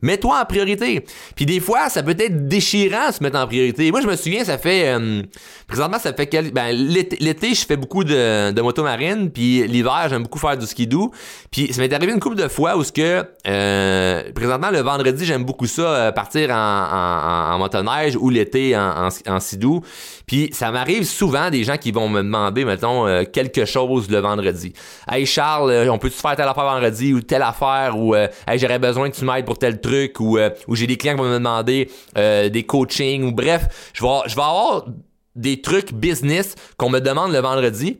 Mets-toi 0.00 0.40
en 0.40 0.44
priorité. 0.44 1.04
Puis 1.34 1.44
des 1.44 1.58
fois, 1.58 1.88
ça 1.88 2.04
peut 2.04 2.14
être 2.16 2.46
déchirant 2.46 3.10
se 3.10 3.20
mettre 3.22 3.36
en 3.36 3.46
priorité. 3.46 3.90
Moi, 3.90 4.00
je 4.00 4.06
me 4.06 4.14
souviens, 4.14 4.44
ça 4.44 4.56
fait 4.56 4.94
euh, 4.94 5.22
présentement, 5.66 5.98
ça 5.98 6.12
fait 6.12 6.28
quel... 6.28 6.52
ben, 6.52 6.70
l'été, 6.70 7.54
je 7.54 7.66
fais 7.66 7.76
beaucoup 7.76 8.04
de, 8.04 8.52
de 8.52 8.62
moto 8.62 8.84
marine, 8.84 9.30
puis 9.30 9.66
l'hiver, 9.66 10.06
j'aime 10.08 10.22
beaucoup 10.22 10.38
faire 10.38 10.56
du 10.56 10.66
ski 10.66 10.86
doux. 10.86 11.10
Puis 11.50 11.72
ça 11.72 11.82
m'est 11.82 11.92
arrivé 11.92 12.12
une 12.12 12.20
couple 12.20 12.36
de 12.36 12.46
fois 12.46 12.76
où 12.76 12.84
ce 12.84 12.92
que 12.92 13.24
euh, 13.48 14.32
présentement 14.32 14.70
le 14.70 14.80
vendredi, 14.80 15.24
j'aime 15.24 15.44
beaucoup 15.44 15.66
ça 15.66 15.82
euh, 15.82 16.12
partir 16.12 16.50
en, 16.50 16.54
en, 16.54 17.54
en, 17.54 17.58
motoneige 17.58 18.16
ou 18.16 18.30
l'été 18.30 18.76
en, 18.76 19.08
en, 19.08 19.38
doux. 19.54 19.80
Puis 20.26 20.50
ça 20.52 20.70
m'arrive 20.70 21.04
souvent 21.04 21.50
des 21.50 21.64
gens 21.64 21.76
qui 21.76 21.90
vont 21.90 22.08
me 22.08 22.22
demander 22.22 22.64
mettons 22.64 23.06
quelque 23.32 23.64
chose 23.64 24.10
le 24.10 24.18
vendredi. 24.18 24.74
Hey 25.10 25.24
Charles, 25.24 25.88
on 25.90 25.98
peut-tu 25.98 26.18
faire 26.18 26.36
telle 26.36 26.48
affaire 26.48 26.64
vendredi 26.64 27.14
ou 27.14 27.22
telle 27.22 27.42
affaire? 27.42 27.98
Ou 27.98 28.14
hey 28.14 28.58
j'aurais 28.58 28.78
besoin 28.78 29.08
que 29.10 29.16
tu 29.16 29.24
m'aides 29.24 29.46
pour 29.46 29.58
tel 29.58 29.80
truc 29.80 29.87
ou 30.20 30.38
euh, 30.38 30.50
j'ai 30.72 30.86
des 30.86 30.96
clients 30.96 31.14
qui 31.14 31.20
vont 31.20 31.28
me 31.28 31.34
demander 31.34 31.90
euh, 32.16 32.48
des 32.48 32.64
coachings 32.64 33.24
ou 33.24 33.32
bref, 33.32 33.90
je 33.92 34.02
vais, 34.02 34.08
je 34.26 34.34
vais 34.34 34.42
avoir 34.42 34.86
des 35.34 35.60
trucs 35.60 35.92
business 35.92 36.54
qu'on 36.76 36.90
me 36.90 37.00
demande 37.00 37.32
le 37.32 37.38
vendredi. 37.38 37.98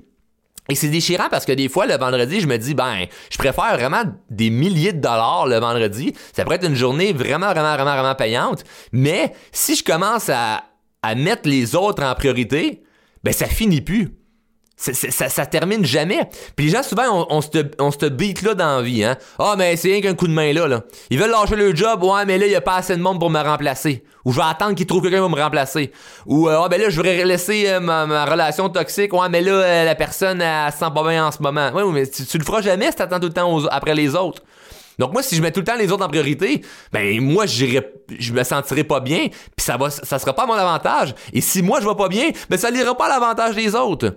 Et 0.70 0.74
c'est 0.74 0.88
déchirant 0.88 1.28
parce 1.30 1.46
que 1.46 1.52
des 1.52 1.68
fois, 1.68 1.86
le 1.86 1.96
vendredi, 1.96 2.40
je 2.40 2.46
me 2.46 2.58
dis, 2.58 2.74
ben, 2.74 3.06
je 3.30 3.38
préfère 3.38 3.74
vraiment 3.76 4.02
des 4.28 4.50
milliers 4.50 4.92
de 4.92 5.00
dollars 5.00 5.46
le 5.46 5.56
vendredi. 5.56 6.12
Ça 6.34 6.44
pourrait 6.44 6.56
être 6.56 6.66
une 6.66 6.74
journée 6.74 7.14
vraiment, 7.14 7.50
vraiment, 7.52 7.74
vraiment, 7.74 7.94
vraiment 7.94 8.14
payante. 8.14 8.64
Mais 8.92 9.32
si 9.50 9.76
je 9.76 9.82
commence 9.82 10.28
à, 10.28 10.64
à 11.02 11.14
mettre 11.14 11.48
les 11.48 11.74
autres 11.74 12.02
en 12.02 12.14
priorité, 12.14 12.82
ben, 13.24 13.32
ça 13.32 13.46
finit 13.46 13.80
plus 13.80 14.17
ça, 14.78 15.28
ça, 15.28 15.46
termine 15.46 15.84
jamais. 15.84 16.20
Puis 16.54 16.66
les 16.66 16.72
gens, 16.72 16.84
souvent, 16.84 17.26
on, 17.28 17.36
on 17.36 17.40
se 17.40 17.48
on 17.80 17.90
se 17.90 18.06
beat 18.06 18.42
là 18.42 18.54
dans 18.54 18.76
la 18.76 18.82
vie. 18.82 19.02
Hein? 19.02 19.16
Ah, 19.38 19.54
mais 19.58 19.76
c'est 19.76 19.88
rien 19.88 20.00
qu'un 20.00 20.14
coup 20.14 20.28
de 20.28 20.32
main 20.32 20.52
là, 20.52 20.68
là. 20.68 20.84
Ils 21.10 21.18
veulent 21.18 21.32
lâcher 21.32 21.56
le 21.56 21.74
job. 21.74 22.04
Ouais, 22.04 22.24
mais 22.24 22.38
là, 22.38 22.46
il 22.46 22.50
n'y 22.50 22.54
a 22.54 22.60
pas 22.60 22.76
assez 22.76 22.96
de 22.96 23.02
monde 23.02 23.18
pour 23.18 23.28
me 23.28 23.40
remplacer. 23.40 24.04
Ou 24.24 24.32
je 24.32 24.36
vais 24.36 24.44
attendre 24.44 24.76
qu'ils 24.76 24.86
trouvent 24.86 25.02
quelqu'un 25.02 25.20
pour 25.20 25.30
me 25.30 25.40
remplacer. 25.40 25.90
Ou, 26.26 26.48
euh, 26.48 26.60
ah, 26.62 26.68
ben 26.68 26.80
là, 26.80 26.90
je 26.90 26.96
voudrais 26.96 27.24
laisser 27.24 27.68
euh, 27.68 27.80
ma, 27.80 28.24
relation 28.24 28.68
toxique. 28.68 29.12
Ouais, 29.12 29.28
mais 29.28 29.40
là, 29.40 29.52
euh, 29.52 29.84
la 29.84 29.94
personne, 29.96 30.40
elle, 30.40 30.72
se 30.72 30.78
sent 30.78 30.90
pas 30.94 31.08
bien 31.08 31.26
en 31.26 31.32
ce 31.32 31.42
moment. 31.42 31.70
Ouais, 31.72 31.84
mais 31.92 32.06
tu, 32.06 32.38
le 32.38 32.44
feras 32.44 32.62
jamais 32.62 32.90
si 32.90 32.96
t'attends 32.96 33.18
tout 33.18 33.26
le 33.26 33.32
temps 33.32 33.66
après 33.66 33.96
les 33.96 34.14
autres. 34.14 34.42
Donc 34.98 35.12
moi, 35.12 35.22
si 35.22 35.36
je 35.36 35.42
mets 35.42 35.52
tout 35.52 35.60
le 35.60 35.66
temps 35.66 35.76
les 35.76 35.90
autres 35.92 36.04
en 36.04 36.08
priorité, 36.08 36.62
ben 36.92 37.20
moi, 37.20 37.46
j'irai, 37.46 37.92
je 38.18 38.32
me 38.32 38.42
sentirai 38.42 38.82
pas 38.82 38.98
bien, 38.98 39.28
puis 39.28 39.64
ça 39.64 39.76
va, 39.76 39.90
ça 39.90 40.18
sera 40.18 40.34
pas 40.34 40.42
à 40.42 40.46
mon 40.46 40.54
avantage. 40.54 41.14
Et 41.32 41.40
si 41.40 41.62
moi 41.62 41.78
je 41.80 41.88
vais 41.88 41.94
pas 41.94 42.08
bien, 42.08 42.30
ben 42.50 42.56
ça 42.56 42.72
n'ira 42.72 42.96
pas 42.96 43.06
à 43.06 43.08
l'avantage 43.08 43.54
des 43.54 43.76
autres. 43.76 44.16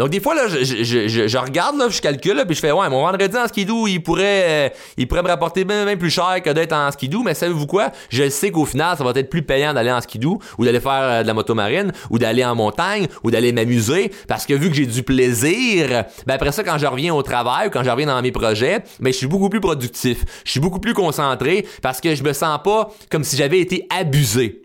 Donc 0.00 0.08
des 0.08 0.20
fois 0.20 0.34
là, 0.34 0.48
je, 0.48 0.64
je, 0.64 1.36
regarde 1.36 1.76
là, 1.76 1.90
je 1.90 2.00
calcule 2.00 2.34
là, 2.34 2.46
puis 2.46 2.54
je 2.54 2.60
fais 2.60 2.72
ouais, 2.72 2.88
mon 2.88 3.02
vendredi 3.02 3.36
en 3.36 3.46
skidoo, 3.46 3.86
il 3.86 4.02
pourrait 4.02 4.44
euh, 4.48 4.68
il 4.96 5.06
pourrait 5.06 5.22
me 5.22 5.28
rapporter 5.28 5.66
bien 5.66 5.94
plus 5.98 6.08
cher 6.08 6.40
que 6.42 6.48
d'être 6.48 6.72
en 6.72 6.90
skidoo, 6.90 7.22
mais 7.22 7.34
savez-vous 7.34 7.66
quoi? 7.66 7.90
Je 8.08 8.30
sais 8.30 8.50
qu'au 8.50 8.64
final, 8.64 8.96
ça 8.96 9.04
va 9.04 9.10
être 9.14 9.28
plus 9.28 9.42
payant 9.42 9.74
d'aller 9.74 9.92
en 9.92 10.00
skidoo 10.00 10.38
ou 10.56 10.64
d'aller 10.64 10.80
faire 10.80 11.02
euh, 11.02 11.22
de 11.22 11.26
la 11.26 11.34
moto 11.34 11.54
marine 11.54 11.92
ou 12.08 12.18
d'aller 12.18 12.42
en 12.42 12.54
montagne 12.54 13.08
ou 13.22 13.30
d'aller 13.30 13.52
m'amuser 13.52 14.10
parce 14.26 14.46
que 14.46 14.54
vu 14.54 14.70
que 14.70 14.74
j'ai 14.74 14.86
du 14.86 15.02
plaisir, 15.02 16.04
ben 16.26 16.32
après 16.32 16.52
ça 16.52 16.64
quand 16.64 16.78
je 16.78 16.86
reviens 16.86 17.14
au 17.14 17.22
travail 17.22 17.68
ou 17.68 17.70
quand 17.70 17.84
je 17.84 17.90
reviens 17.90 18.06
dans 18.06 18.22
mes 18.22 18.32
projets, 18.32 18.82
ben 19.00 19.12
je 19.12 19.18
suis 19.18 19.26
beaucoup 19.26 19.50
plus 19.50 19.60
productif, 19.60 20.24
je 20.46 20.50
suis 20.50 20.60
beaucoup 20.60 20.80
plus 20.80 20.94
concentré 20.94 21.66
parce 21.82 22.00
que 22.00 22.14
je 22.14 22.24
me 22.24 22.32
sens 22.32 22.58
pas 22.64 22.90
comme 23.10 23.22
si 23.22 23.36
j'avais 23.36 23.60
été 23.60 23.86
abusé. 23.90 24.62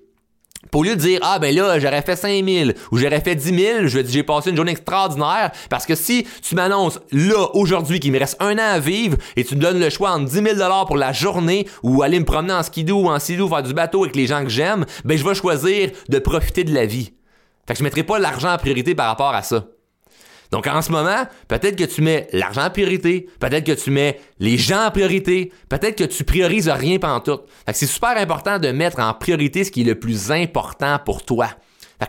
Au 0.74 0.84
lieu 0.84 0.95
de 0.95 0.99
dire, 0.99 1.20
ah 1.22 1.39
ben 1.39 1.55
là, 1.55 1.80
j'aurais 1.80 2.01
fait 2.01 2.18
5000 2.18 2.76
ou 2.91 2.97
j'aurais 2.97 3.22
fait 3.22 3.36
10 3.36 3.43
000, 3.43 3.88
je 3.88 3.99
vais 3.99 4.05
j'ai 4.07 4.24
passé 4.24 4.49
une 4.49 4.57
journée 4.57 4.74
extraordinaire. 4.74 5.51
Parce 5.70 5.86
que 5.86 5.95
si 5.95 6.28
tu 6.41 6.53
m'annonces 6.55 6.99
là, 7.11 7.47
aujourd'hui, 7.53 7.99
qu'il 7.99 8.11
me 8.11 8.20
reste 8.20 8.36
un 8.41 8.55
an 8.55 8.74
à 8.74 8.80
vivre 8.80 9.18
et 9.38 9.45
tu 9.45 9.55
me 9.55 9.61
donnes 9.61 9.80
le 9.80 9.89
choix 9.89 10.11
entre 10.11 10.26
10 10.26 10.57
000 10.57 10.86
pour 10.86 10.97
la 10.97 11.13
journée 11.13 11.66
ou 11.82 12.03
aller 12.03 12.20
me 12.20 12.26
promener 12.26 12.53
en 12.53 12.63
skidoo 12.63 13.03
ou 13.03 13.09
en 13.09 13.20
skidoo, 13.20 13.47
faire 13.47 13.63
du 13.63 13.74
bateau 13.74 14.03
avec 14.03 14.16
les 14.16 14.28
gens 14.28 14.43
que 14.43 14.49
j'aime, 14.49 14.86
ben 15.05 15.18
je 15.18 15.24
vais 15.24 15.36
choisir 15.36 15.91
de 16.09 16.20
profiter 16.20 16.63
de 16.63 16.74
la 16.74 16.86
vie. 16.86 17.13
Fait 17.68 17.74
que 17.74 17.80
je 17.80 17.84
mettrai 17.84 18.03
pas 18.03 18.20
l'argent 18.20 18.53
en 18.53 18.57
priorité 18.57 18.95
par 18.95 19.07
rapport 19.07 19.34
à 19.34 19.41
ça. 19.41 19.66
Donc 20.55 20.67
en 20.67 20.81
ce 20.81 20.89
moment, 20.89 21.27
peut-être 21.49 21.75
que 21.75 21.83
tu 21.83 22.01
mets 22.01 22.29
l'argent 22.31 22.63
en 22.63 22.69
priorité, 22.69 23.27
peut-être 23.41 23.65
que 23.65 23.73
tu 23.73 23.91
mets 23.91 24.21
les 24.39 24.57
gens 24.57 24.85
en 24.85 24.89
priorité, 24.89 25.51
peut-être 25.67 25.97
que 25.97 26.05
tu 26.05 26.23
priorises 26.23 26.69
rien 26.69 26.97
pendant 26.97 27.19
tout. 27.19 27.41
c'est 27.73 27.85
super 27.85 28.15
important 28.15 28.57
de 28.57 28.69
mettre 28.69 29.01
en 29.01 29.13
priorité 29.13 29.65
ce 29.65 29.71
qui 29.71 29.81
est 29.81 29.83
le 29.83 29.99
plus 29.99 30.31
important 30.31 30.97
pour 31.03 31.25
toi. 31.25 31.49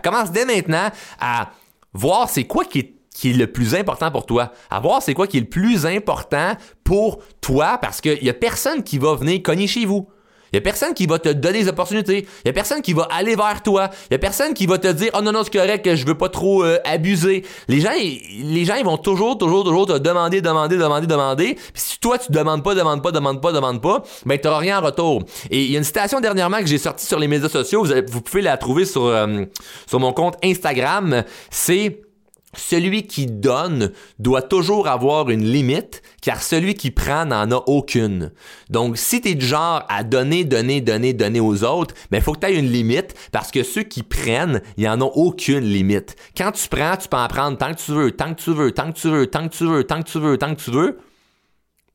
Commence 0.01 0.31
dès 0.31 0.45
maintenant 0.45 0.93
à 1.19 1.51
voir 1.93 2.31
c'est 2.31 2.45
quoi 2.45 2.65
qui 2.65 2.79
est 2.79 2.93
qui 3.13 3.31
est 3.31 3.35
le 3.35 3.49
plus 3.49 3.75
important 3.75 4.13
pour 4.13 4.27
toi. 4.27 4.53
À 4.71 4.79
voir 4.79 5.03
c'est 5.03 5.15
quoi 5.15 5.27
qui 5.27 5.39
est 5.39 5.41
le 5.41 5.49
plus 5.49 5.85
important 5.85 6.53
pour 6.85 7.19
toi 7.41 7.79
parce 7.83 8.01
qu'il 8.01 8.23
y 8.23 8.31
a 8.31 8.35
personne 8.35 8.85
qui 8.85 8.99
va 8.99 9.17
venir 9.17 9.43
cogner 9.43 9.67
chez 9.67 9.87
vous. 9.87 10.07
Il 10.53 10.57
y 10.57 10.59
a 10.59 10.61
personne 10.61 10.95
qui 10.95 11.07
va 11.07 11.19
te 11.19 11.29
donner 11.29 11.63
des 11.65 11.69
opportunités. 11.69 12.27
Il 12.45 12.49
y 12.49 12.51
a 12.51 12.53
personne 12.53 12.83
qui 12.83 12.93
va 12.93 13.09
aller 13.11 13.37
vers 13.37 13.63
toi. 13.63 13.91
Il 14.11 14.15
y 14.15 14.17
a 14.17 14.19
personne 14.19 14.55
qui 14.55 14.67
va 14.67 14.79
te 14.79 14.89
dire 14.89 15.11
"Oh 15.15 15.23
non 15.23 15.33
non, 15.33 15.43
c'est 15.45 15.57
correct 15.57 15.95
je 15.95 16.07
veux 16.07 16.17
pas 16.17 16.29
trop 16.29 16.65
euh, 16.65 16.79
abuser." 16.85 17.45
Les 17.69 17.81
gens 17.81 17.91
les 17.97 18.65
gens 18.65 18.75
ils 18.77 18.85
vont 18.85 18.99
toujours 18.99 19.39
toujours 19.39 19.65
toujours 19.65 19.87
te 19.87 19.99
demander 19.99 20.41
demander 20.41 20.77
demander 20.77 21.07
demander. 21.07 21.55
Puis 21.55 21.83
si 21.83 21.99
toi 22.01 22.19
tu 22.19 22.33
demandes 22.33 22.63
pas, 22.65 22.75
demandes 22.75 23.03
pas, 23.03 23.13
demandes 23.13 23.41
pas, 23.41 23.53
demandes 23.53 23.83
pas, 23.83 24.03
ben 24.25 24.39
tu 24.39 24.49
rien 24.49 24.79
en 24.79 24.85
retour. 24.85 25.23
Et 25.51 25.65
il 25.65 25.71
y 25.71 25.75
a 25.75 25.79
une 25.79 25.85
citation 25.85 26.21
dernièrement 26.21 26.59
que 26.59 26.67
j'ai 26.67 26.79
sortie 26.79 27.07
sur 27.07 27.19
les 27.19 27.29
médias 27.29 27.49
sociaux, 27.49 27.85
vous, 27.85 28.21
pouvez 28.21 28.43
la 28.43 28.57
trouver 28.57 28.85
euh, 28.97 29.47
sur 29.87 30.01
mon 30.01 30.13
compte 30.13 30.37
Instagram, 30.43 31.23
c'est 31.51 32.06
celui 32.55 33.07
qui 33.07 33.27
donne 33.27 33.93
doit 34.19 34.43
toujours 34.43 34.89
avoir 34.89 35.31
une 35.31 35.45
limite, 35.45 36.03
car 36.23 36.43
celui 36.43 36.75
qui 36.75 36.91
prend 36.91 37.27
n'en 37.27 37.51
a 37.51 37.63
aucune. 37.67 38.33
Donc, 38.71 38.97
si 38.97 39.21
tu 39.21 39.31
es 39.31 39.35
du 39.35 39.47
genre 39.47 39.85
à 39.89 40.05
donner, 40.05 40.45
donner, 40.45 40.81
donner, 40.81 41.13
donner 41.13 41.41
aux 41.41 41.65
autres, 41.65 41.95
ben, 42.11 42.21
faut 42.21 42.33
que 42.33 42.41
tu 42.41 42.47
aies 42.47 42.59
une 42.59 42.71
limite, 42.71 43.15
parce 43.33 43.51
que 43.51 43.63
ceux 43.63 43.83
qui 43.83 44.03
prennent, 44.03 44.63
ils 44.77 44.89
en 44.89 45.01
ont 45.03 45.13
aucune 45.15 45.65
limite. 45.65 46.17
Quand 46.37 46.53
tu 46.53 46.69
prends, 46.69 46.97
tu 46.97 47.09
peux 47.09 47.17
en 47.17 47.29
prendre 47.29 47.59
tant 47.59 47.73
que 47.75 47.81
tu 47.81 47.93
veux, 47.93 48.13
tant 48.13 48.35
que 48.35 48.41
tu 48.41 48.53
veux, 48.53 48.73
tant 48.73 48.93
que 48.93 48.99
tu 48.99 49.09
veux, 49.09 49.27
tant 49.27 49.49
que 49.49 49.55
tu 49.55 49.65
veux, 49.65 49.85
tant 49.85 50.03
que 50.03 50.11
tu 50.11 50.19
veux, 50.19 50.39
tant 50.39 50.55
que 50.55 50.61
tu 50.61 50.71
veux. 50.71 50.99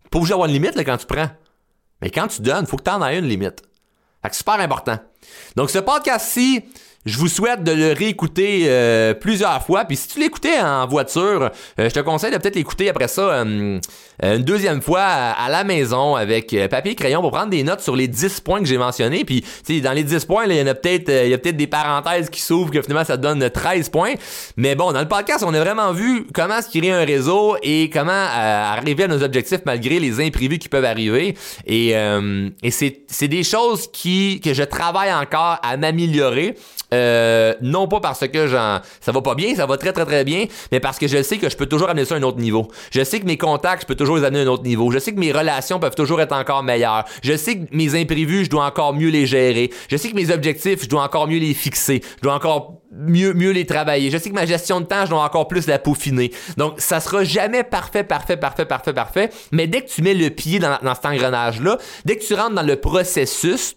Pas 0.09 0.17
obligé 0.17 0.31
d'avoir 0.31 0.47
une 0.47 0.53
limite, 0.53 0.75
là, 0.75 0.83
quand 0.83 0.97
tu 0.97 1.05
prends. 1.05 1.29
Mais 2.01 2.09
quand 2.09 2.27
tu 2.27 2.41
donnes, 2.41 2.65
faut 2.65 2.77
que 2.77 2.83
tu 2.83 2.91
en 2.91 3.05
aies 3.05 3.19
une 3.19 3.27
limite. 3.27 3.63
Fait 4.21 4.33
super 4.33 4.59
important. 4.59 4.99
Donc, 5.55 5.69
ce 5.69 5.80
podcast-ci, 5.80 6.63
je 7.05 7.17
vous 7.17 7.28
souhaite 7.28 7.63
de 7.63 7.72
le 7.72 7.93
réécouter 7.93 8.65
euh, 8.65 9.15
plusieurs 9.15 9.63
fois. 9.63 9.86
Puis 9.86 9.97
si 9.97 10.07
tu 10.07 10.19
l'écoutais 10.19 10.59
en 10.59 10.86
voiture, 10.88 11.49
euh, 11.80 11.89
je 11.89 11.93
te 11.93 11.99
conseille 11.99 12.32
de 12.32 12.38
peut-être 12.38 12.55
l'écouter 12.55 12.89
après 12.89 13.07
ça 13.07 13.22
euh, 13.22 13.80
une 14.22 14.43
deuxième 14.43 14.84
fois 14.84 15.01
à, 15.01 15.49
la 15.49 15.63
maison 15.63 16.15
avec 16.15 16.55
papier 16.69 16.91
et 16.91 16.95
crayon 16.95 17.22
pour 17.22 17.32
prendre 17.32 17.49
des 17.49 17.63
notes 17.63 17.82
sur 17.82 17.95
les 17.95 18.07
10 18.07 18.41
points 18.41 18.59
que 18.59 18.67
j'ai 18.67 18.78
mentionnés. 18.78 19.26
Puis 19.26 19.43
dans 19.82 19.93
les 19.93 20.03
10 20.03 20.26
points, 20.26 20.45
il 20.45 20.55
y 20.55 20.61
en 20.61 20.67
a 20.67 20.76
peut-être 20.76 21.05
peut-être 21.05 21.57
des 21.57 21.65
parenthèses 21.65 22.30
qui 22.30 22.39
s'ouvrent 22.39 22.69
que 22.69 22.84
finalement 22.84 23.03
ça 23.03 23.17
donne 23.17 23.49
13 23.49 23.89
points. 23.89 24.13
Mais 24.57 24.76
bon, 24.76 24.91
dans 24.91 24.99
le 24.99 25.07
podcast, 25.07 25.43
on 25.45 25.53
a 25.55 25.59
vraiment 25.59 25.91
vu 25.91 26.28
comment 26.36 26.61
se 26.61 26.69
créer 26.69 26.91
un 26.91 27.03
réseau 27.03 27.57
et 27.63 27.89
comment 27.89 28.11
arriver 28.11 29.05
à 29.05 29.07
nos 29.07 29.24
objectifs 29.24 29.61
malgré 29.65 29.99
les 29.99 30.22
imprévus 30.22 30.59
qui 30.59 30.69
peuvent 30.69 30.86
arriver. 30.86 31.36
Et, 31.65 31.95
et 32.61 32.72
c'est 32.72 33.28
des 33.28 33.43
choses 33.43 33.89
qui 33.91 34.39
que 34.39 34.53
je 34.53 34.63
travaille 34.63 35.11
encore 35.14 35.57
à 35.62 35.78
m'améliorer. 35.78 36.55
Euh, 36.93 37.53
non 37.62 37.88
pas 37.88 38.01
parce 38.01 38.28
que 38.28 38.47
j'en, 38.47 38.80
ça 38.99 39.12
va 39.14 39.22
pas 39.22 39.34
bien, 39.34 39.55
ça 39.55 39.66
va 39.66 39.78
très 39.78 39.93
très 39.93 40.05
très 40.05 40.26
bien, 40.26 40.45
mais 40.74 40.82
parce 40.82 40.99
que 40.99 41.07
je 41.07 41.24
sais 41.24 41.38
que 41.38 41.49
je 41.49 41.55
peux 41.55 41.66
toujours 41.66 41.89
amener 41.89 42.03
ça 42.03 42.16
à 42.16 42.18
un 42.18 42.24
autre 42.24 42.39
niveau. 42.39 42.68
Je 42.91 43.03
sais 43.03 43.22
que 43.22 43.26
mes 43.26 43.38
contacts, 43.38 43.84
je 43.84 43.88
peux 43.88 43.95
toujours 43.95 44.18
les 44.18 44.26
amener 44.26 44.41
à 44.41 44.43
un 44.43 44.47
autre 44.47 44.64
niveau. 44.64 44.91
Je 44.91 44.99
sais 44.99 45.14
que 45.14 45.20
mes 45.20 45.32
relations 45.32 45.80
peuvent 45.80 45.95
toujours 45.95 46.20
être 46.20 46.34
encore 46.34 46.64
meilleures. 46.64 47.05
Je 47.24 47.38
sais 47.38 47.57
que 47.57 47.76
mes 47.76 47.95
imprévus, 47.95 48.45
je 48.45 48.49
dois 48.49 48.66
encore 48.66 48.93
mieux 48.93 49.09
les 49.09 49.26
gérer. 49.26 49.72
Je 49.89 49.95
sais 49.95 50.09
que 50.09 50.16
mes 50.16 50.32
objectifs, 50.32 50.84
je 50.84 50.89
dois 50.89 51.03
encore 51.03 51.28
mieux 51.28 51.39
les 51.39 51.53
fixer. 51.53 52.01
Je 52.18 52.24
dois 52.24 52.34
encore 52.34 52.82
mieux 52.91 53.34
mieux 53.34 53.51
les 53.51 53.66
travailler. 53.66 54.09
Je 54.12 54.18
sais 54.18 54.30
que 54.30 54.36
ma 54.36 54.45
gestion 54.45 54.82
de 54.82 54.86
temps, 54.86 55.05
je 55.05 55.12
dois 55.12 55.24
encore 55.24 55.47
plus 55.47 55.68
la 55.68 55.80
peaufiner. 55.80 56.32
Donc 56.57 56.74
ça 56.78 56.99
sera 56.99 57.24
jamais 57.24 57.64
parfait, 57.64 58.03
parfait, 58.03 58.38
parfait, 58.38 58.66
parfait, 58.66 58.93
parfait. 58.93 59.30
Mais 59.51 59.68
dès 59.68 59.82
que 59.82 59.89
tu 59.89 60.01
mets 60.01 60.14
le 60.14 60.30
pied 60.30 60.59
dans, 60.59 60.78
cet 60.93 61.05
engrenage 61.05 61.62
là, 61.62 61.78
dès 62.05 62.18
que 62.18 62.26
tu 62.26 62.34
rentres 62.34 62.55
dans 62.55 62.64
le 62.64 62.76
processus 62.76 63.76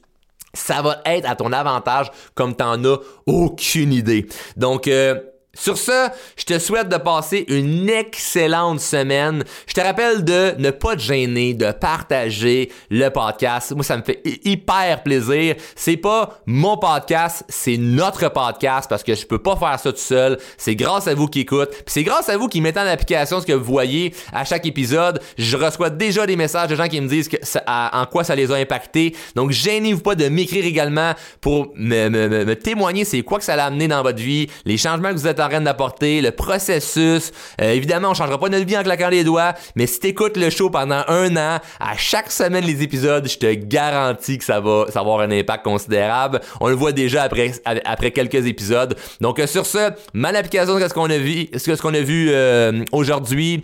ça 0.54 0.82
va 0.82 1.02
être 1.04 1.28
à 1.28 1.36
ton 1.36 1.52
avantage 1.52 2.10
comme 2.34 2.54
t'en 2.54 2.82
as 2.84 2.98
aucune 3.26 3.92
idée. 3.92 4.26
Donc, 4.56 4.88
euh, 4.88 5.20
sur 5.54 5.78
ce, 5.78 6.08
je 6.36 6.44
te 6.44 6.58
souhaite 6.58 6.88
de 6.88 6.96
passer 6.96 7.44
une 7.48 7.88
excellente 7.88 8.80
semaine. 8.80 9.44
Je 9.66 9.74
te 9.74 9.80
rappelle 9.80 10.24
de 10.24 10.54
ne 10.58 10.70
pas 10.70 10.96
te 10.96 11.00
gêner, 11.00 11.54
de 11.54 11.72
partager 11.72 12.70
le 12.90 13.08
podcast. 13.08 13.72
Moi, 13.72 13.84
ça 13.84 13.96
me 13.96 14.02
fait 14.02 14.20
hyper 14.44 15.02
plaisir. 15.02 15.56
C'est 15.76 15.96
pas 15.96 16.40
mon 16.46 16.76
podcast, 16.76 17.44
c'est 17.48 17.76
notre 17.76 18.28
podcast 18.28 18.88
parce 18.88 19.02
que 19.02 19.14
je 19.14 19.26
peux 19.26 19.38
pas 19.38 19.56
faire 19.56 19.78
ça 19.78 19.92
tout 19.92 19.98
seul. 19.98 20.38
C'est 20.56 20.74
grâce 20.74 21.06
à 21.06 21.14
vous 21.14 21.26
qui 21.26 21.40
écoutez. 21.40 21.76
c'est 21.86 22.02
grâce 22.02 22.28
à 22.28 22.36
vous 22.36 22.48
qui 22.48 22.60
mettez 22.60 22.80
en 22.80 22.86
application 22.86 23.40
ce 23.40 23.46
que 23.46 23.52
vous 23.52 23.64
voyez 23.64 24.14
à 24.32 24.44
chaque 24.44 24.66
épisode. 24.66 25.20
Je 25.38 25.56
reçois 25.56 25.90
déjà 25.90 26.26
des 26.26 26.36
messages 26.36 26.68
de 26.68 26.74
gens 26.74 26.88
qui 26.88 27.00
me 27.00 27.08
disent 27.08 27.30
en 27.66 28.06
quoi 28.06 28.24
ça 28.24 28.34
les 28.34 28.50
a 28.50 28.56
impactés. 28.56 29.14
Donc, 29.34 29.50
gênez-vous 29.50 30.00
pas 30.00 30.14
de 30.14 30.28
m'écrire 30.28 30.64
également 30.64 31.12
pour 31.40 31.72
me, 31.76 32.08
me 32.08 32.56
témoigner 32.56 33.04
c'est 33.04 33.22
quoi 33.22 33.38
que 33.38 33.44
ça 33.44 33.56
l'a 33.56 33.66
amené 33.66 33.88
dans 33.88 34.02
votre 34.02 34.18
vie, 34.18 34.48
les 34.64 34.76
changements 34.76 35.10
que 35.10 35.14
vous 35.14 35.26
êtes 35.26 35.40
en 35.52 35.60
d'apporter, 35.60 36.20
le 36.20 36.30
processus. 36.30 37.32
Euh, 37.60 37.72
évidemment, 37.72 38.10
on 38.10 38.14
changera 38.14 38.38
pas 38.38 38.48
notre 38.48 38.66
vie 38.66 38.76
en 38.76 38.82
claquant 38.82 39.08
les 39.08 39.24
doigts, 39.24 39.54
mais 39.76 39.86
si 39.86 40.00
t'écoutes 40.00 40.36
le 40.36 40.50
show 40.50 40.70
pendant 40.70 41.02
un 41.08 41.36
an, 41.36 41.58
à 41.80 41.96
chaque 41.96 42.30
semaine 42.30 42.64
les 42.64 42.82
épisodes, 42.82 43.28
je 43.28 43.38
te 43.38 43.52
garantis 43.54 44.38
que 44.38 44.44
ça 44.44 44.60
va, 44.60 44.86
ça 44.88 44.94
va 44.94 45.00
avoir 45.00 45.20
un 45.20 45.30
impact 45.30 45.64
considérable. 45.64 46.40
On 46.60 46.68
le 46.68 46.74
voit 46.74 46.92
déjà 46.92 47.24
après, 47.24 47.52
après 47.84 48.10
quelques 48.10 48.46
épisodes. 48.46 48.96
Donc 49.20 49.38
euh, 49.38 49.46
sur 49.46 49.66
ce, 49.66 49.90
mal 50.12 50.36
application 50.36 50.78
de 50.78 50.88
ce 50.88 50.94
qu'on 50.94 51.10
a 51.10 51.18
vu, 51.18 51.48
ce 51.56 51.80
qu'on 51.80 51.94
a 51.94 52.00
vu 52.00 52.30
euh, 52.30 52.84
aujourd'hui. 52.92 53.62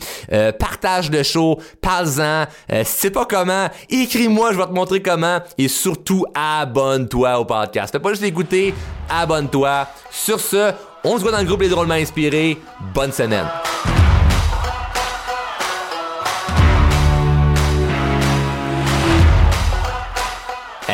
partage 0.58 1.10
le 1.10 1.22
show, 1.22 1.58
parle-en. 1.80 2.46
si 2.68 2.84
c'est 2.84 3.10
pas 3.10 3.26
comment, 3.26 3.68
écris-moi, 3.88 4.52
je 4.52 4.58
vais 4.58 4.66
te 4.66 4.72
montrer 4.72 5.02
comment. 5.02 5.40
Et 5.58 5.68
surtout, 5.68 6.26
abonne-toi 6.34 7.38
au 7.38 7.44
podcast. 7.44 7.92
Fais 7.92 8.00
pas 8.00 8.10
juste 8.10 8.22
écouter, 8.22 8.74
abonne-toi. 9.08 9.88
Sur 10.10 10.40
ce, 10.40 10.72
on 11.04 11.16
se 11.16 11.22
voit 11.22 11.32
dans 11.32 11.38
le 11.38 11.44
groupe 11.44 11.62
Les 11.62 11.68
Drôlement 11.68 11.94
Inspirés. 11.94 12.58
Bonne 12.94 13.12
semaine. 13.12 13.46